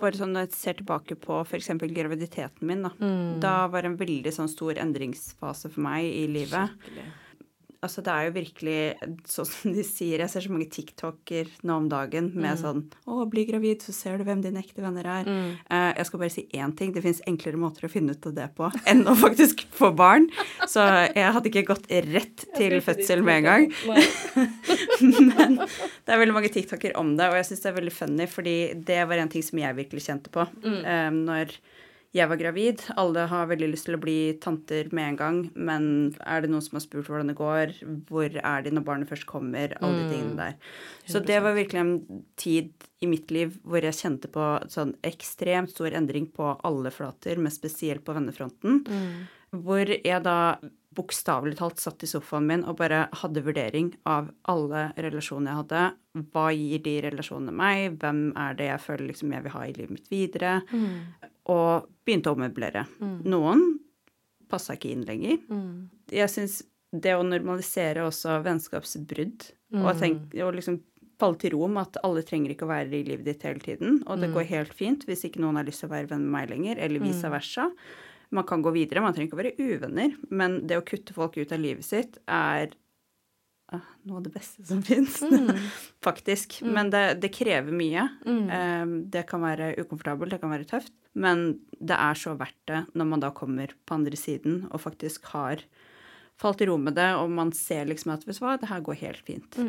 bare 0.01 0.17
sånn 0.19 0.33
når 0.35 0.47
jeg 0.47 0.55
ser 0.57 0.77
tilbake 0.79 1.17
på 1.21 1.41
f.eks. 1.45 1.69
graviditeten 1.81 2.67
min, 2.67 2.85
da. 2.87 2.93
Mm. 2.99 3.41
Da 3.43 3.55
var 3.71 3.83
det 3.83 3.93
en 3.93 3.99
veldig 3.99 4.33
sånn 4.35 4.51
stor 4.51 4.79
endringsfase 4.81 5.71
for 5.73 5.85
meg 5.85 6.07
i 6.07 6.25
livet. 6.31 6.73
Skikkelig. 6.79 7.05
Altså 7.83 8.03
det 8.05 8.13
er 8.13 8.27
jo 8.27 8.33
virkelig 8.37 8.77
sånn 9.29 9.49
som 9.49 9.73
de 9.75 9.83
sier, 9.85 10.23
jeg 10.23 10.31
ser 10.31 10.45
så 10.45 10.53
mange 10.53 10.69
TikToker 10.71 11.49
nå 11.67 11.77
om 11.81 11.89
dagen 11.91 12.29
med 12.33 12.59
sånn 12.61 12.85
'Å, 13.03 13.25
bli 13.29 13.43
gravid, 13.49 13.83
så 13.83 13.93
ser 13.95 14.17
du 14.17 14.23
hvem 14.27 14.41
dine 14.43 14.61
ekte 14.63 14.83
venner 14.83 15.03
er'. 15.03 15.27
Mm. 15.27 15.51
Uh, 15.67 15.91
jeg 15.97 16.07
skal 16.07 16.21
bare 16.21 16.33
si 16.33 16.45
én 16.55 16.75
ting, 16.77 16.93
det 16.95 17.03
fins 17.03 17.21
enklere 17.27 17.59
måter 17.59 17.87
å 17.87 17.91
finne 17.91 18.15
ut 18.15 18.27
av 18.29 18.35
det 18.37 18.49
på 18.55 18.71
enn 18.89 19.03
å 19.07 19.15
faktisk 19.19 19.65
få 19.75 19.91
barn. 19.95 20.29
Så 20.67 20.83
jeg 21.11 21.35
hadde 21.35 21.51
ikke 21.51 21.67
gått 21.73 21.89
rett 21.91 22.47
til 22.55 22.79
fødsel 22.81 23.23
med 23.25 23.43
en 23.43 23.49
gang. 23.49 23.67
Men 25.37 25.59
det 25.59 26.13
er 26.13 26.21
veldig 26.21 26.35
mange 26.35 26.53
TikToker 26.53 26.95
om 26.99 27.15
det, 27.19 27.27
og 27.29 27.37
jeg 27.39 27.51
syns 27.51 27.65
det 27.65 27.71
er 27.71 27.79
veldig 27.81 27.95
funny, 27.95 28.27
fordi 28.31 28.57
det 28.87 29.01
var 29.09 29.19
en 29.19 29.31
ting 29.31 29.43
som 29.43 29.59
jeg 29.59 29.79
virkelig 29.83 30.07
kjente 30.07 30.31
på 30.33 30.47
Uh, 30.63 31.09
når 31.13 31.53
jeg 32.13 32.29
var 32.29 32.37
gravid. 32.37 32.81
Alle 33.01 33.25
har 33.29 33.47
veldig 33.49 33.71
lyst 33.71 33.87
til 33.87 33.97
å 33.97 34.01
bli 34.01 34.17
tanter 34.41 34.89
med 34.93 35.13
en 35.13 35.17
gang, 35.17 35.39
men 35.55 35.85
er 36.21 36.43
det 36.43 36.51
noen 36.51 36.61
som 36.61 36.77
har 36.77 36.83
spurt 36.85 37.09
hvordan 37.09 37.31
det 37.31 37.37
går? 37.39 37.73
Hvor 38.09 38.37
er 38.37 38.65
de 38.65 38.73
når 38.73 38.85
barnet 38.85 39.09
først 39.09 39.25
kommer? 39.29 39.73
Alle 39.81 40.03
de 40.03 40.11
tingene 40.13 40.37
der. 40.37 40.75
Så 41.09 41.23
det 41.25 41.39
var 41.43 41.57
virkelig 41.57 41.81
en 41.81 41.95
tid 42.39 42.87
i 43.03 43.09
mitt 43.09 43.33
liv 43.33 43.57
hvor 43.65 43.83
jeg 43.83 43.97
kjente 43.97 44.29
på 44.31 44.45
sånn 44.71 44.93
ekstremt 45.03 45.73
stor 45.73 45.97
endring 45.97 46.29
på 46.31 46.53
alle 46.63 46.93
flater, 46.93 47.41
men 47.41 47.53
spesielt 47.53 48.05
på 48.05 48.15
vennefronten. 48.15 48.83
Hvor 49.53 49.89
jeg 49.89 50.23
da 50.25 50.37
bokstavelig 50.93 51.57
talt 51.57 51.81
satt 51.81 52.03
i 52.05 52.09
sofaen 52.09 52.45
min 52.47 52.63
og 52.69 52.77
bare 52.77 53.07
hadde 53.21 53.43
vurdering 53.45 53.91
av 54.09 54.29
alle 54.49 54.87
relasjonene 55.01 55.49
jeg 55.49 55.61
hadde. 55.63 55.83
Hva 56.33 56.45
gir 56.53 56.83
de 56.85 56.95
relasjonene 57.07 57.55
meg? 57.57 57.97
Hvem 58.01 58.19
er 58.37 58.57
det 58.59 58.67
jeg 58.69 58.83
føler 58.83 59.09
liksom 59.09 59.33
jeg 59.33 59.45
vil 59.45 59.55
ha 59.55 59.63
i 59.65 59.73
livet 59.73 59.95
mitt 59.95 60.11
videre? 60.13 60.51
Og 61.51 61.89
begynte 62.05 62.31
å 62.31 62.37
ommøblere. 62.37 62.85
Noen 63.27 63.79
passa 64.51 64.75
ikke 64.77 64.91
inn 64.93 65.03
lenger. 65.07 65.39
Jeg 66.13 66.29
syns 66.29 66.61
det 66.93 67.15
å 67.17 67.23
normalisere 67.25 68.03
også 68.05 68.37
vennskapsbrudd, 68.45 69.47
og, 69.81 69.93
tenk, 69.97 70.27
og 70.45 70.53
liksom 70.53 70.77
falle 71.17 71.39
til 71.41 71.55
ro 71.55 71.67
med 71.67 71.87
at 71.87 71.97
alle 72.05 72.21
trenger 72.25 72.53
ikke 72.53 72.67
å 72.67 72.69
være 72.69 72.93
i 72.93 73.03
livet 73.07 73.25
ditt 73.25 73.43
hele 73.47 73.59
tiden, 73.63 74.01
og 74.05 74.21
det 74.21 74.29
går 74.33 74.45
helt 74.51 74.73
fint 74.77 75.05
hvis 75.07 75.25
ikke 75.25 75.41
noen 75.41 75.57
har 75.57 75.65
lyst 75.65 75.81
til 75.81 75.89
å 75.89 75.93
være 75.95 76.11
venn 76.11 76.25
med 76.27 76.35
meg 76.35 76.51
lenger, 76.53 76.77
eller 76.77 77.01
vice 77.01 77.29
versa. 77.33 77.71
Man 78.33 78.45
kan 78.49 78.61
gå 78.65 78.71
videre, 78.73 79.01
man 79.01 79.13
trenger 79.13 79.29
ikke 79.29 79.37
å 79.37 79.41
være 79.43 79.57
uvenner, 79.57 80.15
men 80.29 80.67
det 80.67 80.77
å 80.77 80.85
kutte 80.85 81.13
folk 81.13 81.37
ut 81.37 81.51
av 81.53 81.61
livet 81.61 81.85
sitt 81.85 82.17
er 82.27 82.73
noe 84.07 84.19
av 84.19 84.25
det 84.25 84.33
beste 84.33 84.65
som 84.67 84.81
fins, 84.87 85.21
faktisk. 86.03 86.59
Men 86.65 86.91
det, 86.93 87.05
det 87.23 87.31
krever 87.33 87.73
mye. 87.75 88.07
Mm. 88.25 89.09
det 89.11 89.25
kan 89.29 89.43
være 89.43 89.73
ukomfortabelt, 89.81 90.33
det 90.33 90.41
kan 90.41 90.53
være 90.53 90.67
tøft, 90.69 90.93
men 91.13 91.59
det 91.77 91.95
er 91.97 92.19
så 92.19 92.35
verdt 92.39 92.59
det 92.69 92.83
når 92.97 93.09
man 93.09 93.23
da 93.23 93.31
kommer 93.35 93.73
på 93.85 93.97
andre 93.97 94.17
siden 94.19 94.63
og 94.71 94.81
faktisk 94.85 95.29
har 95.33 95.63
falt 96.39 96.61
i 96.63 96.67
ro 96.69 96.77
med 96.81 96.97
det, 96.97 97.11
og 97.19 97.31
man 97.31 97.53
ser 97.55 97.87
liksom 97.89 98.15
at 98.15 98.23
vet 98.27 98.39
du 98.39 98.43
hva, 98.43 98.55
det 98.59 98.71
her 98.71 98.83
går 98.85 99.01
helt 99.03 99.25
fint. 99.27 99.59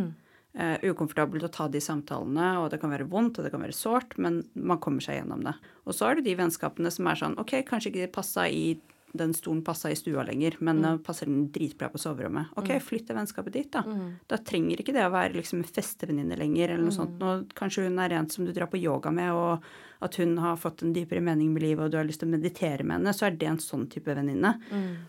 Uh, 0.54 0.78
ukomfortabelt 0.86 1.44
å 1.48 1.50
ta 1.52 1.66
de 1.66 1.80
samtalene, 1.82 2.52
og 2.62 2.68
det 2.70 2.78
kan 2.82 2.92
være 2.92 3.08
vondt, 3.10 3.38
og 3.38 3.46
det 3.46 3.50
kan 3.50 3.62
være 3.64 3.74
sårt, 3.74 4.14
men 4.22 4.44
man 4.54 4.80
kommer 4.82 5.04
seg 5.04 5.18
gjennom 5.18 5.42
det. 5.46 5.54
Og 5.84 5.96
så 5.96 6.08
er 6.08 6.18
det 6.18 6.28
de 6.28 6.36
vennskapene 6.38 6.92
som 6.94 7.10
er 7.10 7.20
sånn 7.20 7.38
OK, 7.42 7.56
kanskje 7.66 7.90
ikke 7.90 8.04
det 8.04 8.14
passa 8.14 8.46
i 8.48 8.76
den 9.14 9.33
stolen 9.35 9.62
passa 9.64 9.90
i 9.90 9.96
stua 9.96 10.24
lenger, 10.27 10.57
men 10.59 10.83
mm. 10.83 10.98
passer 11.07 11.31
den 11.31 11.46
dritbra 11.55 11.88
på 11.92 12.00
soverommet. 12.03 12.50
Ok, 12.59 12.72
flytt 12.83 13.09
det 13.09 13.14
vennskapet 13.14 13.55
dit, 13.55 13.70
da. 13.72 13.85
Da 14.27 14.38
trenger 14.42 14.83
ikke 14.83 14.94
det 14.96 15.05
å 15.07 15.12
være 15.14 15.37
liksom 15.38 15.62
festevenninne 15.68 16.38
lenger, 16.40 16.74
eller 16.74 16.88
noe 16.88 16.94
sånt. 16.94 17.14
Nå, 17.22 17.35
kanskje 17.55 17.87
hun 17.87 18.00
er 18.03 18.16
en 18.18 18.29
som 18.31 18.46
du 18.46 18.50
drar 18.55 18.70
på 18.72 18.81
yoga 18.83 19.12
med, 19.14 19.31
og 19.33 20.05
at 20.05 20.18
hun 20.20 20.35
har 20.42 20.59
fått 20.61 20.83
en 20.85 20.92
dypere 20.92 21.22
mening 21.24 21.55
med 21.55 21.62
livet, 21.62 21.87
og 21.87 21.94
du 21.94 21.96
har 22.00 22.09
lyst 22.09 22.20
til 22.24 22.29
å 22.29 22.35
meditere 22.35 22.83
med 22.83 22.98
henne, 22.98 23.14
så 23.16 23.29
er 23.29 23.38
det 23.38 23.48
en 23.48 23.62
sånn 23.62 23.87
type 23.92 24.11
venninne. 24.18 24.50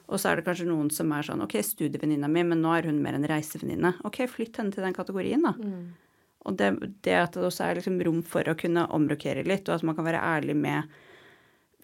Og 0.05 0.21
så 0.21 0.31
er 0.31 0.39
det 0.39 0.45
kanskje 0.47 0.69
noen 0.69 0.93
som 0.93 1.11
er 1.17 1.25
sånn 1.27 1.43
ok, 1.43 1.57
studievenninna 1.65 2.29
mi, 2.31 2.45
men 2.47 2.61
nå 2.63 2.77
er 2.77 2.91
hun 2.91 3.01
mer 3.03 3.17
en 3.17 3.27
reisevenninne. 3.27 3.95
Ok, 4.07 4.21
flytt 4.31 4.61
henne 4.61 4.75
til 4.75 4.85
den 4.85 4.95
kategorien, 4.95 5.43
da. 5.49 5.55
Og 6.45 6.53
det, 6.61 6.69
det 7.01 7.17
at 7.17 7.33
det 7.33 7.47
også 7.47 7.65
er 7.65 7.79
liksom 7.79 7.97
rom 8.05 8.21
for 8.21 8.45
å 8.47 8.53
kunne 8.59 8.85
omrokere 8.93 9.43
litt, 9.49 9.65
og 9.65 9.79
at 9.79 9.85
man 9.89 9.97
kan 9.97 10.05
være 10.05 10.21
ærlig 10.21 10.55
med 10.61 10.95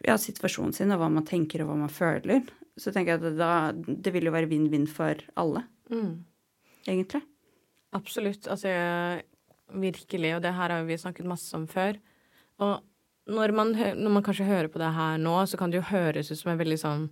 ja, 0.06 0.18
situasjonen 0.18 0.74
sin 0.76 0.94
og 0.94 1.02
hva 1.02 1.10
man 1.14 1.28
tenker 1.28 1.64
og 1.64 1.72
hva 1.72 1.80
man 1.84 1.94
føler, 1.94 2.46
så 2.80 2.94
tenker 2.94 3.16
jeg 3.16 3.22
at 3.22 3.38
da, 3.40 3.52
det 3.76 4.14
vil 4.16 4.30
jo 4.30 4.34
være 4.34 4.50
vinn-vinn 4.50 4.88
for 4.90 5.20
alle, 5.40 5.66
egentlig. 6.88 7.22
Absolutt. 7.94 8.48
Altså, 8.48 8.72
virkelig. 9.72 10.36
Og 10.38 10.44
det 10.44 10.54
her 10.56 10.72
har 10.74 10.86
vi 10.88 10.98
snakket 11.00 11.28
masse 11.28 11.52
om 11.58 11.68
før. 11.70 12.00
Og 12.64 12.80
når 13.32 13.54
man, 13.56 13.74
når 13.76 14.14
man 14.16 14.24
kanskje 14.24 14.48
hører 14.48 14.70
på 14.72 14.80
det 14.82 14.94
her 14.96 15.20
nå, 15.22 15.36
så 15.48 15.60
kan 15.60 15.72
det 15.72 15.82
jo 15.82 15.90
høres 15.92 16.32
ut 16.32 16.40
som 16.40 16.54
en 16.54 16.62
veldig 16.62 16.80
sånn 16.80 17.10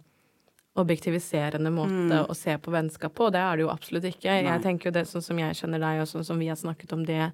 objektiviserende 0.80 1.72
måte 1.74 2.22
å 2.30 2.36
se 2.38 2.54
på 2.62 2.72
vennskap 2.72 3.12
på, 3.18 3.28
og 3.28 3.34
det 3.36 3.42
er 3.42 3.58
det 3.58 3.66
jo 3.66 3.72
absolutt 3.74 4.06
ikke. 4.08 4.38
Jeg 4.46 4.62
tenker 4.64 4.90
jo 4.90 4.96
det 4.96 5.06
sånn 5.10 5.26
som 5.26 5.40
jeg 5.42 5.58
kjenner 5.60 5.82
deg, 5.84 6.04
og 6.04 6.08
sånn 6.08 6.28
som 6.28 6.40
vi 6.40 6.48
har 6.48 6.60
snakket 6.60 6.94
om 6.96 7.04
det, 7.08 7.26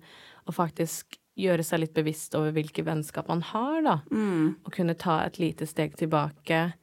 og 0.48 0.56
faktisk 0.56 1.20
gjøre 1.36 1.64
seg 1.68 1.82
litt 1.84 1.94
bevisst 1.96 2.36
over 2.38 2.54
hvilke 2.56 2.84
vennskap 2.88 3.28
man 3.28 3.42
har, 3.44 3.82
da. 3.84 3.96
Og 4.64 4.72
kunne 4.72 4.96
ta 4.96 5.22
et 5.26 5.40
lite 5.42 5.68
steg 5.68 5.98
tilbake 6.00 6.74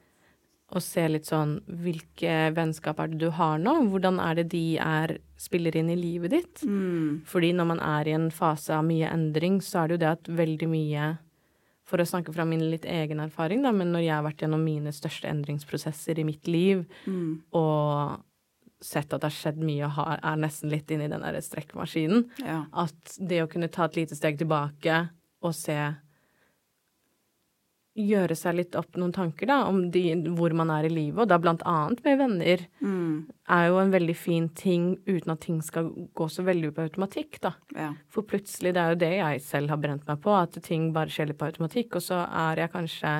og 0.72 0.80
se 0.80 1.02
litt 1.04 1.26
sånn 1.28 1.58
Hvilke 1.68 2.48
vennskap 2.56 2.96
er 3.02 3.10
det 3.12 3.18
du 3.20 3.26
har 3.36 3.58
nå? 3.60 3.74
Hvordan 3.92 4.16
er 4.24 4.38
det 4.38 4.46
de 4.54 4.78
er, 4.80 5.18
spiller 5.36 5.76
inn 5.76 5.90
i 5.92 5.98
livet 6.00 6.32
ditt? 6.32 6.62
Fordi 7.28 7.50
når 7.52 7.66
man 7.74 7.80
er 7.84 8.08
i 8.08 8.14
en 8.16 8.30
fase 8.32 8.72
av 8.72 8.86
mye 8.88 9.10
endring, 9.12 9.60
så 9.60 9.82
er 9.82 9.88
det 9.88 9.98
jo 9.98 10.02
det 10.04 10.10
at 10.14 10.32
veldig 10.32 10.68
mye 10.72 11.10
For 11.84 12.00
å 12.00 12.06
snakke 12.08 12.32
fra 12.32 12.46
min 12.48 12.62
litt 12.70 12.86
egen 12.88 13.20
erfaring, 13.20 13.60
da, 13.66 13.72
men 13.72 13.92
når 13.92 14.00
jeg 14.06 14.14
har 14.14 14.24
vært 14.24 14.40
gjennom 14.46 14.62
mine 14.64 14.92
største 14.94 15.28
endringsprosesser 15.28 16.20
i 16.22 16.24
mitt 16.24 16.48
liv, 16.48 16.86
og 17.52 18.22
sett 18.82 19.12
at 19.14 19.20
det 19.22 19.28
har 19.30 19.36
skjedd 19.38 19.60
mye 19.62 19.84
og 19.86 19.96
har, 20.00 20.20
er 20.22 20.40
nesten 20.42 20.70
litt 20.72 20.90
inne 20.90 21.06
i 21.06 21.12
den 21.12 21.22
der 21.24 21.40
strekkmaskinen, 21.44 22.26
Ja. 22.42 22.64
at 22.72 23.16
det 23.18 23.42
å 23.44 23.50
kunne 23.50 23.70
ta 23.72 23.84
et 23.88 23.96
lite 24.00 24.18
steg 24.18 24.38
tilbake 24.42 25.08
og 25.42 25.54
se 25.54 25.78
Gjøre 27.92 28.32
seg 28.40 28.54
litt 28.56 28.76
opp 28.80 28.96
noen 28.96 29.10
tanker 29.12 29.50
da, 29.50 29.58
om 29.68 29.82
de, 29.92 30.14
hvor 30.32 30.54
man 30.56 30.70
er 30.72 30.86
i 30.88 30.88
livet, 30.88 31.18
og 31.20 31.28
da 31.28 31.36
blant 31.36 31.60
annet 31.68 31.98
med 32.06 32.16
venner, 32.22 32.62
er 33.52 33.66
jo 33.68 33.76
en 33.82 33.90
veldig 33.92 34.14
fin 34.16 34.46
ting 34.56 34.86
uten 35.04 35.34
at 35.34 35.42
ting 35.44 35.58
skal 35.60 35.90
gå 36.16 36.28
så 36.32 36.40
veldig 36.46 36.70
på 36.72 36.86
automatikk, 36.86 37.36
da. 37.44 37.50
ja. 37.76 37.90
For 38.08 38.24
plutselig, 38.24 38.72
det 38.72 38.80
er 38.80 38.94
jo 38.94 39.00
det 39.02 39.10
jeg 39.18 39.42
selv 39.44 39.74
har 39.74 39.82
brent 39.84 40.08
meg 40.08 40.22
på, 40.24 40.32
at 40.32 40.56
ting 40.64 40.88
bare 40.96 41.12
skjer 41.12 41.28
litt 41.34 41.38
på 41.42 41.50
automatikk, 41.50 41.98
og 42.00 42.06
så 42.08 42.22
er 42.24 42.62
jeg 42.64 42.72
kanskje 42.72 43.12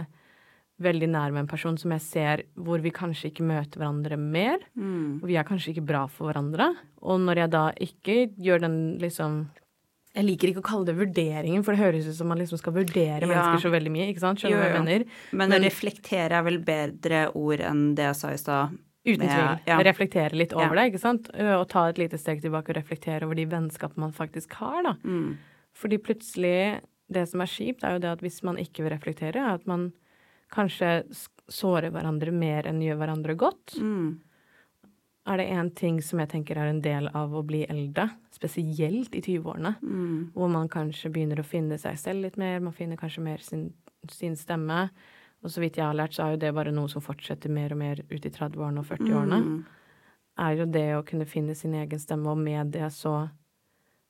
veldig 0.81 1.09
nær 1.13 1.31
med 1.33 1.41
en 1.45 1.47
person 1.51 1.77
som 1.79 1.91
jeg 1.95 2.01
ser 2.01 2.43
hvor 2.57 2.81
vi 2.83 2.91
kanskje 2.91 3.31
ikke 3.31 3.45
møter 3.47 3.79
hverandre 3.79 4.17
mer. 4.19 4.59
Og 4.77 5.27
vi 5.29 5.37
er 5.37 5.45
kanskje 5.45 5.75
ikke 5.75 5.87
bra 5.87 6.07
for 6.11 6.31
hverandre. 6.33 6.75
Og 7.03 7.21
når 7.21 7.37
jeg 7.45 7.51
da 7.51 7.65
ikke 7.79 8.17
gjør 8.39 8.61
den 8.61 8.79
liksom 9.03 9.49
Jeg 10.15 10.27
liker 10.27 10.49
ikke 10.51 10.61
å 10.61 10.69
kalle 10.69 10.85
det 10.85 10.95
vurderingen, 10.99 11.63
for 11.65 11.73
det 11.73 11.81
høres 11.81 12.07
ut 12.07 12.15
som 12.19 12.29
man 12.29 12.37
liksom 12.37 12.59
skal 12.59 12.75
vurdere 12.75 13.23
Ja. 13.23 13.29
mennesker 13.31 13.63
så 13.65 13.71
veldig 13.73 13.91
mye. 13.91 14.09
ikke 14.13 14.21
sant? 14.21 14.39
Skjønner 14.41 14.51
du 14.51 14.57
hva 14.61 14.75
jeg 14.75 14.85
mener? 14.85 15.05
Men, 15.33 15.49
Men- 15.49 15.63
reflektere 15.63 16.33
er 16.33 16.43
vel 16.43 16.59
bedre 16.59 17.35
ord 17.35 17.61
enn 17.61 17.95
det 17.95 18.05
jeg 18.05 18.17
sa 18.17 18.29
i 18.29 18.37
stad. 18.37 18.77
Uten 19.07 19.23
Ja, 19.25 19.57
tvil. 19.57 19.61
ja. 19.67 19.79
Reflektere 19.83 20.33
litt 20.37 20.53
over 20.53 20.75
Ja. 20.77 20.83
det, 20.85 20.93
ikke 20.93 21.01
sant? 21.01 21.31
Og 21.35 21.67
ta 21.71 21.87
et 21.89 21.97
lite 21.97 22.19
steg 22.19 22.43
tilbake 22.43 22.69
og 22.69 22.77
reflektere 22.77 23.23
over 23.23 23.35
de 23.35 23.47
vennskapene 23.47 23.97
man 23.99 24.13
faktisk 24.13 24.53
har, 24.53 24.83
da. 24.83 24.93
Mm. 25.03 25.39
Fordi 25.75 25.97
plutselig 25.99 26.81
Det 27.11 27.29
som 27.29 27.41
er 27.41 27.47
kjipt, 27.47 27.83
er 27.83 27.93
jo 27.93 27.99
det 27.99 28.09
at 28.13 28.21
hvis 28.21 28.43
man 28.43 28.57
ikke 28.57 28.83
vil 28.85 28.91
reflektere, 28.93 29.37
er 29.37 29.55
at 29.55 29.67
man 29.67 29.93
kanskje 30.53 30.91
såre 31.53 31.91
hverandre 31.93 32.33
mer 32.35 32.69
enn 32.71 32.83
gjør 32.85 33.01
hverandre 33.01 33.35
godt. 33.41 33.75
Mm. 33.81 34.21
Er 35.31 35.39
det 35.39 35.47
én 35.55 35.69
ting 35.79 36.01
som 36.03 36.19
jeg 36.19 36.33
tenker 36.33 36.59
er 36.59 36.71
en 36.73 36.81
del 36.83 37.07
av 37.15 37.31
å 37.31 37.45
bli 37.47 37.61
eldre, 37.71 38.09
spesielt 38.35 39.15
i 39.15 39.21
20-årene, 39.23 39.77
Mm. 39.81 40.33
hvor 40.35 40.51
man 40.51 40.69
kanskje 40.69 41.13
begynner 41.13 41.39
å 41.39 41.47
finne 41.47 41.79
seg 41.79 41.97
selv 41.99 42.23
litt 42.23 42.37
mer, 42.37 42.59
man 42.61 42.73
finner 42.73 42.97
kanskje 42.97 43.23
mer 43.23 43.39
sin, 43.39 43.73
sin 44.09 44.35
stemme. 44.37 44.91
Og 45.45 45.51
så 45.51 45.61
vidt 45.61 45.77
jeg 45.77 45.85
har 45.87 45.95
lært, 45.95 46.15
så 46.15 46.25
er 46.25 46.31
jo 46.33 46.43
det 46.43 46.55
bare 46.55 46.73
noe 46.73 46.89
som 46.89 47.03
fortsetter 47.03 47.51
mer 47.51 47.73
og 47.73 47.79
mer 47.79 48.03
ut 48.11 48.27
i 48.27 48.31
30-årene 48.31 48.79
og 48.79 48.87
40-årene. 48.87 49.39
Mm. 49.43 49.65
Er 50.39 50.57
jo 50.57 50.67
det 50.67 50.89
å 50.97 51.05
kunne 51.07 51.27
finne 51.27 51.55
sin 51.55 51.75
egen 51.75 51.99
stemme, 51.99 52.31
og 52.31 52.39
med 52.39 52.73
det 52.73 52.91
så 52.93 53.31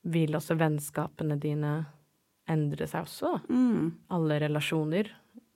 vil 0.05 0.33
også 0.35 0.57
vennskapene 0.59 1.39
dine 1.41 1.87
endre 2.49 2.87
seg 2.87 3.05
også. 3.05 3.35
Mm. 3.49 3.93
Alle 4.11 4.39
relasjoner, 4.41 5.11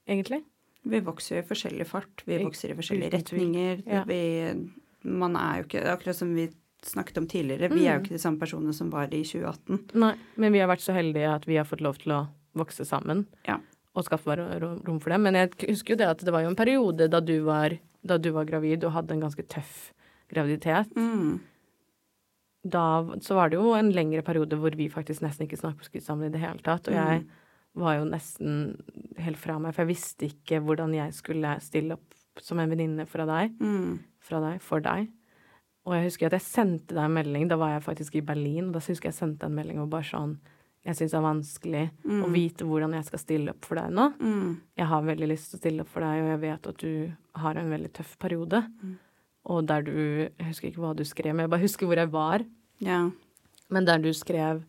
egentlig. 0.08 0.42
Vi 0.86 1.00
vokser 1.02 1.40
i 1.40 1.46
forskjellig 1.46 1.86
fart. 1.90 2.22
Vi 2.26 2.38
vokser 2.44 2.70
i 2.70 2.76
forskjellige 2.78 3.12
retninger. 3.16 3.82
Ja. 3.90 4.04
Vi, 4.06 4.20
man 5.04 5.34
er 5.36 5.60
jo 5.60 5.66
ikke 5.66 5.82
Akkurat 5.92 6.16
som 6.18 6.34
vi 6.36 6.48
snakket 6.86 7.18
om 7.18 7.26
tidligere, 7.26 7.68
vi 7.72 7.86
er 7.88 7.96
jo 7.96 8.00
Mm. 8.00 8.04
ikke 8.04 8.14
de 8.14 8.22
samme 8.22 8.38
personene 8.38 8.72
som 8.76 8.90
var 8.92 9.08
i 9.10 9.22
2018. 9.24 9.80
Nei, 9.98 10.12
men 10.36 10.52
vi 10.52 10.58
har 10.62 10.68
vært 10.70 10.84
så 10.84 10.94
heldige 10.94 11.32
at 11.34 11.46
vi 11.48 11.56
har 11.56 11.64
fått 11.66 11.80
lov 11.82 11.98
til 11.98 12.12
å 12.12 12.28
vokse 12.54 12.84
sammen. 12.86 13.24
Ja. 13.48 13.56
Og 13.96 14.04
skaffe 14.04 14.36
rom 14.36 15.00
for 15.00 15.10
det. 15.10 15.18
Men 15.20 15.34
jeg 15.34 15.50
husker 15.68 15.94
jo 15.94 15.96
det 15.96 16.06
at 16.12 16.18
det 16.24 16.30
var 16.32 16.42
jo 16.44 16.48
en 16.52 16.56
periode 16.56 17.08
da 17.10 17.18
du 17.20 17.40
var, 17.42 17.74
da 18.04 18.18
du 18.18 18.30
var 18.30 18.44
gravid 18.44 18.84
og 18.84 18.92
hadde 18.92 19.10
en 19.16 19.20
ganske 19.24 19.42
tøff 19.48 19.90
graviditet. 20.30 20.92
Mm. 20.94 21.40
Da 22.66 22.84
så 23.22 23.34
var 23.38 23.48
det 23.50 23.58
jo 23.58 23.74
en 23.78 23.90
lengre 23.94 24.22
periode 24.26 24.58
hvor 24.58 24.74
vi 24.76 24.88
faktisk 24.90 25.22
nesten 25.22 25.46
ikke 25.46 25.58
snakket 25.60 26.02
sammen 26.04 26.28
i 26.28 26.32
det 26.34 26.40
hele 26.42 26.62
tatt. 26.62 26.88
Og 26.88 26.94
jeg 26.94 27.22
Mm. 27.22 27.28
Var 27.76 27.98
jo 27.98 28.08
nesten 28.08 28.56
helt 29.20 29.40
fra 29.40 29.58
meg, 29.60 29.74
for 29.74 29.84
jeg 29.84 29.92
visste 29.94 30.28
ikke 30.30 30.62
hvordan 30.64 30.94
jeg 30.96 31.14
skulle 31.16 31.56
stille 31.64 31.96
opp 31.98 32.42
som 32.42 32.60
en 32.60 32.72
venninne 32.72 33.06
fra 33.08 33.24
deg. 33.28 33.54
Mm. 33.60 33.98
fra 34.26 34.40
deg, 34.42 34.58
for 34.64 34.82
deg. 34.82 35.06
Og 35.86 35.94
jeg 35.94 36.08
husker 36.08 36.26
at 36.26 36.34
jeg 36.34 36.44
sendte 36.48 36.96
deg 36.96 37.04
en 37.04 37.14
melding, 37.14 37.46
da 37.48 37.58
var 37.60 37.76
jeg 37.76 37.84
faktisk 37.86 38.18
i 38.18 38.24
Berlin, 38.26 38.68
og 38.68 38.74
da 38.74 38.82
husker 38.82 39.08
jeg 39.08 39.14
jeg 39.14 39.20
sendte 39.20 39.46
en 39.46 39.54
melding 39.54 39.78
og 39.82 39.90
bare 39.92 40.08
sånn 40.08 40.38
Jeg 40.86 40.94
syns 40.94 41.12
det 41.12 41.18
er 41.18 41.24
vanskelig 41.24 41.84
å 42.22 42.28
vite 42.30 42.66
hvordan 42.66 42.92
jeg 42.94 43.06
skal 43.08 43.18
stille 43.18 43.50
opp 43.50 43.64
for 43.66 43.74
deg 43.74 43.90
nå. 43.90 44.04
Mm. 44.22 44.50
Jeg 44.78 44.86
har 44.86 45.08
veldig 45.08 45.28
lyst 45.32 45.48
til 45.50 45.58
å 45.58 45.62
stille 45.62 45.82
opp 45.82 45.90
for 45.90 46.06
deg, 46.06 46.20
og 46.22 46.28
jeg 46.30 46.40
vet 46.44 46.68
at 46.70 46.84
du 46.84 47.40
har 47.42 47.58
en 47.58 47.72
veldig 47.74 47.90
tøff 47.96 48.12
periode. 48.22 48.60
Og 49.50 49.66
der 49.66 49.82
du 49.82 49.96
Jeg 49.96 50.46
husker 50.46 50.68
ikke 50.68 50.84
hva 50.84 50.92
du 50.94 51.02
skrev, 51.02 51.34
men 51.34 51.46
jeg 51.46 51.50
bare 51.56 51.66
husker 51.66 51.90
hvor 51.90 51.98
jeg 51.98 52.12
var. 52.12 52.44
Ja. 52.78 53.00
Men 53.68 53.88
der 53.88 53.98
du 53.98 54.12
skrev 54.14 54.62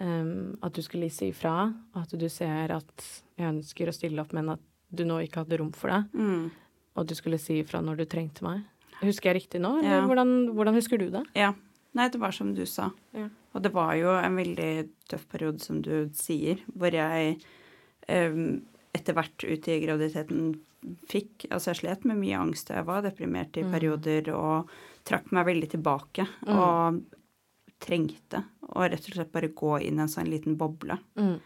em, 0.00 0.56
at 0.62 0.72
du 0.74 0.82
skulle 0.82 1.10
si 1.10 1.30
ifra, 1.32 1.72
at 1.98 2.10
du 2.18 2.28
ser 2.32 2.72
at 2.74 3.04
jeg 3.38 3.48
ønsker 3.52 3.88
å 3.90 3.94
stille 3.94 4.20
opp, 4.22 4.32
men 4.36 4.50
at 4.56 4.60
du 4.90 5.04
nå 5.04 5.20
ikke 5.26 5.42
hadde 5.44 5.58
rom 5.60 5.72
for 5.76 5.92
det. 5.92 6.02
Mm. 6.14 6.50
Og 6.98 7.06
du 7.06 7.14
skulle 7.14 7.38
si 7.38 7.60
ifra 7.62 7.80
når 7.84 8.00
du 8.02 8.04
trengte 8.10 8.42
meg. 8.46 8.62
Husker 9.02 9.30
jeg 9.30 9.42
riktig 9.44 9.60
nå, 9.62 9.76
eller 9.78 10.00
Ja. 10.00 10.06
hvordan, 10.06 10.54
hvordan 10.56 10.74
husker 10.74 10.98
du 10.98 11.10
det? 11.10 11.24
ja. 11.34 11.52
Nei, 11.96 12.04
det 12.12 12.18
var 12.20 12.30
som 12.36 12.50
du 12.54 12.66
sa. 12.68 12.90
Ja. 13.16 13.28
Og 13.56 13.62
det 13.64 13.72
var 13.72 13.94
jo 13.96 14.10
en 14.12 14.36
veldig 14.36 14.88
tøff 15.08 15.24
periode, 15.32 15.58
som 15.64 15.80
du 15.82 16.10
sier, 16.14 16.60
hvor 16.76 16.92
jeg 16.94 17.38
um, 18.08 18.60
etter 18.94 19.16
hvert 19.16 19.42
ut 19.42 19.68
i 19.72 19.78
graviditeten 19.82 20.60
fikk 21.08 21.46
Altså, 21.50 21.72
jeg 21.72 21.80
slet 21.80 22.04
med 22.06 22.20
mye 22.20 22.38
angst, 22.38 22.68
og 22.70 22.76
jeg 22.76 22.86
var 22.86 23.02
deprimert 23.02 23.56
i 23.58 23.64
perioder 23.66 24.28
og 24.36 24.68
trakk 25.08 25.32
meg 25.34 25.48
veldig 25.48 25.70
tilbake. 25.72 26.26
Og 26.46 27.00
trengte 27.80 28.44
å 28.74 28.82
rett 28.88 29.06
og 29.08 29.14
slett 29.14 29.32
bare 29.32 29.48
gå 29.54 29.76
inn 29.86 29.98
i 29.98 30.02
en 30.04 30.10
sånn 30.10 30.28
liten 30.30 30.56
boble. 30.58 30.98
Mm. 31.18 31.38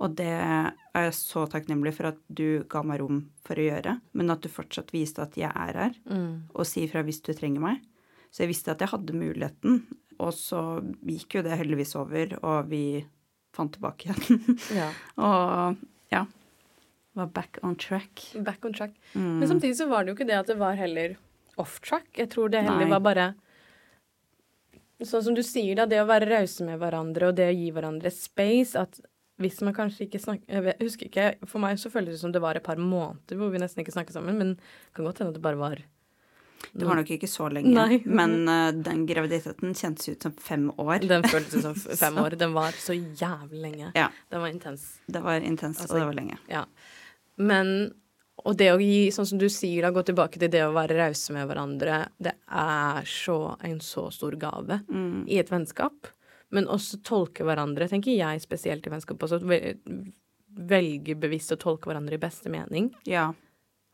Og 0.00 0.14
det 0.16 0.30
er 0.32 0.70
jeg 0.94 1.12
så 1.18 1.42
takknemlig 1.50 1.92
for 1.98 2.08
at 2.12 2.20
du 2.32 2.62
ga 2.72 2.80
meg 2.86 3.02
rom 3.02 3.18
for 3.44 3.58
å 3.60 3.66
gjøre, 3.66 3.98
men 4.16 4.30
at 4.32 4.40
du 4.40 4.48
fortsatt 4.48 4.92
viste 4.94 5.20
at 5.22 5.36
jeg 5.36 5.50
er 5.52 5.76
her, 5.76 5.94
Mm. 6.08 6.48
og 6.54 6.64
sier 6.66 6.88
fra 6.88 7.02
hvis 7.02 7.20
du 7.22 7.32
trenger 7.34 7.60
meg. 7.60 7.82
Så 8.32 8.44
jeg 8.44 8.48
visste 8.54 8.70
at 8.72 8.78
jeg 8.80 8.88
hadde 8.94 9.12
muligheten, 9.12 9.82
og 10.20 10.32
så 10.32 10.80
gikk 11.04 11.34
jo 11.34 11.42
det 11.42 11.58
heldigvis 11.58 11.94
over, 11.96 12.38
og 12.42 12.68
vi 12.70 13.04
fant 13.52 13.72
tilbake 13.72 14.08
igjen. 14.08 14.56
Ja. 14.80 14.88
og 15.18 15.76
ja, 16.12 16.24
var 17.14 17.26
back 17.26 17.58
on 17.62 17.74
track. 17.76 18.32
Back 18.46 18.64
on 18.64 18.72
track. 18.72 18.92
Mm. 19.14 19.38
Men 19.40 19.48
samtidig 19.48 19.76
så 19.76 19.88
var 19.90 20.04
det 20.04 20.12
jo 20.12 20.16
ikke 20.16 20.28
det 20.30 20.38
at 20.38 20.46
det 20.46 20.56
var 20.58 20.74
heller 20.78 21.16
off 21.58 21.80
track. 21.80 22.06
Jeg 22.16 22.30
tror 22.30 22.48
det 22.48 22.62
heller 22.62 22.86
Nei. 22.86 22.90
var 22.94 23.00
bare 23.04 23.34
Sånn 25.02 25.22
som 25.24 25.34
du 25.34 25.42
sier, 25.42 25.74
da, 25.76 25.86
det 25.86 26.00
å 26.02 26.06
være 26.08 26.28
rause 26.28 26.64
med 26.66 26.78
hverandre 26.82 27.28
og 27.30 27.36
det 27.38 27.46
å 27.48 27.56
gi 27.56 27.70
hverandre 27.72 28.10
space 28.12 28.76
at 28.80 29.00
hvis 29.40 29.62
man 29.64 29.72
kanskje 29.72 30.04
ikke 30.04 30.18
snakker 30.20 30.44
Jeg 30.52 30.62
vet- 30.66 30.80
husker 30.82 31.06
ikke, 31.08 31.46
For 31.48 31.58
meg 31.62 31.78
så 31.80 31.88
føles 31.90 32.12
det 32.12 32.20
som 32.20 32.32
det 32.32 32.42
var 32.44 32.56
et 32.56 32.62
par 32.66 32.76
måneder 32.76 33.38
hvor 33.40 33.48
vi 33.50 33.58
nesten 33.62 33.80
ikke 33.80 33.94
snakket 33.94 34.12
sammen, 34.18 34.36
men 34.36 34.50
det 34.56 34.92
kan 34.94 35.04
godt 35.06 35.18
hende 35.22 35.32
at 35.32 35.38
det 35.38 35.42
bare 35.46 35.56
var 35.56 35.80
Det 36.74 36.84
var 36.84 36.96
nok 37.00 37.08
ikke 37.16 37.26
så 37.30 37.48
lenge, 37.50 37.72
Nei. 37.72 38.02
men 38.04 38.46
uh, 38.46 38.68
den 38.76 39.06
graviditeten 39.08 39.72
kjentes 39.74 40.10
ut 40.12 40.22
som 40.22 40.32
fem 40.36 40.66
år. 40.76 41.00
Den 41.08 41.22
føltes 41.24 41.62
som 41.64 41.74
fem 42.04 42.18
år. 42.20 42.36
Den 42.36 42.52
var 42.52 42.72
så 42.76 42.92
jævlig 42.92 43.62
lenge. 43.64 43.92
Ja, 43.96 44.10
Den 44.30 44.40
var 44.44 44.48
intens. 44.52 44.84
det 45.08 45.22
var 45.24 45.40
intens, 45.40 45.80
Altså, 45.80 45.94
og 45.94 46.00
det 46.00 46.06
var 46.10 46.18
lenge. 46.20 46.36
Ja. 46.52 46.66
Men 47.38 47.94
Og 48.44 48.56
det 48.56 48.70
å 48.72 48.78
gi, 48.80 49.10
sånn 49.12 49.26
som 49.26 49.38
du 49.38 49.48
sier, 49.52 49.82
da, 49.82 49.90
gå 49.90 50.02
tilbake 50.06 50.38
til 50.40 50.48
det 50.48 50.62
å 50.64 50.72
være 50.72 50.96
rause 50.96 51.32
med 51.32 51.46
hverandre, 51.48 52.08
det 52.18 52.32
er 52.48 53.02
så 53.04 53.56
en 53.62 53.78
så 53.80 54.06
stor 54.12 54.32
gave 54.40 54.80
Mm. 54.88 55.28
i 55.28 55.38
et 55.38 55.48
vennskap. 55.50 56.06
Men 56.50 56.66
også 56.66 57.02
tolke 57.02 57.44
hverandre, 57.44 57.88
tenker 57.88 58.16
jeg 58.16 58.40
spesielt 58.40 58.86
i 58.86 58.90
vennskap 58.90 59.18
også. 59.18 59.40
ve- 59.44 59.76
Velge 60.52 61.14
bevisst 61.14 61.52
å 61.52 61.56
tolke 61.56 61.86
hverandre 61.86 62.14
i 62.14 62.18
beste 62.18 62.50
mening. 62.50 62.92
Ja. 63.06 63.32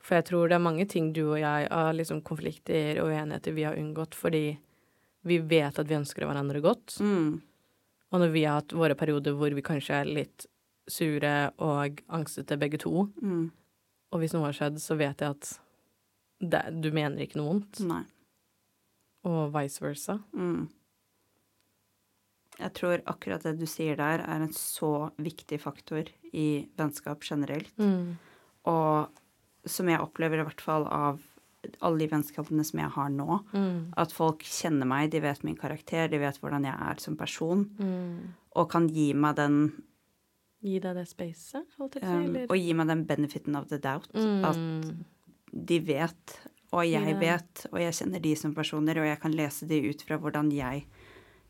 For 0.01 0.15
jeg 0.17 0.25
tror 0.25 0.49
det 0.49 0.55
er 0.57 0.59
mange 0.65 0.87
ting 0.89 1.13
du 1.13 1.33
og 1.33 1.39
jeg 1.39 1.69
av 1.71 1.95
liksom 1.95 2.23
konflikter 2.23 2.99
og 3.03 3.11
uenigheter 3.11 3.53
vi 3.55 3.63
har 3.65 3.75
unngått 3.77 4.15
fordi 4.15 4.57
vi 5.27 5.39
vet 5.39 5.79
at 5.79 5.87
vi 5.87 5.97
ønsker 5.99 6.25
hverandre 6.25 6.63
godt. 6.63 6.97
Mm. 7.03 7.43
Og 8.13 8.21
når 8.21 8.33
vi 8.33 8.45
har 8.45 8.61
hatt 8.63 8.69
våre 8.73 8.95
perioder 8.97 9.35
hvor 9.37 9.53
vi 9.53 9.61
kanskje 9.67 10.01
er 10.01 10.05
litt 10.07 10.47
sure 10.89 11.51
og 11.59 12.01
angstete 12.09 12.57
begge 12.59 12.79
to, 12.79 13.11
Mm. 13.23 13.51
Og 14.17 14.23
hvis 14.23 14.33
noe 14.33 14.49
har 14.49 14.57
skjedd, 14.57 14.81
så 14.81 14.97
vet 14.97 15.21
jeg 15.21 15.35
at 15.37 15.51
det, 16.41 16.63
du 16.81 16.89
mener 16.97 17.21
ikke 17.27 17.37
noe 17.41 17.51
vondt, 17.53 17.83
Nei. 17.85 18.03
og 19.29 19.53
vice 19.55 19.85
versa. 19.85 20.17
Mm. 20.33 20.67
Jeg 22.57 22.73
tror 22.79 23.03
akkurat 23.13 23.45
det 23.45 23.59
du 23.61 23.67
sier 23.69 23.99
der, 24.01 24.23
er 24.25 24.41
en 24.47 24.53
så 24.57 25.11
viktig 25.21 25.59
faktor 25.61 26.09
i 26.33 26.65
vennskap 26.81 27.25
generelt. 27.29 27.69
Og 28.67 29.69
som 29.69 29.91
jeg 29.93 30.01
opplever 30.01 30.41
i 30.41 30.47
hvert 30.47 30.63
fall 30.65 30.87
av 30.89 31.21
alle 31.83 31.99
de 31.99 32.07
vennskapene 32.13 32.65
som 32.65 32.79
jeg 32.81 32.93
har 32.95 33.09
nå, 33.11 33.41
Mm. 33.53 33.93
at 33.99 34.13
folk 34.15 34.41
kjenner 34.47 34.87
meg, 34.87 35.11
de 35.11 35.21
vet 35.21 35.43
min 35.45 35.57
karakter, 35.59 36.09
de 36.09 36.19
vet 36.23 36.39
hvordan 36.41 36.65
jeg 36.65 36.77
er 36.79 37.01
som 37.03 37.17
person, 37.17 37.65
og 38.57 38.71
kan 38.71 38.87
gi 38.89 39.13
meg 39.13 39.37
den 39.37 39.59
Gi 40.67 40.79
deg 40.83 40.97
det 40.99 41.05
spacet, 41.07 41.67
holdt 41.79 41.95
jeg 41.95 42.03
på 42.03 42.09
å 42.11 42.11
si, 42.11 42.27
um, 42.27 42.29
eller? 42.35 42.47
Og 42.51 42.59
gi 42.59 42.73
meg 42.75 42.89
den 42.91 43.05
benefiten 43.07 43.55
of 43.59 43.69
the 43.71 43.79
doubt. 43.79 44.09
At 44.17 44.57
Mm. 44.59 45.05
de 45.67 45.79
vet, 45.87 46.39
og 46.73 46.83
jeg 46.85 47.07
yeah. 47.07 47.21
vet, 47.21 47.67
og 47.73 47.79
jeg 47.79 47.93
kjenner 48.01 48.21
de 48.25 48.33
som 48.37 48.55
personer, 48.55 48.99
og 48.99 49.07
jeg 49.07 49.21
kan 49.23 49.33
lese 49.39 49.67
de 49.71 49.79
ut 49.89 50.03
fra 50.03 50.19
hvordan 50.19 50.51
jeg 50.53 50.85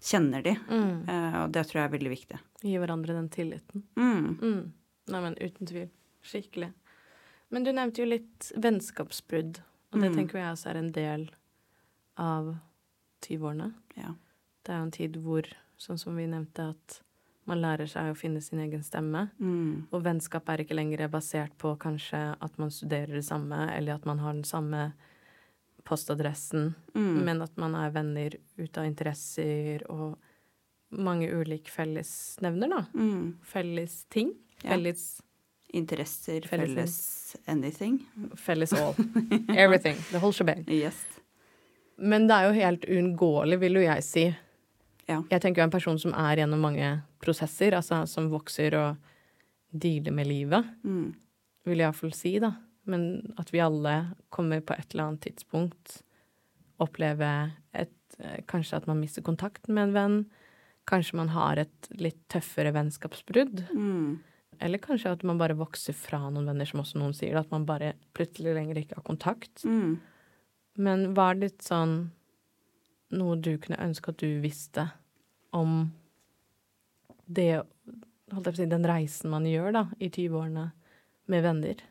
kjenner 0.04 0.42
de. 0.44 0.52
Mm. 0.68 1.08
Uh, 1.08 1.36
og 1.44 1.52
det 1.56 1.64
tror 1.66 1.80
jeg 1.80 1.88
er 1.88 1.94
veldig 1.98 2.12
viktig. 2.12 2.40
Gi 2.62 2.76
hverandre 2.78 3.16
den 3.16 3.30
tilliten. 3.32 3.82
Mm. 3.96 4.36
Mm. 4.42 4.72
Nei, 5.08 5.20
men 5.24 5.34
uten 5.40 5.66
tvil. 5.66 5.88
Skikkelig. 6.22 6.72
Men 7.50 7.64
du 7.64 7.72
nevnte 7.72 8.02
jo 8.02 8.10
litt 8.10 8.52
vennskapsbrudd, 8.58 9.60
og 9.94 10.00
det 10.02 10.10
Mm. 10.12 10.16
tenker 10.16 10.38
jeg 10.42 10.52
også 10.52 10.70
er 10.70 10.76
en 10.76 10.92
del 10.92 11.30
av 12.18 12.56
20-årene. 13.22 13.72
Ja. 13.96 14.12
Det 14.64 14.72
er 14.74 14.78
jo 14.78 14.82
en 14.84 14.90
tid 14.90 15.16
hvor, 15.22 15.42
sånn 15.78 15.98
som 15.98 16.16
vi 16.16 16.26
nevnte, 16.26 16.70
at 16.74 17.00
man 17.46 17.60
lærer 17.62 17.86
seg 17.88 18.10
å 18.12 18.16
finne 18.18 18.40
sin 18.42 18.58
egen 18.64 18.82
stemme. 18.82 19.28
Mm. 19.40 19.86
Og 19.92 20.02
vennskap 20.02 20.48
er 20.50 20.64
ikke 20.64 20.74
lenger 20.74 21.06
basert 21.08 21.52
på 21.58 21.76
kanskje 21.78 22.36
at 22.42 22.58
man 22.58 22.70
studerer 22.74 23.14
det 23.20 23.24
samme, 23.24 23.68
eller 23.76 23.94
at 23.94 24.04
man 24.08 24.18
har 24.18 24.32
den 24.34 24.44
samme 24.44 24.92
postadressen, 25.86 26.74
Mm. 26.94 27.24
men 27.24 27.42
at 27.42 27.56
man 27.56 27.74
er 27.74 27.90
venner 27.90 28.34
ut 28.58 28.78
av 28.78 28.84
interesser 28.84 29.82
og 29.90 30.16
mange 30.90 31.28
ulike 31.30 31.70
fellesnevner, 31.70 32.68
da. 32.68 32.80
Mm. 32.94 33.36
Felles 33.42 34.04
ting. 34.10 34.34
Ja. 34.62 34.70
Felles, 34.70 35.22
Interesser, 35.74 36.40
Felles- 36.46 36.74
felles 36.74 37.36
anything. 37.46 37.98
felles 38.36 38.72
all. 38.72 38.94
Everything. 39.50 39.96
The 40.12 40.18
whole 40.20 40.32
shebang. 40.32 40.64
Yes. 40.68 40.96
Men 41.98 42.26
det 42.28 42.34
er 42.36 42.44
jo 42.46 42.52
helt 42.60 42.84
uunngåelig, 42.86 43.58
vil 43.60 43.74
jo 43.74 43.80
jeg 43.80 44.04
si. 44.04 44.36
Ja. 45.08 45.20
Jeg 45.30 45.40
tenker 45.42 45.62
jo 45.62 45.66
en 45.68 45.74
person 45.74 45.98
som 46.02 46.14
er 46.18 46.40
gjennom 46.40 46.60
mange 46.66 46.88
prosesser, 47.22 47.76
altså 47.78 48.02
som 48.10 48.30
vokser 48.32 48.74
og 48.74 48.96
dealer 49.76 50.12
med 50.12 50.26
livet, 50.26 50.64
Mm. 50.84 51.14
vil 51.66 51.78
jeg 51.78 51.86
iallfall 51.86 52.14
si, 52.14 52.38
da. 52.42 52.52
Men 52.86 53.32
at 53.38 53.50
vi 53.52 53.58
alle 53.60 54.14
kommer 54.30 54.60
på 54.60 54.74
et 54.78 54.94
eller 54.94 55.08
annet 55.08 55.20
tidspunkt 55.26 56.00
oppleve 56.80 57.52
et 57.74 57.90
eh, 58.20 58.40
Kanskje 58.46 58.76
at 58.76 58.86
man 58.86 59.00
mister 59.00 59.22
kontakten 59.22 59.74
med 59.74 59.88
en 59.88 59.94
venn. 59.96 60.18
Kanskje 60.86 61.14
man 61.18 61.28
har 61.34 61.58
et 61.58 61.88
litt 61.98 62.20
tøffere 62.28 62.72
vennskapsbrudd. 62.72 63.64
Mm. 63.74 64.18
Eller 64.60 64.78
kanskje 64.78 65.10
at 65.12 65.24
man 65.26 65.38
bare 65.38 65.56
vokser 65.58 65.92
fra 65.96 66.20
noen 66.30 66.46
venner, 66.46 66.64
som 66.68 66.80
også 66.80 67.00
noen 67.00 67.12
sier. 67.16 67.36
At 67.36 67.50
man 67.50 67.66
bare 67.66 67.94
plutselig 68.14 68.54
lenger 68.54 68.78
ikke 68.80 68.96
har 69.00 69.04
kontakt. 69.04 69.64
Mm. 69.66 69.98
Men 70.78 71.14
var 71.14 71.34
er 71.34 71.42
litt 71.48 71.62
sånn 71.66 72.10
noe 73.14 73.36
du 73.38 73.52
kunne 73.62 73.78
ønske 73.82 74.12
at 74.12 74.22
du 74.22 74.40
visste 74.42 74.88
om 75.54 75.92
det 77.26 77.64
Holdt 78.26 78.48
jeg 78.48 78.54
på 78.56 78.56
å 78.56 78.58
si 78.58 78.64
den 78.66 78.86
reisen 78.90 79.30
man 79.30 79.44
gjør 79.46 79.68
da, 79.70 79.80
i 80.02 80.08
20-årene 80.10 80.64
med 81.30 81.44
venner? 81.44 81.82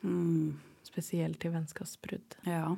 Mm. 0.00 0.54
Spesielt 0.86 1.44
i 1.44 1.50
vennskapsbrudd. 1.52 2.38
Ja. 2.48 2.70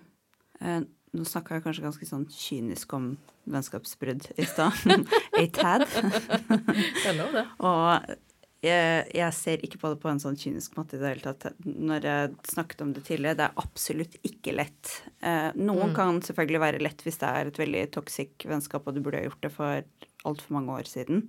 Eh, 0.59 0.81
nå 1.15 1.27
snakka 1.31 1.55
jeg 1.55 1.65
kanskje 1.69 1.85
ganske 1.85 2.09
sånn 2.09 2.27
kynisk 2.35 2.97
om 2.99 3.13
vennskapsbrudd 3.47 4.27
i 4.35 4.49
stad. 4.51 4.75
A 5.39 5.47
tad. 5.55 5.87
Det 5.95 7.13
er 7.13 7.19
lov, 7.21 7.39
det. 7.39 7.47
Og 7.63 8.19
jeg, 8.65 9.05
jeg 9.15 9.35
ser 9.37 9.63
ikke 9.67 9.79
på 9.83 9.91
det 9.93 9.99
på 10.03 10.09
en 10.11 10.21
sånn 10.23 10.37
kynisk 10.41 10.75
måte 10.79 10.97
i 10.97 11.01
det 11.03 11.11
hele 11.13 11.25
tatt. 11.35 11.59
Når 11.65 12.07
jeg 12.09 12.35
snakket 12.51 12.83
om 12.85 12.93
det 12.97 13.05
tidligere, 13.07 13.39
det 13.39 13.47
er 13.49 13.63
absolutt 13.63 14.17
ikke 14.27 14.55
lett. 14.57 14.93
Eh, 15.23 15.51
noen 15.57 15.93
Mm. 15.93 15.95
kan 15.95 16.21
selvfølgelig 16.25 16.61
være 16.65 16.83
lett 16.83 17.05
hvis 17.05 17.19
det 17.21 17.29
er 17.31 17.47
et 17.51 17.61
veldig 17.61 17.85
toxic 17.93 18.47
vennskap, 18.49 18.87
og 18.87 18.95
du 18.95 19.01
burde 19.05 19.21
ha 19.23 19.29
gjort 19.29 19.43
det 19.43 19.53
for 19.53 19.85
altfor 20.25 20.57
mange 20.57 20.73
år 20.79 20.89
siden. 20.89 21.25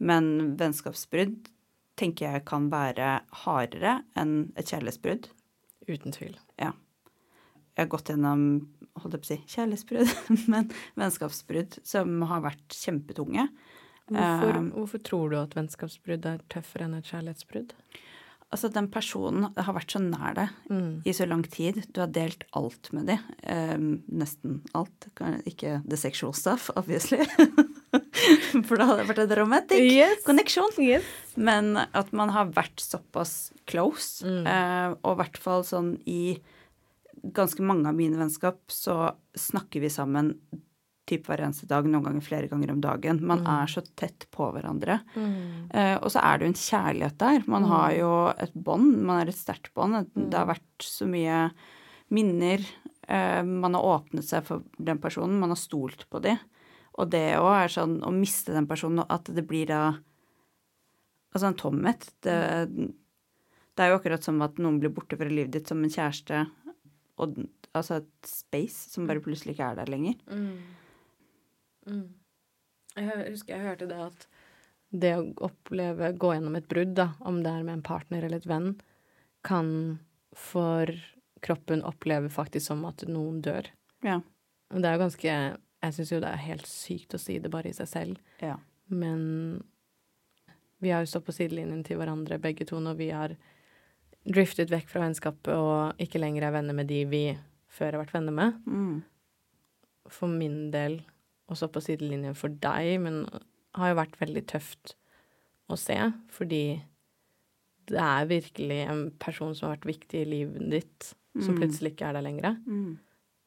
Men 0.00 0.56
vennskapsbrudd 0.58 1.48
tenker 1.96 2.32
jeg 2.32 2.44
kan 2.44 2.68
være 2.70 3.20
hardere 3.44 4.02
enn 4.18 4.52
et 4.56 4.66
kjærlighetsbrudd. 4.66 5.28
Uten 5.86 6.12
tvil. 6.16 6.36
Jeg 6.58 6.72
har 7.82 7.90
gått 7.90 8.10
gjennom 8.10 8.42
holdt 9.02 9.16
jeg 9.16 9.22
på 9.22 9.26
å 9.26 9.30
si, 9.32 9.38
kjærlighetsbrudd, 9.56 10.10
men 10.52 10.68
vennskapsbrudd 10.98 11.78
som 11.82 12.22
har 12.30 12.44
vært 12.44 12.76
kjempetunge. 12.78 13.48
Hvorfor, 14.10 14.56
Um, 14.58 14.70
hvorfor 14.72 15.02
tror 15.02 15.30
du 15.30 15.36
at 15.40 15.54
vennskapsbrudd 15.56 16.26
er 16.26 16.40
tøffere 16.52 16.84
enn 16.84 16.94
et 16.98 17.04
kjærlighetsbrudd? 17.08 17.72
Altså, 18.52 18.68
den 18.70 18.86
personen 18.92 19.48
har 19.56 19.74
vært 19.74 19.90
så 19.90 19.98
nær 19.98 20.34
deg 20.36 20.48
Mm. 20.70 21.02
i 21.04 21.10
så 21.12 21.26
lang 21.26 21.42
tid. 21.50 21.86
Du 21.92 22.00
har 22.00 22.06
delt 22.12 22.44
alt 22.54 22.92
med 22.92 23.06
dem. 23.06 23.18
Um, 23.48 24.02
nesten 24.12 24.60
alt. 24.74 25.08
Ikke 25.46 25.82
the 25.88 25.96
sexual 25.96 26.32
stuff, 26.34 26.70
obviously. 26.76 27.24
For 28.68 28.76
da 28.78 28.86
hadde 28.86 29.00
det 29.02 29.08
vært 29.08 29.22
en 29.24 29.36
romantic 29.40 29.80
Yes. 29.90 30.22
connection. 30.24 30.68
Yes. 30.78 31.04
Men 31.36 31.76
at 31.76 32.12
man 32.12 32.28
har 32.30 32.46
vært 32.54 32.76
såpass 32.78 33.52
close, 33.66 34.22
Mm. 34.22 34.46
uh, 34.46 34.94
og 35.02 35.16
i 35.18 35.22
hvert 35.22 35.38
fall 35.38 35.62
sånn 35.64 35.96
i 36.06 36.38
ganske 37.32 37.60
mange 37.64 37.88
av 37.88 37.94
mine 37.96 38.16
vennskap, 38.20 38.58
så 38.68 39.14
snakker 39.34 39.80
vi 39.80 39.88
sammen 39.88 40.34
typ 41.06 41.26
hver 41.28 41.42
eneste 41.44 41.66
dag, 41.68 41.84
noen 41.84 42.02
ganger 42.04 42.22
flere 42.24 42.48
ganger 42.48 42.70
om 42.72 42.80
dagen. 42.80 43.20
Man 43.22 43.42
Mm. 43.44 43.62
er 43.62 43.66
så 43.66 43.82
tett 43.96 44.26
på 44.32 44.46
hverandre. 44.54 45.00
Mm. 45.14 45.70
Eh, 45.74 45.96
og 45.98 46.08
så 46.10 46.20
er 46.22 46.38
det 46.38 46.46
jo 46.46 46.52
en 46.52 46.62
kjærlighet 46.64 47.18
der. 47.18 47.44
Man 47.46 47.64
har 47.64 47.92
jo 47.92 48.10
et 48.38 48.54
bånd, 48.54 49.02
man 49.02 49.20
er 49.20 49.28
et 49.28 49.34
sterkt 49.36 49.72
bånd. 49.74 49.94
Et- 50.00 50.30
Det 50.30 50.34
har 50.38 50.46
vært 50.46 50.78
så 50.80 51.06
mye 51.06 51.50
minner. 52.10 52.64
Eh, 53.08 53.42
man 53.42 53.74
har 53.74 53.82
åpnet 53.82 54.24
seg 54.24 54.44
for 54.44 54.62
den 54.82 54.98
personen, 54.98 55.38
man 55.38 55.50
har 55.50 55.56
stolt 55.56 56.06
på 56.10 56.22
dem. 56.22 56.38
Og 56.96 57.10
det 57.10 57.36
òg 57.36 57.64
er 57.64 57.68
sånn 57.68 58.00
å 58.02 58.12
miste 58.12 58.52
den 58.54 58.66
personen, 58.66 59.04
at 59.10 59.24
det 59.24 59.46
blir 59.46 59.66
da 59.66 59.98
Altså 61.34 61.48
en 61.48 61.54
tomhet. 61.54 61.98
Det, 62.22 62.34
det 63.74 63.80
er 63.82 63.88
jo 63.90 63.98
akkurat 63.98 64.22
som 64.22 64.40
at 64.42 64.54
noen 64.62 64.78
blir 64.78 64.92
borte 64.94 65.16
fra 65.18 65.26
livet 65.26 65.50
ditt 65.50 65.66
som 65.66 65.82
en 65.82 65.90
kjæreste, 65.90 66.44
og 67.18 67.34
altså 67.74 67.96
et 67.96 68.06
space 68.30 68.92
som 68.92 69.08
bare 69.08 69.18
plutselig 69.18 69.56
ikke 69.56 69.72
er 69.72 69.74
der 69.80 69.90
lenger. 69.90 70.14
Mm. 70.30 70.52
Mm. 71.86 72.08
Jeg 72.96 73.30
husker 73.32 73.56
jeg 73.56 73.66
hørte 73.66 73.88
det 73.90 73.98
at 74.06 74.26
det 74.94 75.10
å 75.18 75.24
oppleve, 75.48 76.12
gå 76.16 76.28
gjennom 76.36 76.54
et 76.56 76.68
brudd, 76.70 76.92
da, 76.94 77.08
om 77.26 77.40
det 77.42 77.50
er 77.50 77.64
med 77.66 77.74
en 77.80 77.82
partner 77.82 78.22
eller 78.22 78.36
et 78.38 78.46
venn, 78.46 78.76
kan 79.42 79.98
for 80.38 80.86
kroppen 81.44 81.82
oppleve 81.84 82.30
faktisk 82.32 82.66
som 82.70 82.84
at 82.88 83.02
noen 83.10 83.40
dør. 83.42 83.66
Ja. 84.06 84.20
Og 84.72 84.80
det 84.80 84.88
er 84.88 84.94
jo 84.96 85.02
ganske 85.04 85.34
Jeg 85.84 85.92
syns 85.92 86.12
jo 86.14 86.20
det 86.22 86.30
er 86.30 86.40
helt 86.46 86.66
sykt 86.70 87.12
å 87.12 87.18
si 87.20 87.34
det 87.38 87.50
bare 87.52 87.68
i 87.68 87.72
seg 87.76 87.86
selv, 87.90 88.16
Ja. 88.40 88.54
men 88.88 89.62
vi 90.80 90.90
har 90.90 91.02
jo 91.04 91.10
stått 91.10 91.26
på 91.26 91.32
sidelinjen 91.36 91.82
til 91.84 91.98
hverandre 91.98 92.38
begge 92.40 92.64
to 92.66 92.78
når 92.80 92.96
vi 92.96 93.10
har 93.10 93.34
driftet 94.24 94.70
vekk 94.72 94.88
fra 94.88 95.02
vennskapet 95.04 95.52
og 95.52 96.00
ikke 96.00 96.20
lenger 96.22 96.46
er 96.46 96.52
venner 96.56 96.72
med 96.74 96.88
de 96.88 97.04
vi 97.04 97.22
før 97.68 97.92
har 97.98 98.04
vært 98.06 98.14
venner 98.14 98.32
med 98.32 98.62
Mm. 98.66 99.02
for 100.08 100.28
min 100.28 100.70
del 100.70 101.02
også 101.50 101.68
på 101.72 101.82
sidelinjen 101.84 102.34
for 102.38 102.48
deg, 102.48 103.00
men 103.04 103.24
har 103.74 103.90
jo 103.92 103.98
vært 104.00 104.18
veldig 104.20 104.44
tøft 104.46 104.94
å 105.72 105.76
se, 105.80 105.96
fordi 106.32 106.82
det 107.90 108.00
er 108.00 108.28
virkelig 108.30 108.78
en 108.88 109.02
person 109.20 109.54
som 109.54 109.68
har 109.68 109.76
vært 109.76 109.90
viktig 109.90 110.22
i 110.22 110.28
livet 110.30 110.70
ditt, 110.72 111.10
som 111.40 111.54
Mm. 111.56 111.60
plutselig 111.60 111.90
ikke 111.92 112.06
er 112.08 112.12
der 112.16 112.22
lenger. 112.22 112.56
Mm. 112.66 112.98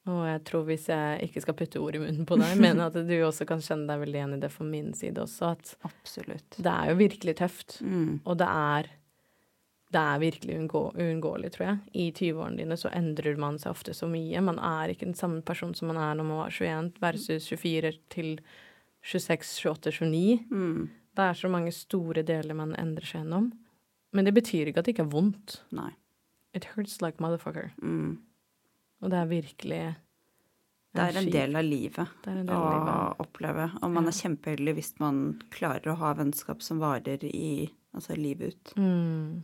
Og 0.08 0.22
jeg 0.28 0.44
tror 0.48 0.64
hvis 0.68 0.86
jeg 0.88 1.22
ikke 1.28 1.42
skal 1.42 1.54
putte 1.56 1.80
ord 1.82 1.96
i 1.96 2.00
munnen 2.00 2.26
på 2.28 2.38
deg, 2.40 2.54
men 2.64 2.80
at 2.80 2.94
du 2.94 3.16
også 3.26 3.48
kan 3.48 3.60
kjenne 3.60 3.88
deg 3.88 4.00
veldig 4.06 4.20
igjen 4.20 4.36
i 4.38 4.40
det 4.44 4.52
for 4.52 4.64
min 4.68 4.94
side 4.94 5.18
også, 5.24 5.52
at 5.56 5.74
Absolutt. 5.84 6.58
det 6.60 6.72
er 6.72 6.92
jo 6.92 6.96
virkelig 7.02 7.36
tøft. 7.42 7.80
Mm. 7.82 8.20
Og 8.26 8.38
det 8.38 8.48
er 8.48 8.90
det 9.98 10.04
er 10.04 10.20
virkelig 10.22 10.56
uunngå- 10.60 10.94
uunngåelig, 10.94 11.50
tror 11.56 11.66
jeg. 11.66 11.78
I 11.98 12.06
20-årene 12.14 12.58
dine 12.62 12.78
så 12.78 12.92
endrer 12.94 13.38
man 13.42 13.58
seg 13.58 13.72
ofte 13.74 13.96
så 13.98 14.06
mye. 14.12 14.42
Man 14.46 14.60
er 14.62 14.92
ikke 14.94 15.08
den 15.08 15.16
samme 15.18 15.42
person 15.48 15.74
som 15.78 15.90
man 15.90 15.98
er 15.98 16.14
når 16.20 16.28
man 16.28 16.42
var 16.44 16.54
21 16.54 16.92
versus 17.02 17.48
24 17.50 17.94
til 18.14 18.36
26, 19.02 19.72
28, 19.72 19.92
29. 19.98 20.46
Mm. 20.52 20.90
Det 21.18 21.26
er 21.26 21.34
så 21.40 21.50
mange 21.50 21.72
store 21.74 22.22
deler 22.28 22.54
man 22.60 22.76
endrer 22.78 23.08
seg 23.10 23.24
gjennom. 23.24 23.50
Men 24.14 24.26
det 24.28 24.36
betyr 24.38 24.70
ikke 24.70 24.84
at 24.84 24.86
det 24.86 24.94
ikke 24.96 25.06
er 25.08 25.14
vondt. 25.16 25.62
Nei. 25.74 25.90
It 26.54 26.70
hurts 26.76 27.00
like 27.02 27.18
motherfucker. 27.24 27.72
Mm. 27.82 28.20
Og 29.02 29.10
det 29.14 29.18
er 29.24 29.32
virkelig 29.32 29.82
Det 30.98 31.04
er 31.04 31.18
en 31.20 31.32
del 31.32 31.56
av 31.60 31.64
livet 31.68 32.08
del 32.26 32.46
å 32.48 32.54
av 32.56 32.72
livet. 32.74 33.20
oppleve. 33.26 33.66
Og 33.84 33.92
man 33.92 34.04
Ja. 34.06 34.10
er 34.10 34.20
kjempeheldig 34.22 34.74
hvis 34.78 34.94
man 35.00 35.42
klarer 35.52 35.92
å 35.94 35.98
ha 35.98 36.14
vennskap 36.14 36.62
som 36.62 36.80
varer 36.80 37.24
i 37.24 37.70
altså 37.96 38.16
livet 38.18 38.54
ut. 38.54 38.74
Mm. 38.78 39.44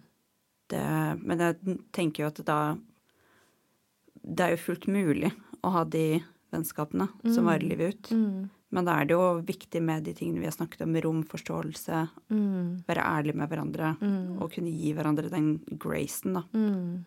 Det, 0.74 0.84
men 1.22 1.44
jeg 1.44 1.78
tenker 1.96 2.24
jo 2.26 2.32
at 2.32 2.42
da 2.48 2.58
Det 4.24 4.46
er 4.46 4.54
jo 4.56 4.62
fullt 4.64 4.86
mulig 4.88 5.30
å 5.64 5.72
ha 5.76 5.84
de 5.84 6.22
vennskapene 6.54 7.10
som 7.34 7.48
varer 7.50 7.66
livet 7.68 7.96
ut. 7.96 8.12
Mm. 8.16 8.50
Men 8.74 8.88
da 8.88 8.96
er 9.02 9.06
det 9.10 9.16
jo 9.18 9.26
viktig 9.46 9.82
med 9.86 10.06
de 10.08 10.14
tingene 10.18 10.40
vi 10.42 10.48
har 10.48 10.56
snakket 10.56 10.82
om, 10.86 10.96
rom, 11.04 11.24
forståelse, 11.30 12.10
Mm. 12.32 12.86
være 12.88 13.04
ærlig 13.04 13.36
med 13.36 13.50
hverandre 13.50 13.98
Mm. 14.00 14.42
og 14.42 14.52
kunne 14.54 14.72
gi 14.72 14.94
hverandre 14.94 15.30
den 15.30 15.60
gracen, 15.78 16.34
da, 16.34 16.44
Mm. 16.54 17.06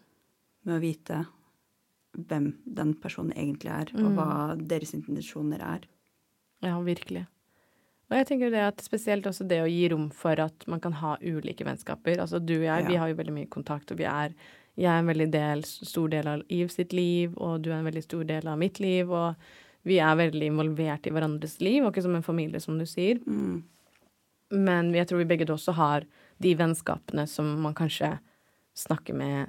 med 0.65 0.77
å 0.77 0.81
vite 0.81 1.27
hvem 2.17 2.55
den 2.73 2.95
personen 2.95 3.33
egentlig 3.35 3.71
er, 3.71 3.87
og 3.95 4.13
Mm. 4.13 4.15
hva 4.17 4.57
deres 4.69 4.93
intensjoner 4.95 5.61
er. 5.61 5.81
Ja, 6.63 6.79
virkelig. 6.81 7.27
Og 8.07 8.15
jeg 8.21 8.27
tenker 8.29 8.53
det 8.55 8.63
at 8.63 8.83
spesielt 8.85 9.27
også 9.27 9.47
det 9.51 9.59
å 9.65 9.71
gi 9.71 9.89
rom 9.91 10.07
for 10.15 10.39
at 10.39 10.67
man 10.71 10.83
kan 10.83 10.95
ha 11.01 11.17
ulike 11.23 11.67
vennskaper. 11.67 12.21
Altså 12.23 12.39
du 12.39 12.55
og 12.61 12.67
jeg, 12.69 12.87
vi 12.87 12.99
har 13.01 13.11
jo 13.11 13.19
veldig 13.19 13.35
mye 13.35 13.51
kontakt, 13.51 13.91
og 13.91 14.01
vi 14.03 14.07
er 14.11 14.37
Jeg 14.77 14.93
er 14.93 14.99
en 15.01 15.09
veldig 15.09 15.27
del, 15.33 15.63
stor 15.65 16.11
del 16.13 16.27
av 16.29 16.43
Iv 16.53 16.69
sitt 16.69 16.93
liv, 16.93 17.33
og 17.41 17.63
du 17.65 17.71
er 17.71 17.79
en 17.79 17.87
veldig 17.89 18.03
stor 18.05 18.27
del 18.29 18.47
av 18.47 18.59
mitt 18.61 18.77
liv, 18.79 19.09
og 19.09 19.35
vi 19.89 19.97
er 20.05 20.19
veldig 20.19 20.51
involvert 20.51 21.07
i 21.07 21.13
hverandres 21.15 21.57
liv, 21.65 21.81
og 21.83 21.95
ikke 21.95 22.03
som 22.05 22.15
en 22.19 22.27
familie, 22.27 22.61
som 22.61 22.77
du 22.77 22.85
sier. 22.85 23.17
Mm. 23.25 23.63
Men 24.53 24.93
jeg 24.95 25.09
tror 25.09 25.23
vi 25.23 25.29
begge 25.31 25.49
også 25.49 25.73
har 25.79 26.05
de 26.45 26.53
vennskapene 26.61 27.25
som 27.27 27.49
man 27.65 27.75
kanskje 27.75 28.19
snakker 28.77 29.17
med 29.17 29.49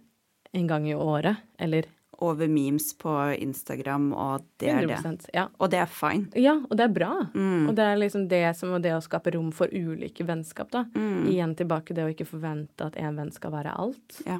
en 0.56 0.67
gang 0.67 0.88
i 0.88 0.96
året, 0.96 1.43
eller 1.60 1.89
Over 2.18 2.50
memes 2.50 2.94
på 2.98 3.12
Instagram, 3.38 4.10
og 4.18 4.46
det 4.58 4.72
er 4.74 4.88
det. 4.90 5.28
Ja. 5.34 5.44
Og 5.62 5.70
det 5.70 5.84
er 5.84 5.92
fine. 5.92 6.32
ja, 6.34 6.56
og 6.66 6.78
det 6.78 6.88
er 6.88 6.94
bra. 6.96 7.12
Mm. 7.36 7.68
Og 7.70 7.76
det 7.78 7.84
er 7.86 8.00
liksom 8.02 8.28
det 8.32 8.44
som 8.58 8.74
er 8.74 8.82
det 8.82 8.96
å 8.96 9.04
skape 9.06 9.36
rom 9.36 9.52
for 9.54 9.70
ulike 9.70 10.26
vennskap, 10.26 10.72
da. 10.74 10.88
Mm. 10.98 11.28
Igjen 11.30 11.54
tilbake 11.60 11.94
det 11.94 12.08
å 12.08 12.10
ikke 12.10 12.26
forvente 12.26 12.88
at 12.90 12.98
en 12.98 13.20
venn 13.22 13.30
skal 13.36 13.54
være 13.54 13.76
alt. 13.78 14.22
Ja. 14.26 14.40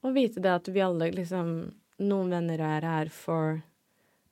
Og 0.00 0.16
vite 0.16 0.40
det 0.40 0.54
at 0.54 0.70
vi 0.72 0.84
alle 0.84 1.10
liksom 1.12 1.58
Noen 1.96 2.28
venner 2.28 2.60
er 2.60 2.84
her 2.84 3.08
for 3.08 3.62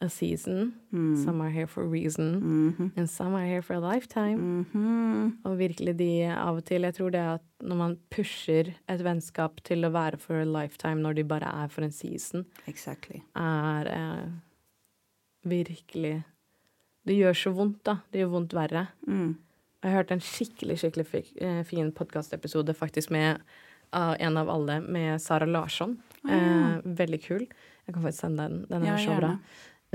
a 0.04 0.08
season. 0.10 0.74
Mm. 0.92 1.24
Some 1.24 1.40
are 1.42 1.50
here 1.50 1.66
for 1.66 1.82
a 1.84 1.88
reason. 1.88 2.40
Mhm. 2.40 2.92
And 2.96 3.08
some 3.10 3.34
are 3.34 3.46
here 3.46 3.62
for 3.62 3.74
a 3.74 3.80
lifetime. 3.80 4.38
Mhm. 4.64 5.38
Og 5.44 5.58
virkelig 5.58 5.96
de 5.98 6.22
av 6.30 6.56
og 6.56 6.64
til 6.64 6.82
Jeg 6.82 6.94
tror 6.94 7.10
det 7.10 7.20
at 7.20 7.40
når 7.62 7.76
man 7.76 7.96
pusher 8.10 8.74
et 8.88 9.00
vennskap 9.04 9.60
til 9.64 9.84
å 9.84 9.90
være 9.92 10.18
for 10.20 10.34
a 10.40 10.44
lifetime 10.44 11.00
når 11.02 11.14
de 11.16 11.24
bare 11.24 11.64
er 11.64 11.68
for 11.68 11.82
en 11.82 11.92
season, 11.92 12.44
Exactly. 12.68 13.22
er 13.36 13.86
eh, 13.86 14.28
virkelig 15.46 16.24
Det 17.06 17.16
gjør 17.18 17.34
så 17.36 17.50
vondt, 17.52 17.82
da. 17.84 17.98
Det 18.12 18.20
gjør 18.22 18.30
vondt 18.32 18.54
verre. 18.56 18.86
Mm. 19.06 19.34
Jeg 19.82 19.90
har 19.92 19.98
hørt 20.02 20.10
en 20.14 20.20
skikkelig 20.24 20.78
skikkelig 20.80 21.34
eh, 21.42 21.62
fin 21.68 21.90
podkastepisode 21.92 22.72
faktisk 22.74 23.10
med 23.12 23.40
av 23.92 24.16
en 24.18 24.36
av 24.40 24.48
alle, 24.48 24.80
med 24.80 25.20
Sara 25.20 25.44
Larsson. 25.46 25.98
Eh, 26.26 26.80
veldig 26.82 27.20
kul. 27.22 27.44
Jeg 27.86 27.92
kan 27.94 28.02
faktisk 28.02 28.20
sende 28.24 28.48
den. 28.48 28.64
Den 28.70 28.82
er 28.82 28.86
Ja, 28.86 28.96
så 28.96 29.10
gjerne. 29.12 29.38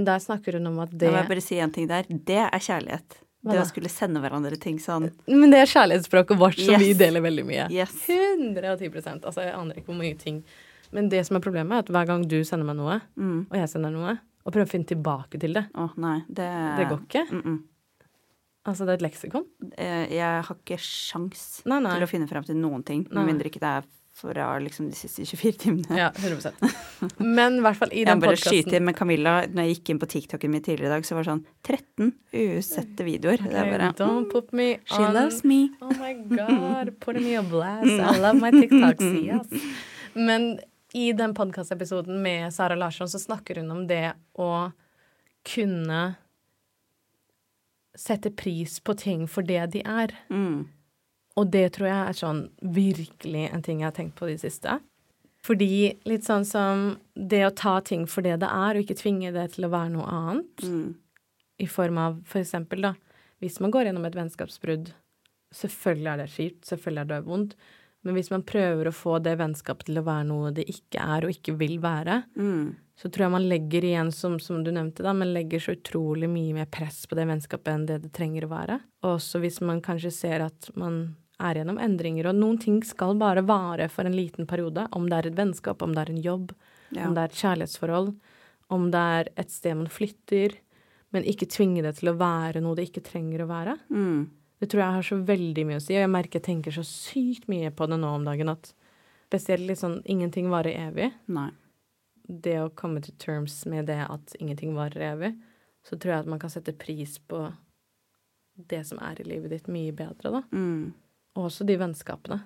Bra. 0.05 0.13
Der 0.13 0.19
snakker 0.23 0.53
hun 0.59 0.67
om 0.67 0.79
at 0.79 0.91
det... 0.91 1.09
må 1.11 1.17
jeg 1.21 1.27
bare 1.27 1.41
si 1.41 1.57
en 1.59 1.71
ting 1.71 1.87
der. 1.89 2.05
Det 2.09 2.37
er 2.45 2.59
kjærlighet. 2.59 3.19
Hva 3.39 3.53
Det 3.55 3.61
å 3.61 3.67
skulle 3.69 3.87
sende 3.91 4.19
hverandre 4.19 4.57
ting 4.59 4.79
sånn 4.83 5.05
Men 5.27 5.51
det 5.53 5.61
er 5.61 5.69
kjærlighetsspråket 5.71 6.39
vårt 6.41 6.57
som 6.59 6.73
Yes. 6.75 6.81
vi 6.83 6.93
deler 6.99 7.23
veldig 7.23 7.45
mye. 7.47 7.67
Yes. 7.71 7.93
110 8.09 9.23
Altså, 9.23 9.45
jeg 9.45 9.53
aner 9.55 9.79
ikke 9.79 9.93
hvor 9.93 9.99
mye 10.01 10.17
ting 10.19 10.41
Men 10.91 11.07
det 11.07 11.21
som 11.27 11.37
er 11.37 11.43
problemet, 11.45 11.71
er 11.71 11.85
at 11.85 11.91
hver 11.93 12.07
gang 12.09 12.25
du 12.27 12.43
sender 12.43 12.65
meg 12.67 12.75
noe, 12.75 12.99
Mm. 13.15 13.45
og 13.49 13.55
jeg 13.55 13.69
sender 13.69 13.91
noe, 13.93 14.17
og 14.43 14.51
prøver 14.53 14.65
å 14.67 14.71
finne 14.73 14.89
tilbake 14.89 15.39
til 15.39 15.53
det 15.53 15.67
oh, 15.77 15.91
nei. 16.01 16.23
Det, 16.27 16.49
Det 16.79 16.87
går 16.89 16.99
ikke. 17.05 17.25
Mm 17.31 17.41
-mm. 17.45 17.59
Altså, 18.65 18.85
det 18.85 18.89
er 18.89 18.93
et 19.05 19.11
leksikon. 19.11 19.45
Eh, 19.77 20.07
Jeg 20.15 20.43
har 20.43 20.55
ikke 20.55 20.77
sjans 20.77 21.61
Nei, 21.65 21.79
nei. 21.79 21.93
til 21.95 22.03
å 22.03 22.09
finne 22.09 22.27
frem 22.27 22.43
til 22.43 22.55
noen 22.55 22.83
ting, 22.83 23.07
med 23.11 23.25
mindre 23.25 23.45
ikke 23.49 23.59
det 23.59 23.71
er 23.77 23.83
fra 24.19 24.51
liksom 24.59 24.89
de 24.91 24.97
siste 24.97 25.25
24 25.25 25.57
timene. 25.63 25.97
Ja, 25.97 26.09
100% 26.11 27.17
Men 27.17 27.59
i 27.59 27.63
hvert 27.65 27.79
fall 27.79 27.93
i 27.93 28.03
Jeg 28.03 28.09
den 28.09 28.19
må 28.19 28.27
bare 28.27 28.39
skyte 28.39 28.51
podkasten 28.51 28.77
inn 28.79 28.87
med 28.89 28.97
Camilla. 28.99 29.35
Når 29.47 29.67
jeg 29.67 29.77
gikk 29.77 29.91
inn 29.93 30.01
på 30.01 30.09
TikToken 30.13 30.53
min 30.53 30.63
tidligere 30.65 30.91
i 30.91 30.93
dag, 30.97 31.07
så 31.07 31.17
var 31.17 31.25
det 31.25 31.31
sånn 31.31 31.43
13 31.67 32.13
usette 32.59 33.07
videoer. 33.07 33.43
Det 33.45 33.59
er 33.61 33.71
bare 33.73 33.91
Don't 33.99 34.29
put 34.31 34.51
me 34.55 34.71
on 34.77 34.87
She 34.91 35.11
loves 35.15 35.43
me. 35.47 35.59
Oh 35.81 35.93
my 35.99 36.13
god, 36.31 36.93
Put 37.05 37.21
me 37.21 37.37
on 37.39 37.49
blast. 37.51 37.89
I 37.89 38.17
love 38.19 38.39
my 38.41 38.51
TikToks, 38.55 39.05
yes. 39.29 39.69
Men 40.13 40.51
i 40.93 41.11
den 41.13 41.35
podkastepisoden 41.37 42.21
med 42.21 42.53
Sara 42.53 42.75
Larsson 42.75 43.09
så 43.09 43.19
snakker 43.21 43.61
hun 43.61 43.71
om 43.71 43.85
det 43.87 44.13
å 44.33 44.71
kunne 45.47 46.01
sette 47.99 48.31
pris 48.31 48.79
på 48.79 48.95
ting 48.97 49.27
for 49.27 49.45
det 49.45 49.65
de 49.75 49.83
er. 49.85 50.13
Mm. 50.31 50.67
Og 51.39 51.49
det 51.53 51.65
tror 51.77 51.87
jeg 51.87 51.99
er 52.11 52.17
sånn 52.19 52.43
virkelig 52.75 53.45
en 53.53 53.63
ting 53.65 53.79
jeg 53.81 53.87
har 53.89 53.95
tenkt 53.95 54.17
på 54.19 54.27
i 54.27 54.33
det 54.35 54.41
siste. 54.43 54.79
Fordi 55.47 55.69
litt 56.09 56.25
sånn 56.27 56.43
som 56.45 56.97
det 57.15 57.45
å 57.47 57.53
ta 57.55 57.77
ting 57.87 58.03
for 58.11 58.25
det 58.25 58.35
det 58.41 58.49
er, 58.51 58.75
og 58.75 58.83
ikke 58.83 58.97
tvinge 58.99 59.31
det 59.33 59.45
til 59.55 59.65
å 59.69 59.71
være 59.71 59.93
noe 59.95 60.07
annet, 60.11 60.65
Mm. 60.67 60.95
i 61.59 61.65
form 61.67 61.97
av 61.97 62.17
for 62.25 62.39
eksempel, 62.41 62.81
da, 62.81 62.93
hvis 63.41 63.59
man 63.63 63.71
går 63.71 63.85
gjennom 63.87 64.05
et 64.05 64.15
vennskapsbrudd, 64.19 64.91
selvfølgelig 65.55 66.11
er 66.13 66.17
det 66.17 66.29
kjipt, 66.33 66.65
selvfølgelig 66.69 67.01
er 67.01 67.09
det 67.13 67.25
vondt, 67.25 67.55
men 68.03 68.15
hvis 68.15 68.29
man 68.31 68.43
prøver 68.47 68.87
å 68.87 68.95
få 68.95 69.17
det 69.23 69.37
vennskapet 69.39 69.85
til 69.89 69.99
å 69.99 70.05
være 70.07 70.27
noe 70.29 70.51
det 70.55 70.67
ikke 70.71 70.99
er 71.03 71.25
og 71.27 71.31
ikke 71.33 71.57
vil 71.59 71.79
være, 71.83 72.23
Mm. 72.37 72.75
så 72.97 73.09
tror 73.09 73.25
jeg 73.25 73.31
man 73.31 73.47
legger 73.49 73.81
igjen, 73.83 74.11
som, 74.13 74.37
som 74.39 74.63
du 74.63 74.71
nevnte, 74.71 75.03
da, 75.03 75.13
men 75.13 75.33
legger 75.33 75.59
så 75.59 75.75
utrolig 75.75 76.29
mye 76.29 76.53
mer 76.53 76.65
press 76.65 77.05
på 77.07 77.15
det 77.15 77.27
vennskapet 77.27 77.67
enn 77.73 77.85
det 77.87 78.01
det 78.03 78.11
trenger 78.13 78.43
å 78.43 78.49
være. 78.51 78.79
Og 79.03 79.17
også 79.19 79.39
hvis 79.39 79.61
man 79.61 79.81
kanskje 79.81 80.11
ser 80.11 80.41
at 80.41 80.69
man 80.75 81.15
er 81.39 81.59
gjennom 81.59 81.77
endringer, 81.81 82.27
og 82.29 82.35
noen 82.35 82.57
ting 82.61 82.81
skal 82.83 83.15
bare 83.19 83.41
vare 83.47 83.87
for 83.89 84.05
en 84.05 84.15
liten 84.15 84.47
periode, 84.49 84.87
om 84.95 85.07
det 85.09 85.17
er 85.19 85.27
et 85.31 85.37
vennskap, 85.39 85.81
om 85.85 85.93
det 85.95 86.03
er 86.07 86.11
en 86.15 86.21
jobb, 86.23 86.51
Ja. 86.91 87.07
om 87.07 87.13
det 87.13 87.21
er 87.21 87.29
et 87.29 87.39
kjærlighetsforhold, 87.41 88.15
om 88.69 88.89
det 88.91 88.99
er 88.99 89.29
et 89.37 89.49
sted 89.51 89.75
man 89.77 89.87
flytter, 89.87 90.55
men 91.11 91.23
ikke 91.23 91.47
tvinge 91.49 91.81
det 91.81 91.95
til 91.97 92.09
å 92.11 92.17
være 92.17 92.61
noe 92.61 92.75
det 92.75 92.89
ikke 92.89 93.03
trenger 93.03 93.41
å 93.45 93.47
være. 93.49 93.77
Mm. 93.89 94.29
Det 94.59 94.69
tror 94.69 94.81
jeg 94.83 94.93
har 94.93 95.01
så 95.07 95.17
veldig 95.25 95.65
mye 95.65 95.77
å 95.79 95.81
si, 95.81 95.93
og 95.95 96.01
jeg 96.03 96.09
merker 96.11 96.39
jeg 96.39 96.43
tenker 96.49 96.71
så 96.75 96.83
sykt 96.83 97.47
mye 97.47 97.71
på 97.71 97.87
det 97.89 97.97
nå 97.99 98.09
om 98.15 98.25
dagen 98.27 98.49
at 98.49 98.73
spesielt 99.29 99.65
litt 99.65 99.79
sånn 99.79 100.01
ingenting 100.05 100.49
varer 100.49 100.75
evig. 100.89 101.13
Nei. 101.27 101.51
Det 102.27 102.57
å 102.61 102.69
komme 102.75 103.01
til 103.01 103.13
terms 103.17 103.65
med 103.65 103.85
det 103.87 104.01
at 104.09 104.35
ingenting 104.39 104.75
varer 104.75 105.13
evig, 105.15 105.31
så 105.85 105.97
tror 105.97 106.11
jeg 106.13 106.19
at 106.25 106.27
man 106.27 106.39
kan 106.39 106.49
sette 106.49 106.73
pris 106.77 107.17
på 107.19 107.53
det 108.69 108.85
som 108.85 108.99
er 108.99 109.21
i 109.21 109.23
livet 109.23 109.49
ditt, 109.53 109.67
mye 109.71 109.93
bedre, 109.95 110.31
da. 110.35 110.41
Mm. 110.51 110.93
Og 111.39 111.47
også 111.47 111.65
de 111.67 111.77
vennskapene. 111.79 112.41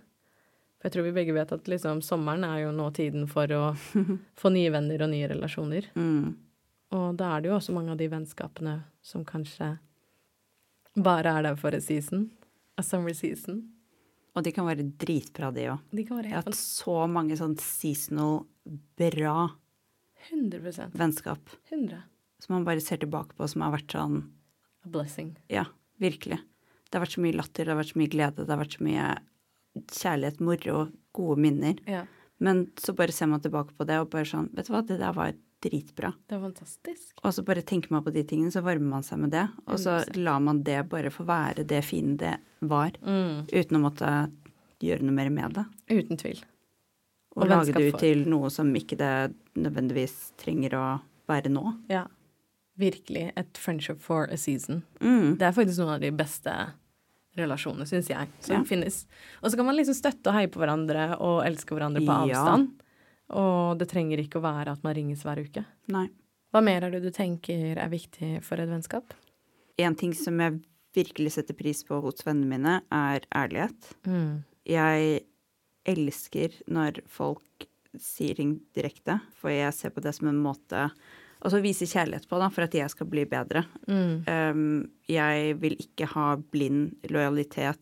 For 0.77 0.89
jeg 0.89 0.95
tror 0.95 1.07
vi 1.07 1.15
begge 1.15 1.35
vet 1.35 1.51
at 1.55 1.69
liksom 1.71 2.03
sommeren 2.05 2.45
er 2.45 2.65
jo 2.65 2.73
nå 2.75 2.89
tiden 2.95 3.25
for 3.31 3.49
å 3.55 3.63
få 4.41 4.53
nye 4.53 4.71
venner 4.73 5.05
og 5.05 5.13
nye 5.13 5.29
relasjoner. 5.31 5.89
Mm. 5.97 6.35
Og 6.93 7.17
da 7.17 7.33
er 7.33 7.41
det 7.41 7.49
jo 7.49 7.57
også 7.57 7.73
mange 7.73 7.93
av 7.95 7.99
de 8.01 8.09
vennskapene 8.11 8.75
som 9.01 9.25
kanskje 9.25 9.73
bare 10.93 11.39
er 11.39 11.47
der 11.47 11.57
for 11.57 11.73
a 11.73 11.81
season. 11.81 12.27
A 12.77 12.85
summer 12.85 13.15
season. 13.17 13.63
Og 14.33 14.45
de 14.45 14.53
kan 14.53 14.65
være 14.65 14.85
dritbra, 15.01 15.51
de 15.53 15.67
òg. 15.73 15.81
De 15.93 16.05
kan 16.05 16.19
være 16.19 16.31
Jeg 16.31 16.37
har 16.37 16.45
hatt 16.45 16.57
så 16.57 17.03
mange 17.09 17.37
sånn 17.37 17.57
seasonal 17.61 18.43
bra 18.97 19.51
100 20.29 20.93
vennskap 20.95 21.51
100 21.69 21.99
som 22.43 22.55
man 22.55 22.65
bare 22.67 22.81
ser 22.83 22.99
tilbake 22.99 23.35
på, 23.37 23.47
som 23.47 23.63
har 23.63 23.73
vært 23.75 23.95
sånn 23.95 24.17
A 24.83 24.89
blessing. 24.91 25.29
Ja, 25.47 25.63
virkelig. 26.03 26.41
Det 26.93 26.99
har 26.99 27.07
vært 27.07 27.15
så 27.17 27.21
mye 27.25 27.33
latter, 27.39 27.65
det 27.65 27.73
har 27.73 27.79
vært 27.81 27.89
så 27.95 27.97
mye 28.03 28.11
glede, 28.13 28.43
det 28.45 28.53
har 28.53 28.59
vært 28.61 28.75
så 28.77 28.83
mye 28.85 29.05
kjærlighet, 29.89 30.41
moro, 30.45 30.83
gode 31.17 31.39
minner. 31.41 31.79
Ja. 31.89 32.03
Men 32.43 32.67
så 32.77 32.93
bare 32.97 33.13
ser 33.15 33.29
man 33.31 33.41
tilbake 33.41 33.73
på 33.77 33.85
det 33.89 33.97
og 34.03 34.11
bare 34.13 34.27
sånn 34.27 34.49
Vet 34.53 34.67
du 34.67 34.73
hva, 34.75 34.83
det 34.85 34.99
der 35.01 35.15
var 35.15 35.33
dritbra. 35.63 36.11
Det 36.27 36.35
var 36.37 36.49
fantastisk. 36.51 37.13
Og 37.23 37.31
så 37.33 37.43
bare 37.47 37.63
tenker 37.63 37.93
man 37.95 38.03
på 38.03 38.11
de 38.13 38.23
tingene, 38.27 38.51
så 38.51 38.61
varmer 38.65 38.89
man 38.97 39.05
seg 39.07 39.21
med 39.23 39.31
det. 39.31 39.45
Og 39.65 39.79
så 39.79 40.01
lar 40.19 40.41
man 40.43 40.59
det 40.67 40.81
bare 40.91 41.09
få 41.13 41.23
være 41.25 41.63
det 41.65 41.79
fine 41.87 42.17
det 42.19 42.35
var, 42.61 42.91
Mm. 43.01 43.47
uten 43.47 43.77
å 43.79 43.83
måtte 43.89 44.09
gjøre 44.83 45.01
noe 45.07 45.15
mer 45.15 45.29
med 45.31 45.53
det. 45.55 45.65
Uten 45.89 46.17
tvil. 46.19 46.43
Og, 47.35 47.43
Og 47.43 47.49
lage 47.49 47.73
det 47.73 47.93
ut 47.93 47.99
til 47.99 48.25
noe 48.29 48.49
som 48.51 48.73
ikke 48.75 48.97
det 48.99 49.33
nødvendigvis 49.55 50.33
trenger 50.37 50.75
å 50.77 51.01
være 51.31 51.49
nå. 51.49 51.63
Ja. 51.89 52.05
Virkelig 52.77 53.31
et 53.37 53.53
friendship 53.57 54.01
for 54.01 54.25
a 54.29 54.37
season. 54.37 54.83
Mm. 54.99 55.37
Det 55.39 55.47
er 55.47 55.51
faktisk 55.55 55.79
noen 55.79 55.95
av 55.95 56.01
de 56.01 56.11
beste 56.11 56.53
relasjoner, 57.37 57.85
syns 57.89 58.09
jeg, 58.09 58.27
som 58.39 58.57
Ja. 58.57 58.63
finnes. 58.63 59.05
Og 59.41 59.49
så 59.51 59.55
kan 59.57 59.65
man 59.65 59.75
liksom 59.75 59.95
støtte 59.97 60.27
og 60.27 60.33
heie 60.37 60.47
på 60.47 60.59
hverandre 60.61 61.19
og 61.19 61.43
elske 61.45 61.73
hverandre 61.75 62.01
på 62.05 62.29
Ja. 62.29 62.37
avstand. 62.37 62.71
Og 63.29 63.77
det 63.79 63.89
trenger 63.89 64.19
ikke 64.19 64.39
å 64.39 64.43
være 64.43 64.71
at 64.73 64.83
man 64.83 64.93
ringes 64.95 65.23
hver 65.23 65.39
uke. 65.43 65.65
Nei. 65.87 66.09
Hva 66.53 66.61
mer 66.63 66.83
er 66.83 66.91
det 66.91 67.01
du 67.01 67.09
tenker 67.09 67.77
er 67.77 67.89
viktig 67.89 68.43
for 68.43 68.59
et 68.61 68.69
vennskap? 68.69 69.13
En 69.79 69.95
ting 69.95 70.13
som 70.13 70.37
jeg 70.39 70.61
virkelig 70.93 71.31
setter 71.31 71.55
pris 71.57 71.83
på 71.83 71.99
hos 72.03 72.21
vennene 72.23 72.47
mine, 72.47 72.81
er 72.91 73.21
ærlighet. 73.33 73.93
Mm. 74.05 74.43
Jeg 74.67 75.23
elsker 75.85 76.51
når 76.69 77.01
folk 77.09 77.65
sier 77.99 78.35
ting 78.35 78.59
direkte, 78.75 79.19
for 79.39 79.49
jeg 79.49 79.73
ser 79.73 79.89
på 79.89 80.01
det 80.01 80.13
som 80.15 80.27
en 80.29 80.41
måte 80.43 80.91
Altså 81.43 81.59
vise 81.63 81.87
kjærlighet 81.89 82.27
på, 82.29 82.39
da, 82.39 82.47
for 82.53 82.65
at 82.65 82.75
jeg 82.77 82.91
skal 82.93 83.09
bli 83.11 83.25
bedre. 83.27 83.65
Mm. 83.87 84.13
Um, 84.27 84.67
jeg 85.11 85.57
vil 85.59 85.75
ikke 85.81 86.07
ha 86.13 86.33
blind 86.39 86.93
lojalitet 87.11 87.81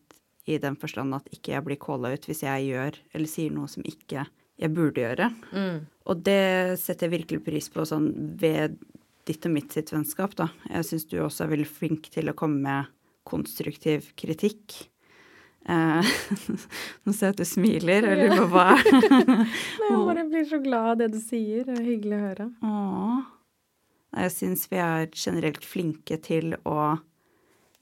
i 0.50 0.58
den 0.58 0.74
forstand 0.78 1.14
at 1.14 1.28
ikke 1.30 1.54
jeg 1.54 1.64
blir 1.66 1.78
calla 1.78 2.10
ut 2.10 2.24
hvis 2.26 2.42
jeg 2.42 2.72
gjør 2.72 2.96
eller 3.14 3.30
sier 3.30 3.52
noe 3.54 3.70
som 3.70 3.84
ikke 3.86 4.24
jeg 4.62 4.74
burde 4.74 5.04
gjøre. 5.04 5.28
Mm. 5.54 5.84
Og 6.10 6.24
det 6.26 6.80
setter 6.82 7.06
jeg 7.06 7.16
virkelig 7.20 7.44
pris 7.46 7.70
på 7.72 7.86
sånn 7.86 8.10
ved 8.40 8.78
ditt 9.28 9.46
og 9.46 9.54
mitt 9.54 9.74
sitt 9.74 9.92
vennskap, 9.94 10.34
da. 10.38 10.48
Jeg 10.66 10.88
syns 10.88 11.06
du 11.10 11.20
også 11.22 11.44
er 11.44 11.52
veldig 11.54 11.68
flink 11.70 12.08
til 12.14 12.30
å 12.30 12.36
komme 12.38 12.58
med 12.64 12.90
konstruktiv 13.28 14.10
kritikk. 14.18 14.80
Eh, 15.70 16.14
nå 17.06 17.14
ser 17.14 17.30
jeg 17.30 17.36
at 17.36 17.42
du 17.42 17.46
smiler, 17.46 18.08
og 18.08 18.18
lurer 18.18 18.40
på 18.40 18.48
hva 18.50 18.66
Jeg 19.86 20.00
bare 20.08 20.26
blir 20.26 20.48
så 20.50 20.58
glad 20.62 20.88
av 20.94 20.98
det 21.04 21.12
du 21.14 21.20
sier. 21.22 21.62
Det 21.68 21.78
er 21.78 21.86
hyggelig 21.86 22.18
å 22.18 22.24
høre. 22.24 22.48
Åh. 22.66 23.22
Jeg 24.14 24.30
syns 24.34 24.66
vi 24.70 24.76
er 24.76 25.06
generelt 25.16 25.64
flinke 25.64 26.18
til 26.22 26.54
å 26.68 26.98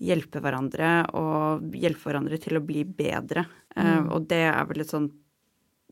hjelpe 0.01 0.41
hverandre 0.41 0.91
og 1.19 1.73
hjelpe 1.77 2.07
hverandre 2.09 2.39
til 2.41 2.57
å 2.57 2.65
bli 2.65 2.85
bedre. 2.85 3.47
Eh, 3.77 4.05
og 4.09 4.29
det 4.31 4.45
er 4.49 4.65
vel 4.71 4.81
et 4.81 4.89
sånt 4.93 5.13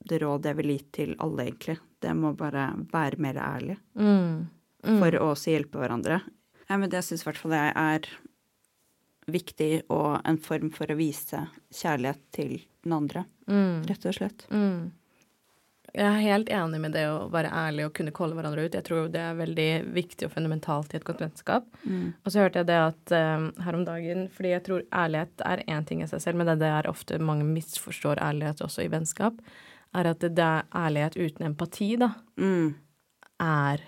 det 0.08 0.20
råd 0.22 0.46
jeg 0.46 0.56
vil 0.56 0.70
gi 0.70 0.78
til 0.94 1.16
alle, 1.20 1.48
egentlig. 1.50 1.74
Det 2.00 2.14
må 2.16 2.30
bare 2.38 2.68
være 2.92 3.18
mer 3.18 3.34
ærlig 3.34 3.76
Mm. 3.98 4.46
for 5.00 5.10
å 5.18 5.32
også 5.34 5.50
hjelpe 5.52 5.76
hverandre. 5.82 6.20
Ja, 6.70 6.76
men 6.78 6.88
det 6.88 7.02
syns 7.04 7.22
i 7.22 7.24
hvert 7.28 7.36
fall 7.42 7.50
jeg 7.52 7.72
er 7.74 8.08
viktig 9.28 9.82
og 9.90 10.20
en 10.24 10.38
form 10.38 10.70
for 10.72 10.86
å 10.86 10.96
vise 10.96 11.48
kjærlighet 11.74 12.20
til 12.32 12.60
den 12.84 12.92
andre, 12.92 13.24
Mm. 13.48 13.82
rett 13.86 14.06
og 14.06 14.14
slett. 14.14 14.46
Mm. 14.50 14.92
Jeg 15.94 16.04
er 16.04 16.20
helt 16.20 16.50
enig 16.52 16.78
med 16.82 16.92
det 16.92 17.06
å 17.08 17.28
være 17.32 17.48
ærlig 17.54 17.86
og 17.86 17.94
kunne 17.96 18.12
calle 18.14 18.36
hverandre 18.36 18.66
ut. 18.66 18.74
Jeg 18.76 18.84
tror 18.84 19.06
det 19.12 19.20
er 19.24 19.38
veldig 19.38 19.68
viktig 19.96 20.26
og 20.28 20.32
fundamentalt 20.34 20.92
i 20.92 20.98
et 20.98 21.06
godt 21.08 21.22
vennskap. 21.24 21.64
Og 21.88 22.28
så 22.30 22.42
hørte 22.42 22.60
jeg 22.60 22.68
det 22.68 22.76
at 22.76 23.12
eh, 23.16 23.46
her 23.64 23.74
om 23.78 23.84
dagen 23.88 24.26
Fordi 24.34 24.50
jeg 24.52 24.64
tror 24.66 24.84
ærlighet 24.92 25.44
er 25.48 25.62
én 25.66 25.86
ting 25.88 26.02
i 26.04 26.06
seg 26.10 26.20
selv, 26.20 26.36
men 26.36 26.50
det 26.60 26.68
er 26.68 26.88
ofte 26.90 27.18
mange 27.18 27.46
misforstår 27.48 28.20
ærlighet 28.20 28.60
også 28.60 28.84
i 28.84 28.90
vennskap, 28.92 29.40
er 29.96 30.10
at 30.10 30.20
det 30.20 30.38
er 30.44 30.66
ærlighet 30.76 31.16
uten 31.16 31.46
empati, 31.52 31.96
da, 31.96 32.12
Mm. 32.36 32.74
er 33.40 33.80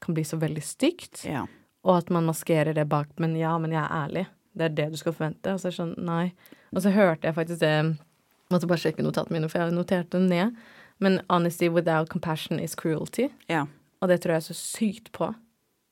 Kan 0.00 0.14
bli 0.14 0.24
så 0.24 0.36
veldig 0.36 0.62
stygt. 0.62 1.24
Ja. 1.24 1.46
Og 1.84 1.96
at 1.96 2.10
man 2.10 2.26
maskerer 2.26 2.74
det 2.74 2.88
bak 2.88 3.08
Men 3.18 3.36
ja, 3.36 3.56
men 3.58 3.70
jeg 3.72 3.80
er 3.84 3.88
ærlig. 4.04 4.26
Det 4.54 4.64
er 4.64 4.74
det 4.74 4.90
du 4.92 4.96
skal 4.96 5.12
forvente. 5.12 5.52
Og 5.54 5.60
så 5.60 5.68
er 5.68 5.70
det 5.70 5.78
sånn, 5.78 5.94
nei. 6.04 6.32
Og 6.74 6.82
så 6.82 6.90
hørte 6.92 7.24
jeg 7.24 7.34
faktisk 7.34 7.60
det 7.60 7.96
Måtte 8.52 8.68
bare 8.68 8.78
sjekke 8.78 9.02
notatene 9.02 9.38
mine, 9.38 9.48
for 9.48 9.58
jeg 9.58 9.72
noterte 9.72 10.18
det 10.20 10.28
ned. 10.28 10.56
Men 11.00 11.20
honesty 11.28 11.68
without 11.68 12.08
compassion 12.08 12.58
is 12.60 12.74
cruelty. 12.74 13.28
ja. 13.48 13.66
Og 14.02 14.08
det 14.10 14.20
tror 14.20 14.34
jeg 14.34 14.42
er 14.42 14.52
så 14.52 14.54
sykt 14.54 15.12
på. 15.12 15.34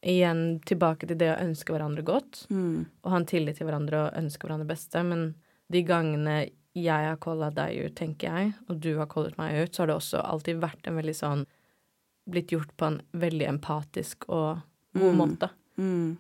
Igjen 0.05 0.61
tilbake 0.69 1.07
til 1.09 1.17
det 1.17 1.31
å 1.33 1.39
ønske 1.41 1.73
hverandre 1.73 2.03
godt. 2.05 2.43
Mm. 2.51 2.85
Og 3.05 3.11
ha 3.11 3.17
en 3.17 3.25
tillit 3.31 3.57
til 3.57 3.67
hverandre 3.69 4.03
og 4.11 4.19
ønske 4.19 4.45
hverandre 4.45 4.67
beste. 4.69 5.01
Men 5.07 5.35
de 5.73 5.81
gangene 5.83 6.51
jeg 6.77 7.07
har 7.09 7.17
calla 7.23 7.49
deg 7.55 7.87
ut, 7.87 7.95
tenker 7.97 8.29
jeg, 8.37 8.53
og 8.69 8.81
du 8.85 8.91
har 8.99 9.07
callet 9.09 9.39
meg 9.39 9.55
ut, 9.63 9.73
så 9.75 9.83
har 9.83 9.87
det 9.93 9.97
også 9.97 10.21
alltid 10.29 10.61
vært 10.61 10.87
en 10.91 10.97
veldig 11.01 11.15
sånn 11.17 11.47
Blitt 12.31 12.53
gjort 12.55 12.71
på 12.79 12.87
en 12.87 13.01
veldig 13.19 13.47
empatisk 13.51 14.29
og 14.29 14.61
god 14.95 15.09
Mm. 15.15 15.17
måte. 15.19 15.49
Mm. 15.79 16.17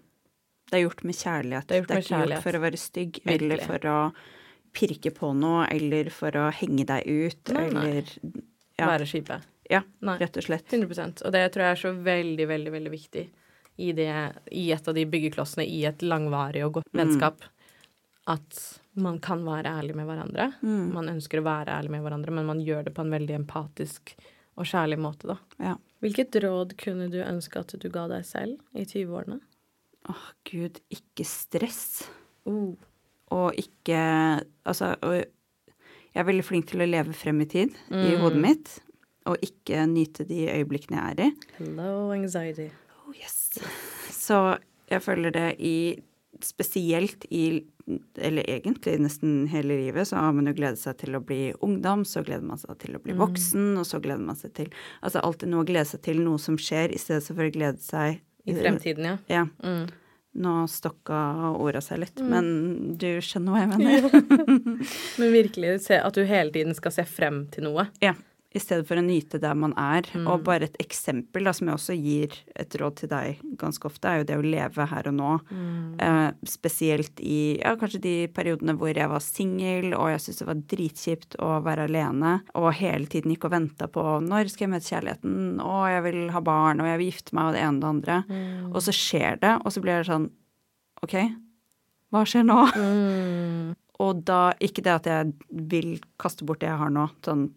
Det 0.70 0.74
er 0.78 0.82
gjort 0.88 1.04
med 1.04 1.14
kjærlighet. 1.14 1.66
Det 1.68 1.76
er 1.76 1.80
gjort 1.82 1.90
med 1.92 2.02
ikke 2.02 2.22
gjort 2.26 2.42
for 2.42 2.52
å 2.52 2.60
være 2.64 2.78
stygg, 2.78 3.20
Virkelig. 3.22 3.36
eller 3.52 3.58
for 3.66 3.78
å 3.86 4.12
pirke 4.72 5.10
på 5.14 5.30
noe, 5.36 5.66
eller 5.70 6.10
for 6.10 6.30
å 6.32 6.50
henge 6.52 6.86
deg 6.86 7.06
ut, 7.06 7.52
Nei, 7.54 7.68
nei. 7.70 7.84
eller 7.90 8.42
Ja. 8.78 8.86
Være 8.88 9.06
skipe. 9.06 9.40
Ja, 9.70 9.82
Nei. 10.04 10.18
rett 10.18 10.36
og 10.36 10.42
slett. 10.44 10.66
100 10.72 11.22
Og 11.26 11.32
det 11.32 11.42
tror 11.52 11.62
jeg 11.64 11.72
er 11.76 11.80
så 11.82 11.92
veldig, 12.04 12.46
veldig 12.48 12.72
veldig 12.72 12.90
viktig 12.92 13.24
i, 13.78 13.92
det, 13.96 14.08
i 14.52 14.70
et 14.74 14.88
av 14.88 14.94
de 14.94 15.04
byggeklossene 15.06 15.64
i 15.66 15.84
et 15.88 16.02
langvarig 16.04 16.64
og 16.66 16.72
godt 16.80 16.92
Mm. 16.92 16.98
vennskap. 17.00 17.42
At 18.26 18.80
man 18.94 19.18
kan 19.18 19.44
være 19.44 19.66
ærlig 19.80 19.94
med 19.96 20.06
hverandre. 20.06 20.52
Mm. 20.62 20.92
Man 20.94 21.08
ønsker 21.08 21.40
å 21.40 21.46
være 21.46 21.72
ærlig 21.74 21.90
med 21.90 22.02
hverandre, 22.04 22.30
men 22.30 22.46
man 22.46 22.60
gjør 22.60 22.84
det 22.84 22.94
på 22.94 23.02
en 23.02 23.10
veldig 23.10 23.34
empatisk 23.40 24.14
og 24.56 24.64
kjærlig 24.68 24.98
måte, 25.00 25.26
da. 25.32 25.36
Ja. 25.58 25.76
Hvilket 26.02 26.36
råd 26.44 26.76
kunne 26.76 27.08
du 27.10 27.18
ønske 27.24 27.58
at 27.62 27.72
du 27.80 27.88
ga 27.88 28.06
deg 28.08 28.24
selv 28.28 28.60
i 28.74 28.84
20-årene? 28.84 29.40
Åh, 30.10 30.24
gud, 30.50 30.80
ikke 30.90 31.24
stress. 31.24 32.08
Uh. 32.46 32.74
Og 33.30 33.54
ikke 33.56 34.42
Altså, 34.66 34.96
og 35.02 35.24
jeg 36.14 36.20
er 36.22 36.28
veldig 36.28 36.44
flink 36.44 36.66
til 36.70 36.80
å 36.84 36.88
leve 36.88 37.12
frem 37.16 37.40
i 37.40 37.46
tid 37.46 37.74
i 37.90 37.94
Mm. 38.14 38.20
hodet 38.20 38.40
mitt, 38.40 38.78
og 39.26 39.36
ikke 39.42 39.86
nyte 39.88 40.26
de 40.26 40.46
øyeblikkene 40.50 40.98
jeg 40.98 41.18
er 41.18 41.24
i. 41.28 41.32
Hello 41.58 42.10
anxiety. 42.12 42.70
Oh, 43.06 43.14
yes. 43.14 43.58
Så 44.10 44.58
jeg 44.90 45.02
føler 45.02 45.30
det 45.32 45.56
i 45.60 46.00
Spesielt 46.42 47.24
i 47.30 47.62
Eller 48.16 48.42
egentlig 48.48 48.98
nesten 48.98 49.46
hele 49.48 49.76
livet 49.76 50.06
så 50.08 50.16
har 50.16 50.32
man 50.32 50.46
jo 50.46 50.52
gledet 50.54 50.78
seg 50.78 50.96
til 50.98 51.14
å 51.14 51.20
bli 51.24 51.52
ungdom, 51.62 52.04
så 52.06 52.22
gleder 52.24 52.42
man 52.42 52.58
seg 52.58 52.78
til 52.78 52.96
å 52.96 53.00
bli 53.02 53.12
voksen, 53.12 53.76
og 53.78 53.84
så 53.86 54.00
gleder 54.02 54.24
man 54.24 54.34
seg 54.36 54.52
til 54.54 54.70
Altså 55.02 55.20
alltid 55.22 55.48
noe 55.52 55.62
å 55.62 55.66
glede 55.68 55.86
seg 55.86 56.02
til, 56.02 56.20
noe 56.24 56.38
som 56.38 56.56
skjer, 56.56 56.90
i 56.94 56.98
stedet 56.98 57.26
for 57.28 57.42
å 57.42 57.50
glede 57.52 57.78
seg 57.82 58.20
I 58.46 58.54
fremtiden, 58.54 59.04
ja. 59.04 59.16
Ja. 59.28 59.44
Mm. 59.62 59.86
Nå 60.32 60.52
stokka 60.70 61.16
orda 61.60 61.82
seg 61.84 62.00
litt, 62.00 62.20
men 62.24 62.46
du 62.96 63.08
skjønner 63.20 63.52
hva 63.52 63.60
jeg 63.60 63.70
mener. 63.74 64.06
Men 65.20 65.34
virkelig 65.34 65.74
se 65.84 65.98
at 66.00 66.16
du 66.16 66.22
hele 66.24 66.54
tiden 66.54 66.72
skal 66.78 66.94
se 66.94 67.04
frem 67.04 67.42
til 67.52 67.66
noe. 67.68 67.84
Ja. 68.00 68.14
I 68.52 68.60
stedet 68.60 68.86
for 68.88 69.00
å 69.00 69.04
nyte 69.04 69.40
der 69.40 69.56
man 69.58 69.72
er. 69.80 70.06
Mm. 70.12 70.26
Og 70.28 70.44
bare 70.46 70.68
et 70.68 70.78
eksempel 70.82 71.46
da, 71.48 71.54
som 71.56 71.70
jeg 71.70 71.78
også 71.78 71.96
gir 71.96 72.36
et 72.58 72.76
råd 72.80 72.98
til 73.00 73.10
deg 73.12 73.42
ganske 73.60 73.88
ofte, 73.88 74.10
er 74.10 74.20
jo 74.20 74.28
det 74.28 74.38
å 74.38 74.44
leve 74.44 74.86
her 74.90 75.08
og 75.08 75.16
nå. 75.16 75.30
Mm. 75.48 76.00
Eh, 76.06 76.28
spesielt 76.48 77.22
i 77.24 77.40
ja, 77.60 77.74
kanskje 77.80 78.02
de 78.04 78.14
periodene 78.34 78.76
hvor 78.80 78.92
jeg 78.92 79.10
var 79.12 79.24
singel, 79.24 79.92
og 79.96 80.12
jeg 80.12 80.24
syntes 80.24 80.42
det 80.42 80.50
var 80.50 80.64
dritkjipt 80.74 81.38
å 81.42 81.52
være 81.64 81.88
alene, 81.88 82.34
og 82.58 82.70
hele 82.78 83.08
tiden 83.12 83.34
gikk 83.34 83.48
og 83.48 83.56
venta 83.56 83.88
på 83.92 84.04
når 84.22 84.52
skal 84.52 84.66
jeg 84.66 84.74
møte 84.74 84.90
kjærligheten, 84.90 85.38
og 85.64 85.86
jeg 85.90 86.04
vil 86.08 86.20
ha 86.34 86.44
barn, 86.44 86.82
og 86.82 86.90
jeg 86.90 87.00
vil 87.00 87.10
gifte 87.12 87.38
meg, 87.38 87.48
og 87.48 87.56
det 87.56 87.64
ene 87.64 87.78
og 87.78 87.82
det 87.82 87.92
andre. 87.92 88.20
Mm. 88.28 88.68
Og 88.72 88.84
så 88.84 88.96
skjer 88.96 89.40
det, 89.42 89.56
og 89.62 89.74
så 89.74 89.84
blir 89.84 90.00
det 90.00 90.10
sånn 90.10 90.28
OK, 91.02 91.16
hva 92.12 92.26
skjer 92.28 92.44
nå? 92.46 92.58
Mm. 92.76 93.72
Og 94.02 94.22
da 94.26 94.52
Ikke 94.62 94.82
det 94.84 94.94
at 94.94 95.08
jeg 95.08 95.32
vil 95.70 95.92
kaste 96.20 96.46
bort 96.46 96.62
det 96.62 96.70
jeg 96.70 96.80
har 96.80 96.90
nå, 96.90 97.08
sånn 97.24 97.50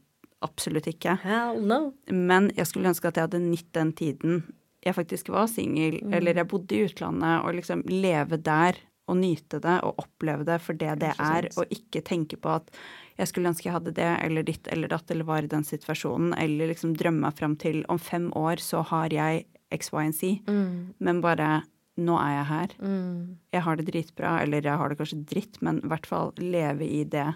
absolutt 0.45 0.87
ikke. 0.91 1.17
Hell 1.25 1.61
no. 1.65 1.79
Men 2.11 2.51
jeg 2.55 2.69
skulle 2.69 2.91
ønske 2.93 3.09
at 3.09 3.17
jeg 3.19 3.27
hadde 3.27 3.41
nytt 3.43 3.71
den 3.75 3.91
tiden 3.97 4.43
jeg 4.85 4.93
faktisk 4.93 5.31
var 5.33 5.47
singel, 5.49 5.95
Mm. 6.03 6.11
eller 6.13 6.35
jeg 6.37 6.47
bodde 6.47 6.75
i 6.77 6.83
utlandet, 6.85 7.39
og 7.43 7.55
liksom 7.57 7.81
leve 7.89 8.37
der 8.37 8.77
og 9.07 9.17
nyte 9.17 9.57
det 9.61 9.79
og 9.83 9.97
oppleve 10.01 10.45
det 10.45 10.59
for 10.61 10.73
det 10.77 10.99
det 11.01 11.13
er, 11.19 11.47
og 11.57 11.65
ikke 11.73 12.03
tenke 12.05 12.37
på 12.37 12.51
at 12.55 12.69
jeg 13.17 13.27
skulle 13.31 13.49
ønske 13.49 13.65
jeg 13.65 13.73
hadde 13.73 13.93
det 13.97 14.11
eller 14.25 14.43
ditt 14.45 14.67
eller 14.69 14.87
datt 14.87 15.09
eller 15.09 15.25
var 15.25 15.41
i 15.43 15.49
den 15.49 15.63
situasjonen, 15.65 16.33
eller 16.37 16.67
liksom 16.69 16.93
drømme 16.97 17.21
meg 17.25 17.33
fram 17.37 17.55
til 17.55 17.83
om 17.89 17.97
fem 17.97 18.29
år 18.35 18.61
så 18.61 18.83
har 18.85 19.09
jeg 19.09 19.45
X, 19.73 19.89
Y 19.93 20.07
og 20.07 20.13
Z, 20.13 20.39
Mm. 20.47 20.93
men 20.99 21.21
bare 21.21 21.63
nå 21.97 22.17
er 22.19 22.33
jeg 22.37 22.45
her. 22.45 22.67
Mm. 22.85 23.37
Jeg 23.53 23.61
har 23.61 23.75
det 23.77 23.85
dritbra, 23.87 24.41
eller 24.43 24.61
jeg 24.61 24.77
har 24.77 24.89
det 24.89 24.97
kanskje 24.99 25.25
dritt, 25.25 25.61
men 25.61 25.77
i 25.83 25.87
hvert 25.87 26.05
fall 26.05 26.31
leve 26.37 26.81
i 26.85 27.03
det 27.05 27.33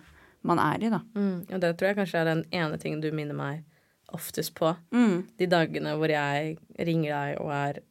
man 0.47 0.59
er 0.63 0.83
i, 0.85 0.89
da. 0.93 1.01
Mm. 1.15 1.45
Og 1.51 1.59
det 1.61 1.73
tror 1.77 1.89
jeg 1.91 1.97
kanskje 1.99 2.21
er 2.21 2.29
den 2.29 2.45
ene 2.55 2.77
tingen 2.79 3.01
du 3.03 3.09
minner 3.11 3.35
meg 3.37 3.63
oftest 4.15 4.55
på. 4.57 4.71
Mm. 4.95 5.27
De 5.37 5.47
dagene 5.51 5.95
hvor 5.99 6.09
jeg 6.09 6.57
ringer 6.79 7.11
deg 7.13 7.41
og 7.43 7.51
er 7.53 7.81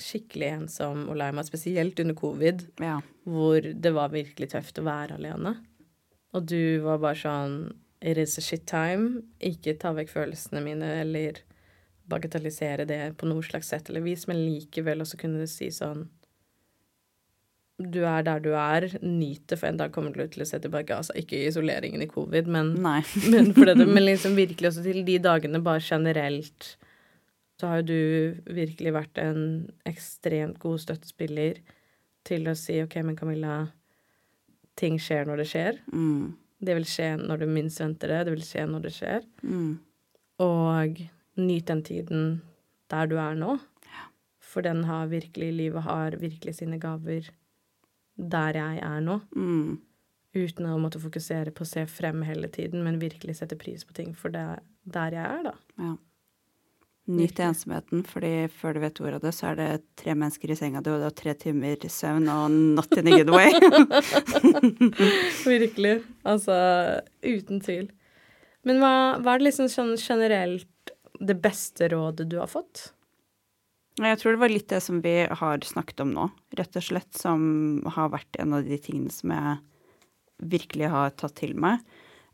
skikkelig 0.00 0.48
ensom 0.54 1.08
og 1.12 1.18
lei 1.20 1.28
meg, 1.36 1.44
spesielt 1.44 1.98
under 2.00 2.16
covid, 2.16 2.64
Ja. 2.80 3.00
hvor 3.28 3.60
det 3.60 3.92
var 3.92 4.08
virkelig 4.14 4.48
tøft 4.54 4.78
å 4.80 4.86
være 4.86 5.18
alene. 5.18 5.56
Og 6.32 6.46
du 6.46 6.80
var 6.86 6.98
bare 7.02 7.18
sånn 7.18 7.74
It 8.02 8.16
is 8.16 8.38
a 8.38 8.40
shit 8.40 8.64
time. 8.66 9.22
Ikke 9.44 9.74
ta 9.78 9.90
vekk 9.92 10.08
følelsene 10.08 10.62
mine 10.64 10.86
eller 11.02 11.42
bagatellisere 12.08 12.86
det 12.88 13.00
på 13.20 13.28
noe 13.28 13.42
slags 13.44 13.68
sett 13.68 13.90
eller 13.90 14.00
vis, 14.00 14.26
men 14.26 14.40
likevel 14.40 15.02
også 15.04 15.18
kunne 15.20 15.42
du 15.42 15.46
si 15.50 15.68
sånn 15.74 16.06
Du 17.80 18.02
er 18.04 18.24
der 18.26 18.42
du 18.44 18.50
er, 18.52 18.86
nyt 19.00 19.46
det, 19.48 19.56
for 19.56 19.70
en 19.70 19.78
dag 19.80 19.92
kommer 19.94 20.12
du 20.12 20.20
til 20.28 20.44
å 20.44 20.48
se 20.48 20.60
tilbake. 20.60 20.96
Altså 20.96 21.16
ikke 21.16 21.40
isoleringen 21.48 22.02
i 22.04 22.10
covid, 22.10 22.50
men 22.50 22.74
men, 22.82 23.52
det, 23.54 23.86
men 23.86 24.04
liksom 24.04 24.36
virkelig 24.36 24.72
også 24.72 24.84
til 24.84 25.04
de 25.06 25.18
dagene 25.22 25.62
bare 25.64 25.80
generelt 25.84 26.74
så 27.60 27.68
har 27.68 27.82
jo 27.82 27.88
du 27.90 28.52
virkelig 28.56 28.94
vært 28.96 29.18
en 29.20 29.42
ekstremt 29.88 30.56
god 30.62 30.80
støttespiller 30.80 31.58
til 32.24 32.48
å 32.48 32.54
si 32.56 32.78
OK, 32.80 32.96
men 33.04 33.18
Camilla, 33.18 33.56
ting 34.80 34.96
skjer 35.00 35.28
når 35.28 35.42
det 35.42 35.48
skjer. 35.50 35.80
Mm. 35.92 36.30
Det 36.60 36.76
vil 36.78 36.88
skje 36.88 37.10
når 37.20 37.42
du 37.42 37.50
minst 37.52 37.82
venter 37.82 38.14
det. 38.14 38.22
Det 38.28 38.34
vil 38.36 38.46
skje 38.46 38.64
når 38.68 38.86
det 38.86 38.94
skjer. 38.96 39.26
Mm. 39.44 39.74
Og 40.44 41.02
nyt 41.40 41.68
den 41.68 41.84
tiden 41.84 42.24
der 42.92 43.12
du 43.12 43.18
er 43.20 43.36
nå. 43.36 43.58
For 44.40 44.64
den 44.64 44.82
har 44.88 45.12
virkelig 45.12 45.52
Livet 45.58 45.84
har 45.84 46.16
virkelig 46.18 46.56
sine 46.58 46.80
gaver 46.80 47.28
der 48.20 48.58
jeg 48.60 48.82
er 48.84 49.00
nå. 49.04 49.20
Mm. 49.36 49.78
Uten 50.36 50.68
å 50.70 50.76
måtte 50.78 51.00
fokusere 51.02 51.50
på 51.54 51.64
å 51.64 51.68
se 51.68 51.86
frem 51.90 52.22
hele 52.22 52.50
tiden, 52.52 52.84
men 52.86 53.00
virkelig 53.02 53.40
sette 53.40 53.58
pris 53.58 53.82
på 53.86 53.96
ting 53.96 54.12
for 54.14 54.34
det 54.34 54.44
er 54.52 54.62
der 54.90 55.16
jeg 55.16 55.26
er, 55.26 55.42
da. 55.50 55.56
Ja. 55.80 55.96
Nyt 57.10 57.40
ensomheten, 57.42 58.04
fordi 58.06 58.46
før 58.54 58.76
du 58.76 58.82
vet 58.84 59.00
ordet 59.02 59.18
av 59.18 59.24
det, 59.24 59.32
så 59.34 59.48
er 59.50 59.56
det 59.58 59.68
tre 59.98 60.14
mennesker 60.14 60.52
i 60.52 60.56
senga 60.58 60.82
di, 60.84 60.92
og 60.92 61.00
du 61.00 61.06
har 61.08 61.16
tre 61.16 61.34
timer 61.34 61.88
søvn 61.90 62.28
og 62.30 62.54
not 62.76 62.92
in 63.00 63.10
a 63.10 63.16
good 63.18 63.32
way. 63.34 63.50
Virkelig. 65.56 65.96
Altså, 66.28 66.54
uten 67.24 67.64
tvil. 67.64 67.90
Men 68.68 68.78
hva, 68.82 68.92
hva 69.18 69.34
er 69.34 69.42
det 69.42 69.48
liksom 69.48 69.70
sånn 69.72 69.96
generelt 69.98 70.94
det 71.18 71.36
beste 71.42 71.88
rådet 71.90 72.28
du 72.30 72.38
har 72.38 72.50
fått? 72.52 72.92
Jeg 73.98 74.18
tror 74.20 74.32
det 74.36 74.40
var 74.40 74.52
litt 74.52 74.68
det 74.70 74.80
som 74.84 75.00
vi 75.02 75.14
har 75.26 75.64
snakket 75.66 76.00
om 76.04 76.12
nå, 76.14 76.28
rett 76.56 76.76
og 76.78 76.84
slett, 76.86 77.10
som 77.18 77.82
har 77.96 78.12
vært 78.14 78.38
en 78.40 78.54
av 78.56 78.64
de 78.64 78.78
tingene 78.80 79.10
som 79.12 79.32
jeg 79.34 79.58
virkelig 80.52 80.88
har 80.92 81.10
tatt 81.20 81.34
til 81.42 81.56
meg. 81.58 81.82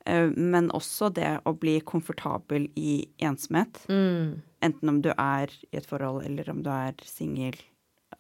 Eh, 0.06 0.28
Men 0.36 0.70
også 0.70 1.08
det 1.14 1.40
å 1.44 1.54
bli 1.58 1.80
komfortabel 1.80 2.68
i 2.78 3.06
ensomhet. 3.18 3.80
Mm. 3.88 4.42
Enten 4.62 4.88
om 4.92 5.00
du 5.02 5.10
er 5.16 5.50
i 5.72 5.76
et 5.80 5.86
forhold, 5.88 6.24
eller 6.26 6.50
om 6.50 6.62
du 6.62 6.70
er 6.70 6.94
singel. 7.04 7.56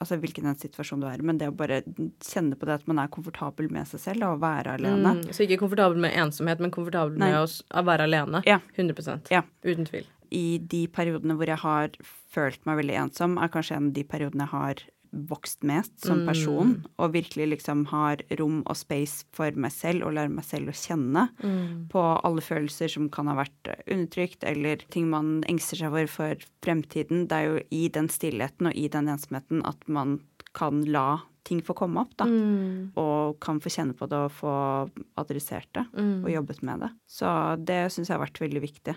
Altså 0.00 0.18
hvilken 0.20 0.44
en 0.50 0.58
situasjon 0.58 1.00
du 1.00 1.06
er 1.08 1.22
i. 1.22 1.24
Men 1.24 1.38
det 1.38 1.46
å 1.48 1.54
bare 1.56 1.78
kjenne 2.20 2.58
på 2.58 2.66
det 2.66 2.80
at 2.80 2.88
man 2.90 2.98
er 2.98 3.12
komfortabel 3.12 3.70
med 3.72 3.86
seg 3.88 4.02
selv 4.02 4.26
og 4.26 4.42
være 4.42 4.74
alene. 4.80 5.14
Mm. 5.20 5.30
Så 5.30 5.46
ikke 5.46 5.60
komfortabel 5.62 6.02
med 6.02 6.16
ensomhet, 6.18 6.60
men 6.60 6.74
komfortabel 6.74 7.16
Nei. 7.16 7.30
med 7.30 7.38
å, 7.38 7.46
å 7.46 7.84
være 7.86 8.08
alene? 8.10 8.42
Ja. 8.48 8.58
100 8.74 9.30
Ja. 9.30 9.44
Uten 9.64 9.86
tvil. 9.86 10.10
I 10.30 10.58
de 10.58 10.86
periodene 10.88 11.36
hvor 11.36 11.46
jeg 11.46 11.58
har 11.58 11.88
følt 12.32 12.64
meg 12.66 12.78
veldig 12.82 12.96
ensom, 13.06 13.38
er 13.42 13.48
kanskje 13.48 13.76
en 13.76 13.86
av 13.88 13.92
de 13.96 14.04
periodene 14.04 14.46
jeg 14.46 14.54
har 14.54 14.74
vokst 15.16 15.62
mest 15.64 16.04
som 16.04 16.18
Mm. 16.20 16.26
person. 16.26 16.84
Og 16.98 17.12
virkelig 17.14 17.46
liksom 17.56 17.86
har 17.86 18.16
rom 18.38 18.62
og 18.66 18.76
space 18.76 19.24
for 19.32 19.50
meg 19.52 19.70
selv 19.72 20.04
og 20.04 20.12
lærer 20.12 20.28
meg 20.34 20.44
selv 20.44 20.68
å 20.68 20.74
kjenne. 20.76 21.28
Mm. 21.42 21.88
på 21.88 22.02
alle 22.24 22.40
følelser 22.42 22.90
som 22.90 23.08
kan 23.08 23.26
ha 23.28 23.34
vært 23.34 23.86
undertrykt, 23.88 24.42
eller 24.44 24.76
ting 24.90 25.08
man 25.08 25.42
engster 25.48 25.76
seg 25.78 25.90
for 25.90 26.06
for 26.06 26.36
fremtiden. 26.60 27.28
Det 27.28 27.32
er 27.32 27.44
jo 27.46 27.62
i 27.70 27.88
den 27.88 28.08
stillheten 28.08 28.66
og 28.66 28.74
i 28.76 28.88
den 28.88 29.06
ensomheten 29.08 29.64
at 29.64 29.88
man 29.88 30.20
kan 30.52 30.84
la 30.84 31.20
ting 31.44 31.62
få 31.62 31.74
komme 31.76 32.00
opp, 32.00 32.16
da. 32.16 32.24
Mm. 32.26 32.90
Og 32.96 33.38
kan 33.40 33.60
få 33.60 33.70
kjenne 33.70 33.94
på 33.94 34.08
det 34.08 34.18
og 34.18 34.32
få 34.32 34.90
adressert 35.16 35.66
det 35.72 35.86
Mm. 35.94 36.24
og 36.24 36.30
jobbet 36.30 36.62
med 36.62 36.80
det. 36.80 36.90
Så 37.08 37.56
det 37.64 37.92
syns 37.92 38.08
jeg 38.08 38.18
har 38.18 38.26
vært 38.26 38.40
veldig 38.40 38.60
viktig, 38.60 38.96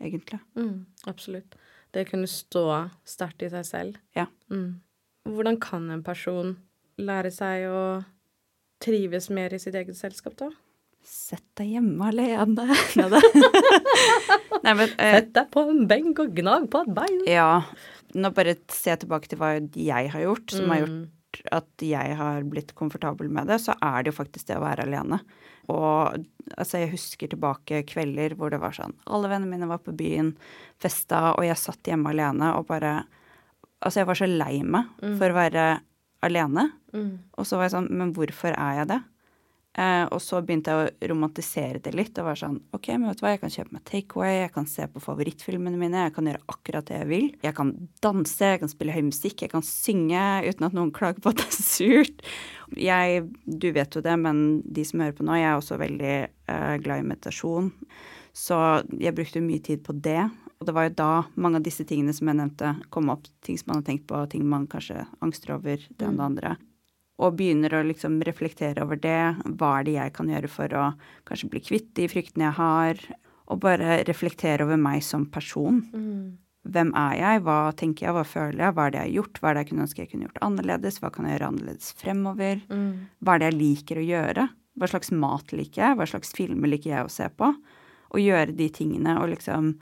egentlig. 0.00 0.40
Mm. 0.58 0.86
Absolutt. 1.10 1.54
Det 1.92 2.04
å 2.06 2.10
kunne 2.12 2.30
stå 2.30 2.64
sterkt 3.08 3.42
i 3.46 3.50
seg 3.52 3.66
selv. 3.66 3.98
Ja. 4.16 4.26
Mm. 4.50 4.80
Hvordan 5.28 5.58
kan 5.60 5.90
en 5.90 6.02
person 6.06 6.56
lære 7.00 7.30
seg 7.34 7.66
å 7.70 7.82
trives 8.80 9.28
mer 9.30 9.52
i 9.52 9.58
sitt 9.60 9.74
eget 9.76 9.96
selskap, 9.98 10.36
da? 10.40 10.48
Sett 11.04 11.44
deg 11.56 11.74
hjemme 11.74 12.10
alene. 12.10 12.66
Nei, 14.64 14.74
men 14.76 14.86
eh, 14.98 15.14
Sett 15.16 15.30
deg 15.36 15.48
på 15.52 15.62
en 15.70 15.86
benk 15.90 16.20
og 16.22 16.34
gnag 16.36 16.66
på 16.72 16.82
et 16.84 16.92
bein. 16.96 17.22
Ja. 17.28 17.62
Nå 18.16 18.30
bare 18.36 18.56
se 18.72 18.94
tilbake 19.00 19.30
til 19.30 19.40
hva 19.40 19.54
jeg 19.60 20.12
har 20.14 20.24
gjort, 20.26 20.52
som 20.52 20.68
har 20.72 20.84
Mm. 20.84 21.00
gjort 21.06 21.16
at 21.54 21.82
jeg 21.86 22.16
har 22.18 22.42
blitt 22.50 22.72
komfortabel 22.74 23.28
med 23.30 23.46
det, 23.46 23.60
så 23.62 23.76
er 23.80 24.02
det 24.02 24.10
jo 24.12 24.16
faktisk 24.18 24.48
det 24.48 24.56
å 24.58 24.64
være 24.64 24.82
alene. 24.88 25.20
Og 25.70 26.18
altså, 26.56 26.80
jeg 26.82 26.92
husker 26.94 27.30
tilbake 27.30 27.84
kvelder 27.88 28.34
hvor 28.38 28.52
det 28.52 28.60
var 28.62 28.74
sånn 28.76 28.96
Alle 29.06 29.30
vennene 29.30 29.54
mine 29.54 29.70
var 29.70 29.82
på 29.84 29.94
byen, 29.96 30.34
festa, 30.82 31.30
og 31.36 31.46
jeg 31.46 31.60
satt 31.60 31.90
hjemme 31.90 32.12
alene 32.14 32.54
og 32.58 32.68
bare 32.70 33.00
Altså, 33.80 34.02
jeg 34.02 34.10
var 34.10 34.18
så 34.18 34.26
lei 34.28 34.58
meg 34.60 34.90
for 35.16 35.32
å 35.32 35.36
være 35.38 35.62
alene. 36.20 36.66
Mm. 36.92 37.14
Og 37.40 37.46
så 37.48 37.56
var 37.56 37.64
jeg 37.64 37.72
sånn 37.78 37.86
Men 37.96 38.10
hvorfor 38.12 38.52
er 38.52 38.82
jeg 38.82 38.90
det? 38.90 38.98
Eh, 39.78 40.04
og 40.10 40.18
så 40.18 40.40
begynte 40.42 40.72
jeg 40.72 40.82
å 40.82 41.08
romantisere 41.12 41.78
det 41.82 41.92
litt 41.94 42.16
og 42.18 42.26
var 42.26 42.38
sånn 42.40 42.56
OK, 42.74 42.88
men 42.96 43.06
vet 43.06 43.20
du 43.20 43.22
hva, 43.22 43.30
jeg 43.36 43.42
kan 43.44 43.52
kjøpe 43.54 43.76
meg 43.76 43.84
takeaway, 43.86 44.32
jeg 44.40 44.52
kan 44.56 44.66
se 44.66 44.86
på 44.90 45.02
favorittfilmene 45.04 45.78
mine, 45.78 46.06
jeg 46.08 46.14
kan 46.16 46.26
gjøre 46.26 46.42
akkurat 46.50 46.88
det 46.88 46.96
jeg 46.98 47.08
vil. 47.12 47.28
Jeg 47.46 47.54
kan 47.54 47.70
danse, 48.02 48.48
jeg 48.54 48.62
kan 48.64 48.72
spille 48.72 48.96
høy 48.96 49.04
musikk, 49.06 49.44
jeg 49.46 49.52
kan 49.52 49.66
synge 49.66 50.24
uten 50.48 50.66
at 50.66 50.74
noen 50.74 50.90
klager 50.94 51.22
på 51.22 51.30
at 51.30 51.38
det 51.38 51.46
er 51.46 51.62
surt. 51.62 52.24
Jeg, 52.74 53.28
du 53.46 53.68
vet 53.76 53.94
jo 53.94 54.02
det, 54.02 54.16
men 54.18 54.42
de 54.66 54.86
som 54.88 55.04
hører 55.04 55.14
på 55.18 55.26
nå, 55.28 55.38
jeg 55.38 55.50
er 55.52 55.60
også 55.60 55.78
veldig 55.80 56.14
eh, 56.18 56.74
glad 56.82 57.04
i 57.04 57.06
meditasjon. 57.12 57.70
Så 58.34 58.58
jeg 58.98 59.14
brukte 59.14 59.42
mye 59.44 59.62
tid 59.62 59.84
på 59.86 59.94
det. 59.94 60.22
Og 60.60 60.66
det 60.66 60.74
var 60.76 60.88
jo 60.88 60.96
da 60.98 61.12
mange 61.40 61.60
av 61.60 61.64
disse 61.64 61.86
tingene 61.88 62.12
som 62.14 62.28
jeg 62.28 62.36
nevnte, 62.42 62.74
kom 62.92 63.08
opp. 63.14 63.30
Ting 63.46 63.58
som 63.58 63.70
man 63.70 63.80
har 63.80 63.86
tenkt 63.86 64.10
på, 64.10 64.18
ting 64.30 64.42
man 64.50 64.66
kanskje 64.70 65.06
angster 65.22 65.54
over, 65.56 65.78
det 65.78 66.04
ene 66.04 66.18
og 66.18 66.20
det 66.20 66.26
andre 66.26 66.56
og 67.20 67.36
begynner 67.36 67.74
å 67.76 67.84
liksom 67.84 68.20
reflektere 68.24 68.84
over 68.84 69.00
det. 69.00 69.20
Hva 69.60 69.78
er 69.78 69.86
det 69.86 69.96
jeg 69.96 70.14
kan 70.16 70.30
gjøre 70.32 70.50
for 70.50 70.76
å 70.76 70.84
kanskje 71.28 71.50
bli 71.52 71.62
kvitt 71.64 71.90
de 71.98 72.06
fryktene 72.10 72.48
jeg 72.48 72.56
har? 72.58 73.02
Og 73.50 73.60
bare 73.64 74.00
reflektere 74.06 74.64
over 74.64 74.78
meg 74.80 75.02
som 75.04 75.26
person. 75.28 75.82
Mm. 75.90 76.38
Hvem 76.70 76.92
er 76.98 77.16
jeg? 77.18 77.42
Hva 77.46 77.58
tenker 77.76 78.06
jeg? 78.06 78.14
Hva 78.14 78.24
føler 78.28 78.62
jeg? 78.62 78.76
Hva 78.76 78.86
er 78.86 78.92
det 78.92 79.00
jeg 79.00 79.08
har 79.08 79.16
gjort? 79.18 79.40
Hva 79.40 79.50
er 79.50 79.56
det 79.56 79.62
jeg 79.62 79.70
kunne 79.70 79.84
ønske 79.86 80.02
jeg 80.02 80.10
kunne 80.12 80.26
gjort 80.28 80.42
annerledes? 80.46 80.98
Hva 81.00 81.12
kan 81.12 81.26
jeg 81.26 81.36
gjøre 81.36 81.50
annerledes 81.52 81.92
fremover? 82.00 82.64
Mm. 82.70 82.90
Hva 83.20 83.34
er 83.34 83.42
det 83.42 83.48
jeg 83.50 83.60
liker 83.60 84.00
å 84.00 84.08
gjøre? 84.08 84.46
Hva 84.80 84.90
slags 84.92 85.12
mat 85.12 85.54
liker 85.56 85.82
jeg? 85.82 85.96
Hva 85.98 86.08
slags 86.08 86.36
filmer 86.36 86.72
liker 86.72 86.94
jeg 86.94 87.08
å 87.08 87.12
se 87.12 87.26
på? 87.32 87.48
Og 88.10 88.22
gjøre 88.22 88.56
de 88.56 88.68
tingene 88.74 89.16
og 89.20 89.32
liksom 89.34 89.74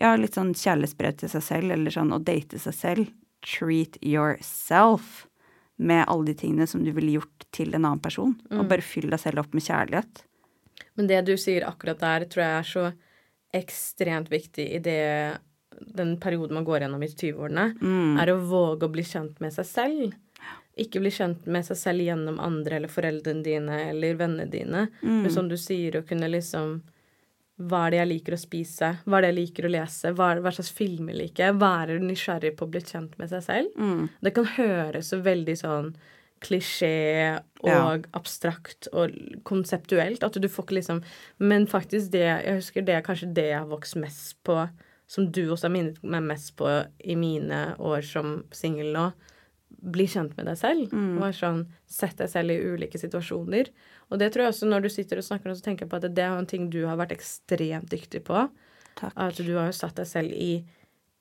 Ja, 0.00 0.14
litt 0.16 0.32
sånn 0.32 0.54
kjærlighetsbrev 0.56 1.18
til 1.20 1.28
seg 1.28 1.42
selv, 1.44 1.72
eller 1.74 1.92
sånn 1.92 2.14
å 2.16 2.22
date 2.24 2.56
seg 2.62 2.72
selv. 2.72 3.10
Treat 3.44 3.98
yourself 4.00 5.26
med 5.80 6.04
alle 6.12 6.30
de 6.30 6.36
tingene 6.42 6.66
som 6.68 6.82
du 6.84 6.90
ville 6.92 7.16
gjort 7.18 7.46
til 7.56 7.72
en 7.72 7.84
annen 7.84 8.02
person. 8.04 8.34
Og 8.52 8.66
bare 8.68 8.84
fyll 8.84 9.08
deg 9.10 9.22
selv 9.22 9.42
opp 9.44 9.54
med 9.56 9.64
kjærlighet. 9.64 10.24
Men 10.98 11.08
det 11.08 11.22
du 11.28 11.36
sier 11.40 11.64
akkurat 11.68 12.02
der, 12.02 12.26
tror 12.28 12.44
jeg 12.44 12.58
er 12.58 12.68
så 12.68 12.84
ekstremt 13.56 14.28
viktig 14.30 14.66
i 14.76 14.80
det 14.84 15.00
den 15.80 16.16
perioden 16.20 16.58
man 16.58 16.66
går 16.66 16.84
gjennom 16.84 17.02
i 17.02 17.08
20-årene, 17.08 17.64
er 18.20 18.32
å 18.32 18.40
våge 18.44 18.84
å 18.84 18.92
bli 18.92 19.04
kjent 19.06 19.40
med 19.40 19.54
seg 19.54 19.68
selv. 19.68 20.16
Ikke 20.80 21.00
bli 21.00 21.12
kjent 21.14 21.46
med 21.50 21.64
seg 21.66 21.78
selv 21.80 22.04
gjennom 22.04 22.40
andre 22.42 22.76
eller 22.76 22.92
foreldrene 22.92 23.44
dine 23.44 23.78
eller 23.88 24.18
vennene 24.20 24.50
dine. 24.50 24.86
Men 25.00 25.30
som 25.32 25.48
du 25.48 25.56
sier, 25.60 25.96
å 25.96 26.06
kunne 26.06 26.28
liksom 26.30 26.82
Hva 27.60 27.86
er 27.86 27.90
det 27.92 27.98
jeg 28.00 28.08
liker 28.08 28.34
å 28.36 28.40
spise? 28.40 28.88
Hva 29.04 29.18
er 29.18 29.22
det 29.26 29.30
jeg 29.34 29.38
liker 29.40 29.66
å 29.68 29.72
lese? 29.74 30.12
Hva, 30.16 30.30
hva 30.40 30.52
slags 30.56 30.70
filmer 30.72 31.12
liker 31.18 31.44
jeg? 31.50 31.58
Være 31.60 31.98
nysgjerrig 32.00 32.54
på 32.56 32.64
å 32.64 32.70
bli 32.72 32.80
kjent 32.80 33.18
med 33.20 33.28
seg 33.28 33.42
selv. 33.44 34.08
Det 34.24 34.32
kan 34.36 34.48
høres 34.56 35.10
så 35.12 35.18
veldig 35.22 35.56
sånn 35.60 35.90
klisjé 36.40 37.36
og 37.60 37.68
Ja. 37.68 37.98
abstrakt 38.16 38.88
og 38.92 39.12
konseptuelt. 39.44 40.22
At 40.24 40.32
du 40.40 40.48
får 40.48 40.64
ikke 40.64 40.78
liksom 40.80 41.02
Men 41.38 41.66
faktisk 41.66 42.10
det 42.10 42.24
Jeg 42.44 42.56
husker 42.56 42.82
det 42.84 42.94
er 42.96 43.02
kanskje 43.02 43.34
det 43.34 43.44
jeg 43.50 43.58
har 43.58 43.66
vokst 43.68 43.96
mest 43.96 44.36
på, 44.42 44.68
som 45.06 45.30
du 45.30 45.42
også 45.50 45.64
har 45.68 45.74
minnet 45.74 46.02
meg 46.02 46.22
mest 46.22 46.56
på 46.56 46.66
i 47.04 47.14
mine 47.14 47.76
år 47.78 48.00
som 48.02 48.44
singel 48.52 48.92
nå. 48.94 49.12
Bli 49.82 50.06
kjent 50.06 50.36
med 50.36 50.46
deg 50.46 50.56
selv. 50.56 50.92
Og 50.92 51.20
være 51.20 51.36
sånn 51.36 51.66
Sett 51.86 52.16
deg 52.16 52.28
selv 52.30 52.50
i 52.50 52.60
ulike 52.62 52.96
situasjoner. 52.98 53.66
Og 54.10 54.18
det 54.18 54.32
tror 54.32 54.46
jeg 54.46 54.54
også 54.54 54.68
når 54.68 54.84
du 54.84 54.90
sitter 54.92 55.20
og 55.20 55.26
snakker, 55.26 55.54
så 55.54 55.64
tenker 55.64 55.86
jeg 55.86 55.92
på 55.92 56.00
at 56.00 56.08
det 56.10 56.24
er 56.24 56.36
en 56.36 56.48
ting 56.50 56.68
du 56.72 56.82
har 56.88 56.98
vært 56.98 57.14
ekstremt 57.14 57.90
dyktig 57.92 58.24
på. 58.26 58.44
Takk. 58.98 59.14
At 59.14 59.38
du 59.38 59.54
har 59.54 59.70
jo 59.70 59.76
satt 59.76 59.98
deg 60.00 60.08
selv 60.10 60.34
i 60.34 60.52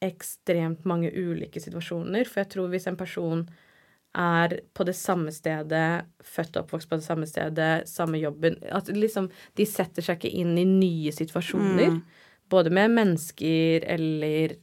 ekstremt 0.04 0.86
mange 0.90 1.12
ulike 1.12 1.62
situasjoner. 1.62 2.26
For 2.28 2.44
jeg 2.44 2.52
tror 2.56 2.72
hvis 2.74 2.88
en 2.90 3.00
person 3.00 3.44
er 4.18 4.56
på 4.74 4.86
det 4.88 4.96
samme 4.98 5.32
stedet, 5.34 6.08
født 6.26 6.58
og 6.58 6.64
oppvokst 6.64 6.90
på 6.90 6.98
det 6.98 7.06
samme 7.06 7.28
stedet, 7.30 7.86
samme 7.86 8.18
jobben 8.18 8.58
At 8.74 8.90
liksom 8.90 9.30
de 9.60 9.68
setter 9.70 10.06
seg 10.06 10.18
ikke 10.18 10.34
inn 10.42 10.58
i 10.58 10.66
nye 10.66 11.14
situasjoner. 11.14 12.00
Både 12.50 12.74
med 12.74 12.96
mennesker 12.96 13.86
eller 13.86 14.58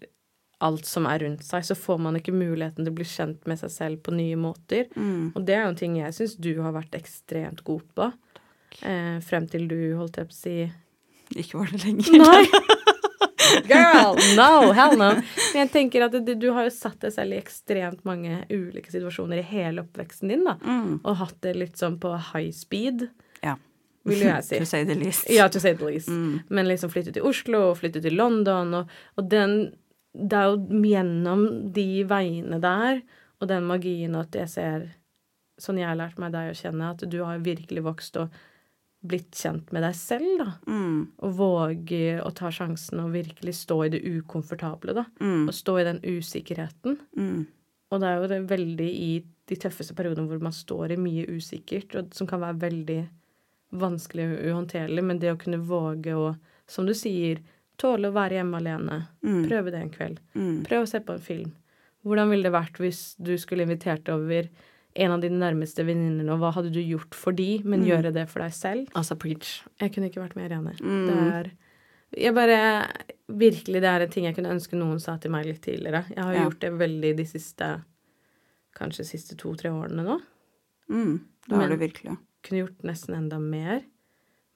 alt 0.65 0.87
som 0.89 1.05
er 1.07 1.19
rundt 1.21 1.43
seg, 1.45 1.65
så 1.69 1.75
får 1.77 1.99
man 2.01 2.17
ikke 2.17 2.33
muligheten 2.33 2.85
til 2.87 2.93
å 2.93 2.97
bli 2.97 3.05
kjent 3.05 3.43
med 3.51 3.59
seg 3.61 3.71
selv 3.75 3.99
på 4.07 4.15
nye 4.17 4.37
måter. 4.41 4.87
Og 4.97 5.43
det 5.45 5.55
er 5.59 5.67
jo 5.67 5.73
en 5.75 5.77
ting 5.83 5.99
jeg 6.01 6.15
syns 6.17 6.37
du 6.41 6.55
har 6.65 6.73
vært 6.77 6.97
ekstremt 6.97 7.61
god 7.67 7.83
på. 7.99 8.07
Eh, 8.83 9.19
frem 9.25 9.47
til 9.53 9.67
du, 9.69 9.77
holdt 9.99 10.17
jeg 10.21 10.29
på 10.29 10.35
å 10.35 10.37
si 10.37 10.57
Ikke 11.41 11.59
var 11.61 11.71
det 11.73 11.83
lenger. 11.85 12.19
Nei! 12.25 12.45
Girl, 13.71 14.17
no, 14.37 14.73
hell 14.77 14.97
no. 14.99 15.11
Men 15.53 15.61
jeg 15.63 15.71
tenker 15.75 16.05
at 16.07 16.17
det, 16.27 16.35
du 16.43 16.49
har 16.57 16.67
jo 16.67 16.73
satt 16.75 16.99
deg 17.05 17.13
selv 17.15 17.37
i 17.37 17.39
ekstremt 17.41 18.03
mange 18.09 18.41
ulike 18.51 18.91
situasjoner 18.93 19.41
i 19.41 19.47
hele 19.47 19.85
oppveksten 19.85 20.33
din, 20.33 20.45
da. 20.49 20.57
Og 21.07 21.19
hatt 21.21 21.39
det 21.47 21.55
litt 21.57 21.79
sånn 21.81 21.99
på 22.03 22.13
high 22.33 22.51
speed, 22.55 23.07
Ja. 23.45 23.55
vil 24.07 24.25
jo 24.25 24.29
jeg 24.33 24.45
si. 24.49 24.59
To 24.65 24.69
say 24.73 24.85
the 24.89 24.97
least. 24.99 25.29
Ja, 25.31 25.49
to 25.53 25.61
say 25.63 25.75
the 25.79 25.87
least. 25.89 26.11
Men 26.49 26.69
liksom 26.69 26.91
flytte 26.93 27.15
til 27.17 27.27
Oslo 27.29 27.69
og 27.71 27.79
flytte 27.81 28.03
til 28.05 28.17
London, 28.19 28.75
og, 28.83 28.95
og 29.17 29.31
den 29.31 29.57
Det 30.17 30.39
er 30.39 30.51
jo 30.51 30.83
gjennom 30.89 31.47
de 31.77 31.89
veiene 32.09 32.61
der 32.63 33.03
og 33.41 33.51
den 33.51 33.67
magien 33.69 34.17
at 34.17 34.37
jeg 34.37 34.49
ser 34.49 34.87
sånn 35.61 35.81
jeg 35.81 35.89
har 35.89 35.99
lært 35.99 36.21
meg 36.21 36.35
deg 36.35 36.51
å 36.51 36.57
kjenne, 36.57 36.93
at 36.93 37.05
du 37.09 37.19
har 37.25 37.41
virkelig 37.45 37.85
vokst 37.85 38.19
og 38.21 38.33
blitt 39.07 39.37
kjent 39.39 39.71
med 39.73 39.85
deg 39.87 39.95
selv, 39.97 40.41
da. 40.41 40.49
Mm. 40.69 40.99
Og 41.25 41.37
våge 41.39 42.17
å 42.21 42.31
ta 42.37 42.51
sjansen 42.53 43.01
og 43.05 43.13
virkelig 43.15 43.55
stå 43.61 43.79
i 43.87 43.93
det 43.95 44.03
ukomfortable, 44.05 44.97
da. 44.97 45.07
Mm. 45.21 45.47
Og 45.47 45.55
stå 45.57 45.79
i 45.81 45.87
den 45.87 46.01
usikkerheten. 46.03 46.99
Mm. 47.17 47.47
Og 47.93 48.03
det 48.03 48.09
er 48.09 48.19
jo 48.19 48.31
det 48.33 48.41
veldig 48.51 48.89
i 48.91 49.11
de 49.47 49.59
tøffeste 49.63 49.95
periodene 49.97 50.27
hvor 50.31 50.43
man 50.43 50.55
står 50.55 50.97
i 50.97 51.01
mye 51.01 51.27
usikkert, 51.31 51.95
og 51.95 52.17
som 52.17 52.29
kan 52.29 52.43
være 52.43 52.61
veldig 52.67 53.01
vanskelig 53.77 54.27
og 54.27 54.49
uhåndterlig, 54.51 55.05
men 55.05 55.21
det 55.23 55.33
å 55.35 55.39
kunne 55.41 55.63
våge 55.67 56.17
å, 56.19 56.33
som 56.71 56.87
du 56.89 56.95
sier, 56.97 57.41
tåle 57.79 58.09
å 58.11 58.13
være 58.15 58.39
hjemme 58.41 58.57
alene, 58.61 59.09
Mm. 59.23 59.47
prøve 59.49 59.71
det 59.71 59.81
en 59.83 59.91
kveld, 59.91 60.19
Mm. 60.35 60.65
Prøv 60.67 60.83
å 60.83 60.89
se 60.89 61.01
på 61.01 61.13
en 61.15 61.21
film. 61.21 61.53
Hvordan 62.05 62.31
ville 62.31 62.43
det 62.45 62.53
vært 62.53 62.79
hvis 62.79 63.17
du 63.23 63.37
skulle 63.37 63.67
invitert 63.67 64.09
over 64.09 64.49
en 64.95 65.11
av 65.11 65.21
dine 65.21 65.39
nærmeste 65.39 65.85
venninner, 65.85 66.31
og 66.33 66.39
hva 66.41 66.53
hadde 66.55 66.73
du 66.73 66.81
gjort 66.81 67.15
for 67.15 67.33
de, 67.33 67.61
men 67.65 67.83
Mm. 67.83 67.87
gjøre 67.89 68.13
det 68.15 68.29
for 68.31 68.41
deg 68.41 68.53
selv? 68.53 68.89
Altså 68.95 69.17
preach. 69.19 69.63
Jeg 69.81 69.93
kunne 69.93 70.09
ikke 70.11 70.23
vært 70.23 70.37
mer 70.37 70.49
enig. 70.51 70.79
Mm. 70.81 71.07
Det 71.07 71.35
er 71.35 71.53
jeg 72.23 72.35
bare 72.35 72.89
Virkelig, 73.29 73.81
det 73.81 73.85
er 73.85 74.01
en 74.03 74.09
ting 74.09 74.25
jeg 74.25 74.37
kunne 74.37 74.55
ønske 74.55 74.75
noen 74.79 75.01
sa 75.01 75.17
til 75.17 75.33
meg 75.33 75.45
litt 75.47 75.61
tidligere. 75.61 76.07
Jeg 76.15 76.19
har 76.25 76.33
Ja. 76.33 76.45
gjort 76.49 76.61
det 76.61 76.73
veldig 76.73 77.17
de 77.17 77.25
siste 77.25 77.83
Kanskje 78.77 79.05
siste 79.05 79.35
to-tre 79.37 79.71
årene 79.71 80.05
nå. 80.05 80.21
Mm. 80.91 81.21
Det 81.49 81.57
har 81.57 81.69
du 81.69 81.77
virkelig. 81.77 82.17
Kunne 82.45 82.67
gjort 82.67 82.83
nesten 82.85 83.15
enda 83.17 83.39
mer. 83.41 83.83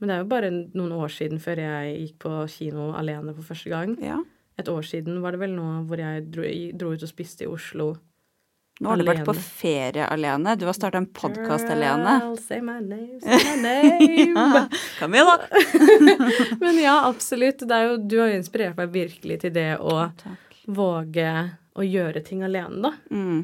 Men 0.01 0.09
det 0.09 0.14
er 0.16 0.22
jo 0.22 0.28
bare 0.30 0.51
noen 0.51 0.92
år 0.96 1.12
siden 1.12 1.40
før 1.42 1.61
jeg 1.61 1.96
gikk 2.01 2.20
på 2.24 2.36
kino 2.48 2.90
alene 2.96 3.34
for 3.36 3.53
første 3.53 3.72
gang. 3.72 3.96
Ja. 4.01 4.20
Et 4.61 4.68
år 4.68 4.84
siden 4.84 5.20
var 5.24 5.36
det 5.36 5.42
vel 5.42 5.53
nå 5.57 5.66
hvor 5.88 6.01
jeg 6.01 6.24
dro, 6.32 6.46
dro 6.80 6.94
ut 6.94 7.05
og 7.05 7.11
spiste 7.11 7.44
i 7.44 7.51
Oslo. 7.51 7.92
Nå 8.80 8.88
har 8.88 8.96
du 8.96 9.05
vært 9.05 9.26
på 9.28 9.34
ferie 9.36 10.07
alene. 10.09 10.55
Du 10.57 10.64
har 10.64 10.72
starta 10.72 10.96
en 11.03 11.09
podkast 11.12 11.68
alene. 11.68 12.14
Girl, 12.22 12.36
say 12.40 12.62
my 12.64 12.78
name, 12.80 13.20
say 13.20 13.36
my 13.44 13.59
name. 13.61 14.62
Camilla! 14.98 15.36
Men 16.62 16.80
ja, 16.80 16.94
absolutt. 17.05 17.61
Det 17.68 17.80
jo, 17.84 17.98
du 18.01 18.16
har 18.22 18.32
jo 18.32 18.38
inspirert 18.40 18.80
meg 18.80 18.94
virkelig 18.94 19.42
til 19.44 19.53
det 19.53 19.74
å 19.84 19.98
Takk. 20.22 20.57
våge 20.64 21.34
å 21.76 21.84
gjøre 21.84 22.24
ting 22.24 22.40
alene, 22.46 22.80
da. 22.88 22.94
Mm. 23.12 23.42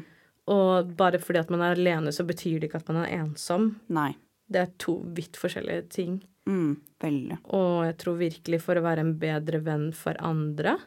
Og 0.57 0.89
bare 0.97 1.21
fordi 1.21 1.43
at 1.43 1.53
man 1.53 1.61
er 1.67 1.77
alene, 1.77 2.13
så 2.15 2.25
betyr 2.25 2.57
det 2.57 2.71
ikke 2.71 2.81
at 2.81 2.89
man 2.89 3.03
er 3.03 3.13
ensom. 3.19 3.75
Nei. 3.93 4.15
Det 4.49 4.61
er 4.61 4.69
to 4.79 4.99
vidt 5.17 5.35
forskjellige 5.39 5.89
ting. 5.91 6.19
Mm. 6.47 6.77
Veldig. 7.03 7.37
Og 7.53 7.83
jeg 7.85 7.97
tror 7.99 8.17
virkelig 8.21 8.61
for 8.63 8.79
å 8.79 8.83
være 8.85 9.03
en 9.03 9.15
bedre 9.19 9.59
venn 9.65 9.89
for 9.93 10.15
andre, 10.23 10.77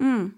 Mm. 0.00 0.30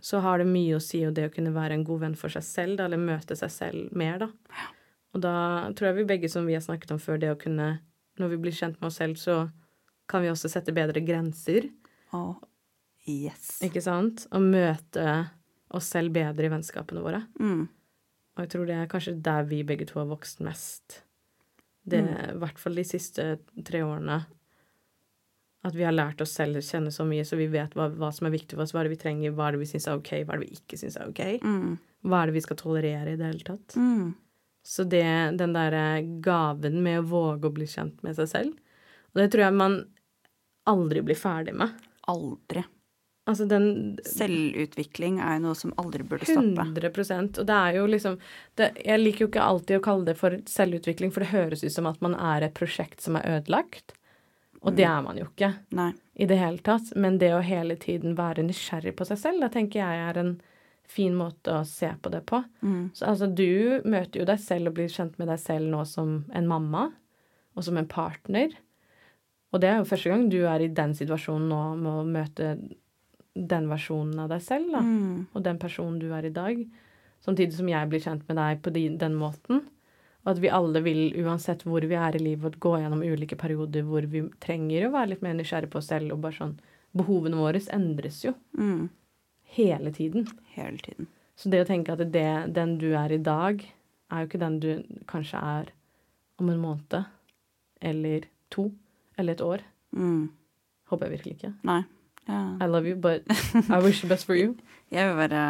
så 0.00 0.20
har 0.24 0.38
det 0.40 0.46
mye 0.48 0.76
å 0.78 0.80
si, 0.82 1.02
og 1.04 1.12
det 1.14 1.26
å 1.28 1.34
kunne 1.34 1.52
være 1.52 1.72
en 1.76 1.84
god 1.84 2.00
venn 2.00 2.14
for 2.16 2.32
seg 2.32 2.42
selv, 2.42 2.76
da, 2.78 2.86
eller 2.86 2.96
møte 2.96 3.36
seg 3.36 3.50
selv 3.52 3.92
mer, 3.92 4.18
da. 4.18 4.28
Og 5.14 5.20
da 5.20 5.34
tror 5.76 5.90
jeg 5.90 5.96
vi 5.98 6.04
begge, 6.14 6.30
som 6.32 6.46
vi 6.46 6.54
har 6.56 6.62
snakket 6.64 6.90
om 6.96 6.98
før, 6.98 7.20
det 7.20 7.30
å 7.34 7.38
kunne 7.40 7.80
Når 8.16 8.28
vi 8.30 8.36
blir 8.36 8.52
kjent 8.54 8.80
med 8.80 8.86
oss 8.88 8.96
selv, 9.02 9.16
så 9.18 9.50
kan 10.08 10.22
vi 10.22 10.28
også 10.30 10.48
sette 10.48 10.72
bedre 10.72 11.00
grenser, 11.04 11.68
Å, 12.12 12.36
yes. 13.08 13.58
ikke 13.60 13.82
sant? 13.82 14.26
Og 14.30 14.40
møte 14.40 15.28
oss 15.74 15.88
selv 15.90 16.12
bedre 16.14 16.46
i 16.46 16.52
vennskapene 16.52 17.02
våre. 17.02 17.24
Mm. 17.40 17.64
Og 18.36 18.38
jeg 18.44 18.50
tror 18.52 18.66
det 18.66 18.76
er 18.76 18.86
kanskje 18.86 19.20
der 19.20 19.42
vi 19.50 19.62
begge 19.64 19.84
to 19.90 19.98
har 19.98 20.06
vokst 20.06 20.38
mest. 20.40 21.00
Det 21.84 22.00
I 22.00 22.38
hvert 22.40 22.60
fall 22.60 22.80
de 22.80 22.86
siste 22.88 23.26
tre 23.66 23.82
årene. 23.84 24.22
At 25.64 25.76
vi 25.76 25.84
har 25.86 25.94
lært 25.94 26.20
oss 26.20 26.34
selv 26.36 26.60
å 26.60 26.64
kjenne 26.64 26.92
så 26.92 27.06
mye, 27.08 27.24
så 27.24 27.38
vi 27.40 27.48
vet 27.52 27.72
hva, 27.76 27.88
hva 27.92 28.10
som 28.12 28.28
er 28.28 28.34
viktig 28.34 28.56
for 28.56 28.64
oss, 28.64 28.74
hva 28.76 28.82
er 28.82 28.88
det 28.88 28.96
vi 28.96 29.02
trenger, 29.04 29.32
hva 29.36 29.48
er 29.48 29.56
det 29.56 29.62
vi 29.62 29.68
syns 29.70 29.88
er 29.88 30.00
ok, 30.00 30.10
hva 30.24 30.34
er 30.34 30.42
det 30.42 30.48
vi 30.48 30.58
ikke 30.58 30.78
syns 30.80 30.98
er 31.00 31.08
ok. 31.08 31.22
Mm. 31.40 31.70
Hva 32.04 32.20
er 32.20 32.28
det 32.28 32.36
vi 32.36 32.44
skal 32.44 32.58
tolerere 32.60 33.14
i 33.14 33.20
det 33.20 33.30
hele 33.30 33.46
tatt. 33.46 33.76
Mm. 33.80 34.12
Så 34.64 34.84
det, 34.88 35.04
den 35.40 35.56
derre 35.56 35.84
gaven 36.24 36.78
med 36.84 37.00
å 37.00 37.08
våge 37.08 37.48
å 37.48 37.56
bli 37.56 37.68
kjent 37.68 38.00
med 38.04 38.16
seg 38.16 38.30
selv, 38.30 38.60
og 39.12 39.20
det 39.20 39.28
tror 39.32 39.46
jeg 39.46 39.56
man 39.56 39.76
aldri 40.68 41.04
blir 41.04 41.18
ferdig 41.18 41.52
med. 41.56 41.72
Aldri. 42.10 42.64
Altså 43.24 43.46
den 43.48 43.96
Selvutvikling 44.04 45.16
er 45.24 45.38
jo 45.38 45.46
noe 45.46 45.56
som 45.56 45.72
aldri 45.80 46.04
burde 46.04 46.26
stoppe. 46.28 46.66
100 46.66 47.40
Og 47.40 47.46
det 47.48 47.56
er 47.56 47.78
jo 47.78 47.84
liksom 47.88 48.18
det, 48.60 48.70
Jeg 48.84 49.00
liker 49.00 49.24
jo 49.24 49.28
ikke 49.30 49.46
alltid 49.48 49.78
å 49.78 49.84
kalle 49.84 50.08
det 50.10 50.16
for 50.20 50.36
selvutvikling, 50.50 51.12
for 51.12 51.24
det 51.24 51.32
høres 51.32 51.64
ut 51.64 51.72
som 51.72 51.88
at 51.88 52.02
man 52.04 52.16
er 52.18 52.44
et 52.44 52.56
prosjekt 52.56 53.00
som 53.00 53.16
er 53.16 53.38
ødelagt. 53.38 53.96
Og 54.64 54.76
det 54.76 54.84
er 54.88 55.00
man 55.04 55.18
jo 55.20 55.26
ikke 55.28 55.50
Nei. 55.76 55.90
i 56.16 56.28
det 56.28 56.36
hele 56.40 56.60
tatt. 56.64 56.92
Men 56.96 57.18
det 57.20 57.32
å 57.36 57.42
hele 57.44 57.76
tiden 57.80 58.16
være 58.16 58.44
nysgjerrig 58.46 58.94
på 58.96 59.06
seg 59.08 59.20
selv, 59.20 59.44
da 59.44 59.50
tenker 59.52 59.80
jeg 59.80 60.04
er 60.08 60.20
en 60.20 60.34
fin 60.88 61.16
måte 61.16 61.52
å 61.52 61.64
se 61.68 61.90
på 62.00 62.12
det 62.12 62.22
på. 62.28 62.42
Mm. 62.60 62.92
Så 62.96 63.08
altså, 63.08 63.28
du 63.28 63.80
møter 63.88 64.20
jo 64.20 64.28
deg 64.28 64.40
selv 64.40 64.70
og 64.70 64.78
blir 64.78 64.92
kjent 64.92 65.16
med 65.20 65.30
deg 65.32 65.40
selv 65.40 65.68
nå 65.72 65.84
som 65.88 66.16
en 66.32 66.48
mamma, 66.48 66.90
og 67.54 67.64
som 67.64 67.76
en 67.80 67.88
partner. 67.88 68.52
Og 69.54 69.62
det 69.62 69.70
er 69.70 69.78
jo 69.78 69.88
første 69.88 70.10
gang 70.10 70.26
du 70.32 70.40
er 70.50 70.64
i 70.64 70.72
den 70.72 70.96
situasjonen 70.96 71.48
nå 71.48 71.60
med 71.78 71.92
å 71.92 72.08
møte 72.08 72.48
den 73.34 73.68
versjonen 73.68 74.18
av 74.24 74.28
deg 74.30 74.42
selv, 74.42 74.70
da. 74.72 74.80
Mm. 74.80 75.26
Og 75.34 75.42
den 75.42 75.58
personen 75.58 75.98
du 75.98 76.10
er 76.14 76.26
i 76.28 76.34
dag. 76.34 76.60
Samtidig 77.24 77.56
som 77.56 77.68
jeg 77.68 77.88
blir 77.90 78.02
kjent 78.04 78.26
med 78.28 78.36
deg 78.38 78.60
på 78.62 78.72
de, 78.74 78.88
den 79.00 79.14
måten. 79.18 79.64
Og 80.24 80.30
at 80.34 80.38
vi 80.40 80.48
alle 80.52 80.80
vil, 80.84 81.00
uansett 81.24 81.64
hvor 81.68 81.84
vi 81.84 81.96
er 81.98 82.16
i 82.16 82.22
livet, 82.22 82.58
gå 82.62 82.76
gjennom 82.80 83.02
ulike 83.04 83.36
perioder 83.36 83.82
hvor 83.84 84.06
vi 84.08 84.22
trenger 84.40 84.86
å 84.86 84.92
være 84.94 85.10
litt 85.14 85.24
mer 85.26 85.34
nysgjerrig 85.36 85.68
på 85.72 85.80
oss 85.82 85.90
selv, 85.92 86.12
og 86.14 86.22
bare 86.24 86.38
sånn 86.38 86.54
Behovene 86.94 87.34
våre 87.34 87.58
endres 87.74 88.20
jo 88.22 88.30
Mm. 88.56 88.88
hele 89.56 89.90
tiden. 89.90 90.28
Hele 90.54 90.78
tiden. 90.78 91.08
Så 91.36 91.50
det 91.50 91.64
å 91.64 91.66
tenke 91.66 91.90
at 91.92 92.12
det, 92.12 92.54
den 92.54 92.78
du 92.78 92.92
er 92.94 93.10
i 93.10 93.18
dag, 93.18 93.64
er 94.12 94.20
jo 94.22 94.28
ikke 94.28 94.38
den 94.38 94.60
du 94.60 94.84
kanskje 95.10 95.40
er 95.42 95.72
om 96.38 96.48
en 96.50 96.60
måned, 96.62 97.04
eller 97.82 98.28
to, 98.48 98.70
eller 99.18 99.32
et 99.32 99.40
år. 99.42 99.60
Mm. 99.96 100.28
Håper 100.88 101.08
jeg 101.08 101.16
virkelig 101.18 101.34
ikke. 101.34 101.52
Nei. 101.64 101.80
I 102.28 102.66
love 102.66 102.86
you, 102.88 102.96
but 102.96 103.22
I 103.68 103.78
wish 103.84 104.00
the 104.00 104.08
best 104.08 104.24
for 104.26 104.34
you. 104.34 104.56
Jeg 104.94 105.08
vil 105.10 105.16
være 105.16 105.40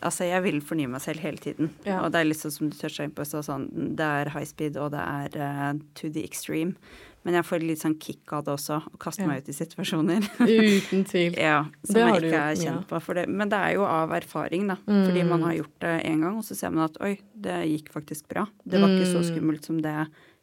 Altså, 0.00 0.24
jeg 0.24 0.42
vil 0.44 0.60
fornye 0.64 0.88
meg 0.88 1.02
selv 1.04 1.20
hele 1.20 1.36
tiden. 1.42 1.68
Ja. 1.84 1.98
Og 2.00 2.12
det 2.14 2.20
er 2.20 2.28
litt 2.30 2.38
sånn 2.40 2.52
som 2.54 2.68
du 2.70 2.76
toucha 2.78 3.04
inn 3.04 3.10
på, 3.12 3.26
så 3.28 3.42
sånn 3.44 3.66
Det 3.98 4.06
er 4.06 4.30
high 4.32 4.46
speed, 4.48 4.78
og 4.80 4.92
det 4.94 5.02
er 5.02 5.36
uh, 5.36 5.80
to 5.98 6.08
the 6.08 6.22
extreme. 6.24 6.72
Men 7.26 7.34
jeg 7.34 7.44
får 7.48 7.64
litt 7.66 7.82
sånn 7.82 7.96
kick 8.00 8.32
av 8.32 8.44
det 8.46 8.54
også, 8.54 8.78
å 8.86 8.98
kaste 9.02 9.22
Ja. 9.24 9.28
meg 9.28 9.42
ut 9.42 9.50
i 9.50 9.56
situasjoner. 9.58 10.24
Uten 10.38 11.04
tvil. 11.10 11.36
ja, 11.36 11.58
som 11.84 11.98
jeg 12.00 12.22
ikke 12.22 12.40
er 12.40 12.54
kjent 12.56 12.80
ja. 12.80 12.86
på. 12.88 13.00
For 13.02 13.18
det, 13.18 13.26
men 13.28 13.50
det 13.52 13.58
er 13.58 13.74
jo 13.76 13.84
av 13.90 14.14
erfaring, 14.16 14.68
da. 14.70 14.78
Mm. 14.86 15.02
Fordi 15.10 15.26
man 15.34 15.42
har 15.50 15.56
gjort 15.58 15.76
det 15.84 15.94
én 16.06 16.22
gang, 16.22 16.38
og 16.40 16.46
så 16.46 16.56
ser 16.56 16.70
man 16.72 16.86
at 16.86 16.96
oi, 17.02 17.16
det 17.34 17.58
gikk 17.74 17.92
faktisk 17.98 18.28
bra. 18.32 18.46
Det 18.64 18.80
var 18.80 18.94
ikke 18.94 19.10
så 19.12 19.20
Mm. 19.24 19.28
skummelt 19.34 19.66
som 19.66 19.82
det 19.82 19.96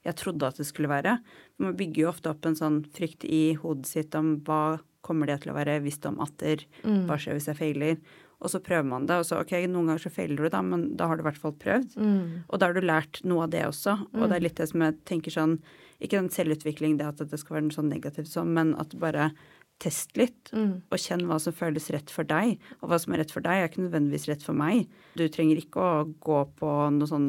jeg 0.04 0.16
trodde 0.20 0.44
at 0.52 0.58
det 0.60 0.68
skulle 0.68 0.92
være. 0.92 1.18
Man 1.64 1.74
bygger 1.80 2.04
jo 2.04 2.10
ofte 2.12 2.30
opp 2.30 2.46
en 2.46 2.60
sånn 2.60 2.84
frykt 2.94 3.24
i 3.26 3.54
hodet 3.56 3.88
sitt 3.88 4.14
om 4.20 4.36
hva 4.44 4.80
kommer 5.04 5.30
det 5.30 5.42
til 5.44 5.52
å 5.54 5.58
være 5.58 5.82
visst 5.84 6.06
om 6.10 6.20
atter, 6.24 6.64
Mm. 6.84 7.06
hva 7.08 7.18
skjer 7.20 7.38
hvis 7.38 7.50
jeg 7.52 7.60
feiler? 7.60 7.98
Og 8.44 8.50
så 8.52 8.60
prøver 8.60 8.84
man 8.88 9.06
det, 9.08 9.16
og 9.22 9.24
så 9.28 9.38
ok, 9.40 9.54
noen 9.72 9.88
ganger 9.88 10.04
så 10.04 10.12
feiler 10.12 10.36
du, 10.36 10.50
da, 10.52 10.60
men 10.62 10.98
da 11.00 11.08
har 11.08 11.16
du 11.16 11.24
i 11.24 11.28
hvert 11.30 11.40
fall 11.40 11.54
prøvd. 11.56 11.94
Mm. 11.96 12.44
Og 12.50 12.60
da 12.60 12.68
har 12.68 12.74
du 12.76 12.82
lært 12.84 13.22
noe 13.24 13.46
av 13.46 13.52
det 13.54 13.62
også. 13.70 13.94
Og 14.16 14.26
det 14.28 14.36
er 14.36 14.44
litt 14.44 14.58
det 14.60 14.68
som 14.74 14.82
jeg 14.84 14.98
tenker 15.06 15.32
sånn 15.32 15.60
Ikke 16.04 16.18
den 16.20 16.28
selvutvikling, 16.28 16.98
det 17.00 17.06
at 17.08 17.22
det 17.30 17.38
skal 17.40 17.56
være 17.56 17.64
noe 17.70 17.76
sånn 17.78 17.88
negativt 17.88 18.28
sånn, 18.28 18.50
men 18.52 18.74
at 18.76 18.92
bare 19.00 19.30
test 19.82 20.16
litt. 20.20 20.52
Mm. 20.56 20.82
Og 20.88 21.02
kjenn 21.02 21.26
hva 21.28 21.40
som 21.42 21.56
føles 21.56 21.90
rett 21.94 22.12
for 22.14 22.28
deg. 22.28 22.56
Og 22.82 22.92
hva 22.92 23.00
som 23.02 23.16
er 23.16 23.24
rett 23.24 23.34
for 23.34 23.46
deg, 23.46 23.60
er 23.60 23.72
ikke 23.72 23.84
nødvendigvis 23.84 24.28
rett 24.30 24.46
for 24.46 24.58
meg. 24.58 24.86
Du 25.20 25.26
trenger 25.32 25.60
ikke 25.60 25.82
å 25.82 26.06
gå 26.24 26.40
på 26.60 26.70
noe 26.96 27.10
sånn 27.10 27.28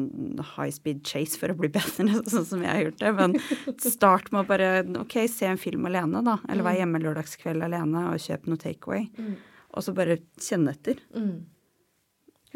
high 0.55 0.71
speed 0.73 1.03
chase 1.07 1.39
for 1.41 1.51
å 1.51 1.57
bli 1.59 1.71
bedre, 1.73 2.21
sånn 2.33 2.47
som 2.47 2.63
jeg 2.63 2.71
har 2.71 2.85
gjort 2.87 3.01
det. 3.01 3.11
Men 3.19 3.35
start 3.83 4.31
med 4.31 4.43
å 4.43 4.49
bare 4.53 4.71
ok, 5.05 5.19
se 5.31 5.49
en 5.49 5.61
film 5.61 5.89
alene, 5.89 6.23
da. 6.25 6.37
Eller 6.49 6.67
vær 6.67 6.79
hjemme 6.79 7.03
lørdagskveld 7.03 7.67
alene 7.67 8.07
og 8.13 8.23
kjøp 8.23 8.49
noe 8.51 8.61
takeaway. 8.61 9.09
Mm. 9.19 9.35
Og 9.75 9.83
så 9.83 9.95
bare 9.95 10.21
kjenne 10.39 10.71
etter. 10.75 11.01
Mm. 11.15 11.43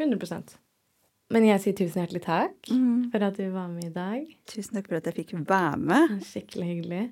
100 0.00 0.56
Men 1.34 1.44
jeg 1.44 1.60
sier 1.60 1.76
tusen 1.76 2.00
hjertelig 2.00 2.22
takk 2.24 2.70
for 3.12 3.24
at 3.26 3.36
du 3.36 3.44
var 3.52 3.68
med 3.68 3.90
i 3.90 3.94
dag. 3.94 4.30
Tusen 4.48 4.78
takk 4.78 4.88
for 4.88 5.00
at 5.00 5.10
jeg 5.10 5.18
fikk 5.18 5.34
være 5.44 5.80
med. 5.82 6.22
Skikkelig 6.24 6.68
hyggelig. 6.70 7.02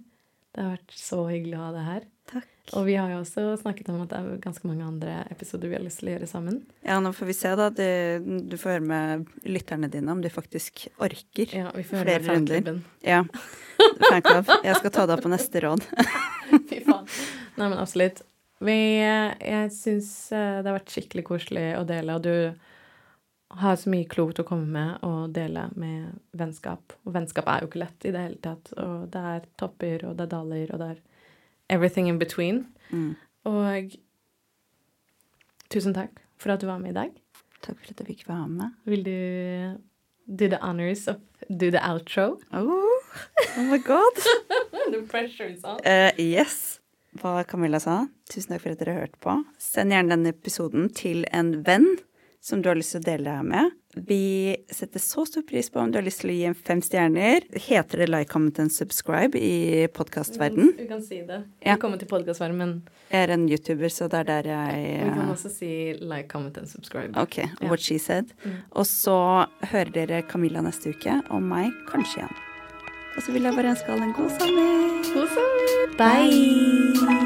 Det 0.55 0.65
har 0.65 0.79
vært 0.79 0.97
så 0.97 1.21
hyggelig 1.29 1.59
å 1.59 1.67
ha 1.67 1.75
deg 1.77 1.85
her. 1.87 2.07
Takk. 2.29 2.49
Og 2.77 2.85
vi 2.85 2.99
har 2.99 3.09
jo 3.09 3.23
også 3.23 3.55
snakket 3.63 3.89
om 3.89 4.03
at 4.05 4.11
det 4.13 4.19
er 4.19 4.41
ganske 4.45 4.69
mange 4.69 4.85
andre 4.85 5.23
episoder 5.33 5.71
vi 5.71 5.79
har 5.79 5.85
lyst 5.85 6.03
til 6.03 6.11
å 6.11 6.15
gjøre 6.15 6.29
sammen. 6.29 6.61
Ja, 6.85 6.99
nå 7.01 7.15
får 7.17 7.31
vi 7.31 7.37
se, 7.39 7.53
da. 7.57 7.69
Du 7.73 8.57
får 8.61 8.75
høre 8.75 8.85
med 8.91 9.49
lytterne 9.49 9.89
dine 9.93 10.13
om 10.13 10.21
de 10.25 10.33
faktisk 10.33 10.85
orker. 11.01 11.55
Ja, 11.57 11.73
vi 11.73 11.87
får 11.89 12.03
høre 12.03 12.19
Flere 12.21 12.37
runder. 12.37 12.81
Ja. 13.07 13.23
Fanklubb. 14.05 14.53
Jeg 14.67 14.81
skal 14.83 14.95
ta 14.99 15.07
deg 15.09 15.25
på 15.25 15.33
neste 15.33 15.65
råd. 15.65 15.87
Fy 16.69 16.83
faen. 16.85 17.09
Nei, 17.57 17.67
men 17.69 17.79
absolutt. 17.81 18.23
Vi, 18.65 18.79
jeg 18.99 19.71
syns 19.73 20.11
eh, 20.35 20.59
det 20.61 20.67
har 20.67 20.81
vært 20.81 20.93
skikkelig 20.93 21.25
koselig 21.29 21.69
å 21.79 21.85
dele, 21.87 22.19
og 22.19 22.27
du 22.27 23.59
har 23.63 23.77
så 23.81 23.91
mye 23.91 24.09
klokt 24.11 24.41
å 24.43 24.47
komme 24.47 24.67
med 24.69 25.05
og 25.07 25.31
dele 25.33 25.69
med 25.79 26.19
vennskap. 26.37 26.97
Og 27.07 27.15
vennskap 27.15 27.49
er 27.49 27.63
jo 27.63 27.71
ikke 27.71 27.81
lett 27.85 28.09
i 28.09 28.13
det 28.13 28.25
hele 28.27 28.41
tatt. 28.45 28.73
Og 28.77 29.07
det 29.13 29.23
er 29.33 29.47
topper, 29.61 30.05
og 30.11 30.19
det 30.19 30.27
er 30.27 30.33
daler, 30.35 30.75
og 30.75 30.83
det 30.83 30.91
er 30.93 31.01
everything 31.69 32.09
in 32.09 32.19
between. 32.19 32.67
Mm. 32.91 33.17
Og 33.49 33.97
tusen 35.73 35.95
takk 35.97 36.21
for 36.39 36.55
at 36.55 36.63
du 36.63 36.69
var 36.69 36.81
med 36.83 36.95
i 36.95 36.99
dag. 36.99 37.13
Takk 37.65 37.79
for 37.81 37.93
at 37.93 38.01
jeg 38.01 38.11
fikk 38.15 38.29
være 38.29 38.49
med. 38.49 38.75
Vil 38.89 39.05
du 39.05 39.17
do 40.29 40.49
the 40.49 40.59
honors 40.63 41.09
of 41.09 41.17
do 41.57 41.71
the 41.71 41.81
outro. 41.81 42.39
Oh, 42.53 43.01
oh 43.57 43.63
my 43.63 43.79
god. 43.79 44.15
the 44.93 45.03
pressure 45.09 45.47
is 45.47 45.65
on. 45.65 45.81
Uh, 45.85 46.13
yes. 46.19 46.81
Hva 47.19 47.45
Camilla 47.49 47.81
sa. 47.81 48.03
Tusen 48.31 48.53
takk 48.53 48.65
for 48.65 48.75
at 48.75 48.83
dere 48.83 48.99
hørte 48.99 49.21
på. 49.25 49.39
Send 49.59 49.95
gjerne 49.95 50.13
denne 50.13 50.35
episoden 50.35 50.91
til 50.95 51.25
en 51.33 51.55
venn 51.67 51.89
som 52.45 52.63
du 52.63 52.69
har 52.71 52.79
lyst 52.79 52.95
til 52.95 53.03
å 53.03 53.09
dele 53.09 53.27
det 53.27 53.37
her 53.41 53.49
med. 53.49 53.73
Vi 54.07 54.57
setter 54.71 55.01
så 55.03 55.25
stor 55.27 55.43
pris 55.43 55.71
på 55.71 55.81
om 55.81 55.91
du 55.93 55.99
har 55.99 56.05
lyst 56.07 56.21
til 56.23 56.31
å 56.31 56.33
gi 56.37 56.45
en 56.49 56.55
fem 56.55 56.81
stjerner. 56.85 57.41
Heter 57.69 57.99
det 58.05 58.09
like, 58.13 58.31
comment 58.33 58.59
and 58.63 58.73
subscribe 58.73 59.39
i 59.39 59.87
podkastverden? 59.95 60.73
Vi 60.79 60.87
kan 60.91 61.03
si 61.03 61.23
det. 61.27 61.43
Ja. 61.65 61.75
Vi 61.75 61.81
kommer 61.83 61.97
til 61.99 62.09
podkastverden, 62.09 62.57
men 62.59 62.83
Jeg 63.11 63.23
er 63.29 63.33
en 63.35 63.49
YouTuber, 63.49 63.89
så 63.89 64.09
det 64.09 64.19
er 64.21 64.25
der 64.29 64.43
jeg 64.53 65.05
vi 65.05 65.11
kan 65.15 65.25
eh, 65.25 65.31
også 65.33 65.49
si 65.53 65.71
like, 66.01 66.29
comment 66.29 66.59
and 66.59 66.69
subscribe. 66.69 67.17
Ok, 67.19 67.39
Ja. 67.39 67.45
what 67.69 67.81
she 67.81 67.99
said. 67.99 68.25
Og 68.73 68.87
så 68.87 69.47
hører 69.73 69.91
dere 69.93 70.23
Camilla 70.29 70.61
neste 70.61 70.89
uke, 70.95 71.23
og 71.31 71.43
meg 71.43 71.73
kanskje 71.89 72.19
igjen. 72.23 72.35
Og 73.17 73.23
så 73.25 73.33
vil 73.33 73.43
jeg 73.43 73.55
bare 73.57 73.69
ønske 73.75 73.93
alle 73.93 74.03
en 74.05 74.13
god 74.15 74.31
sommer. 74.39 75.03
God 75.15 75.29
sommer! 75.35 75.97
Bye! 75.99 76.93
Bye! 77.03 77.25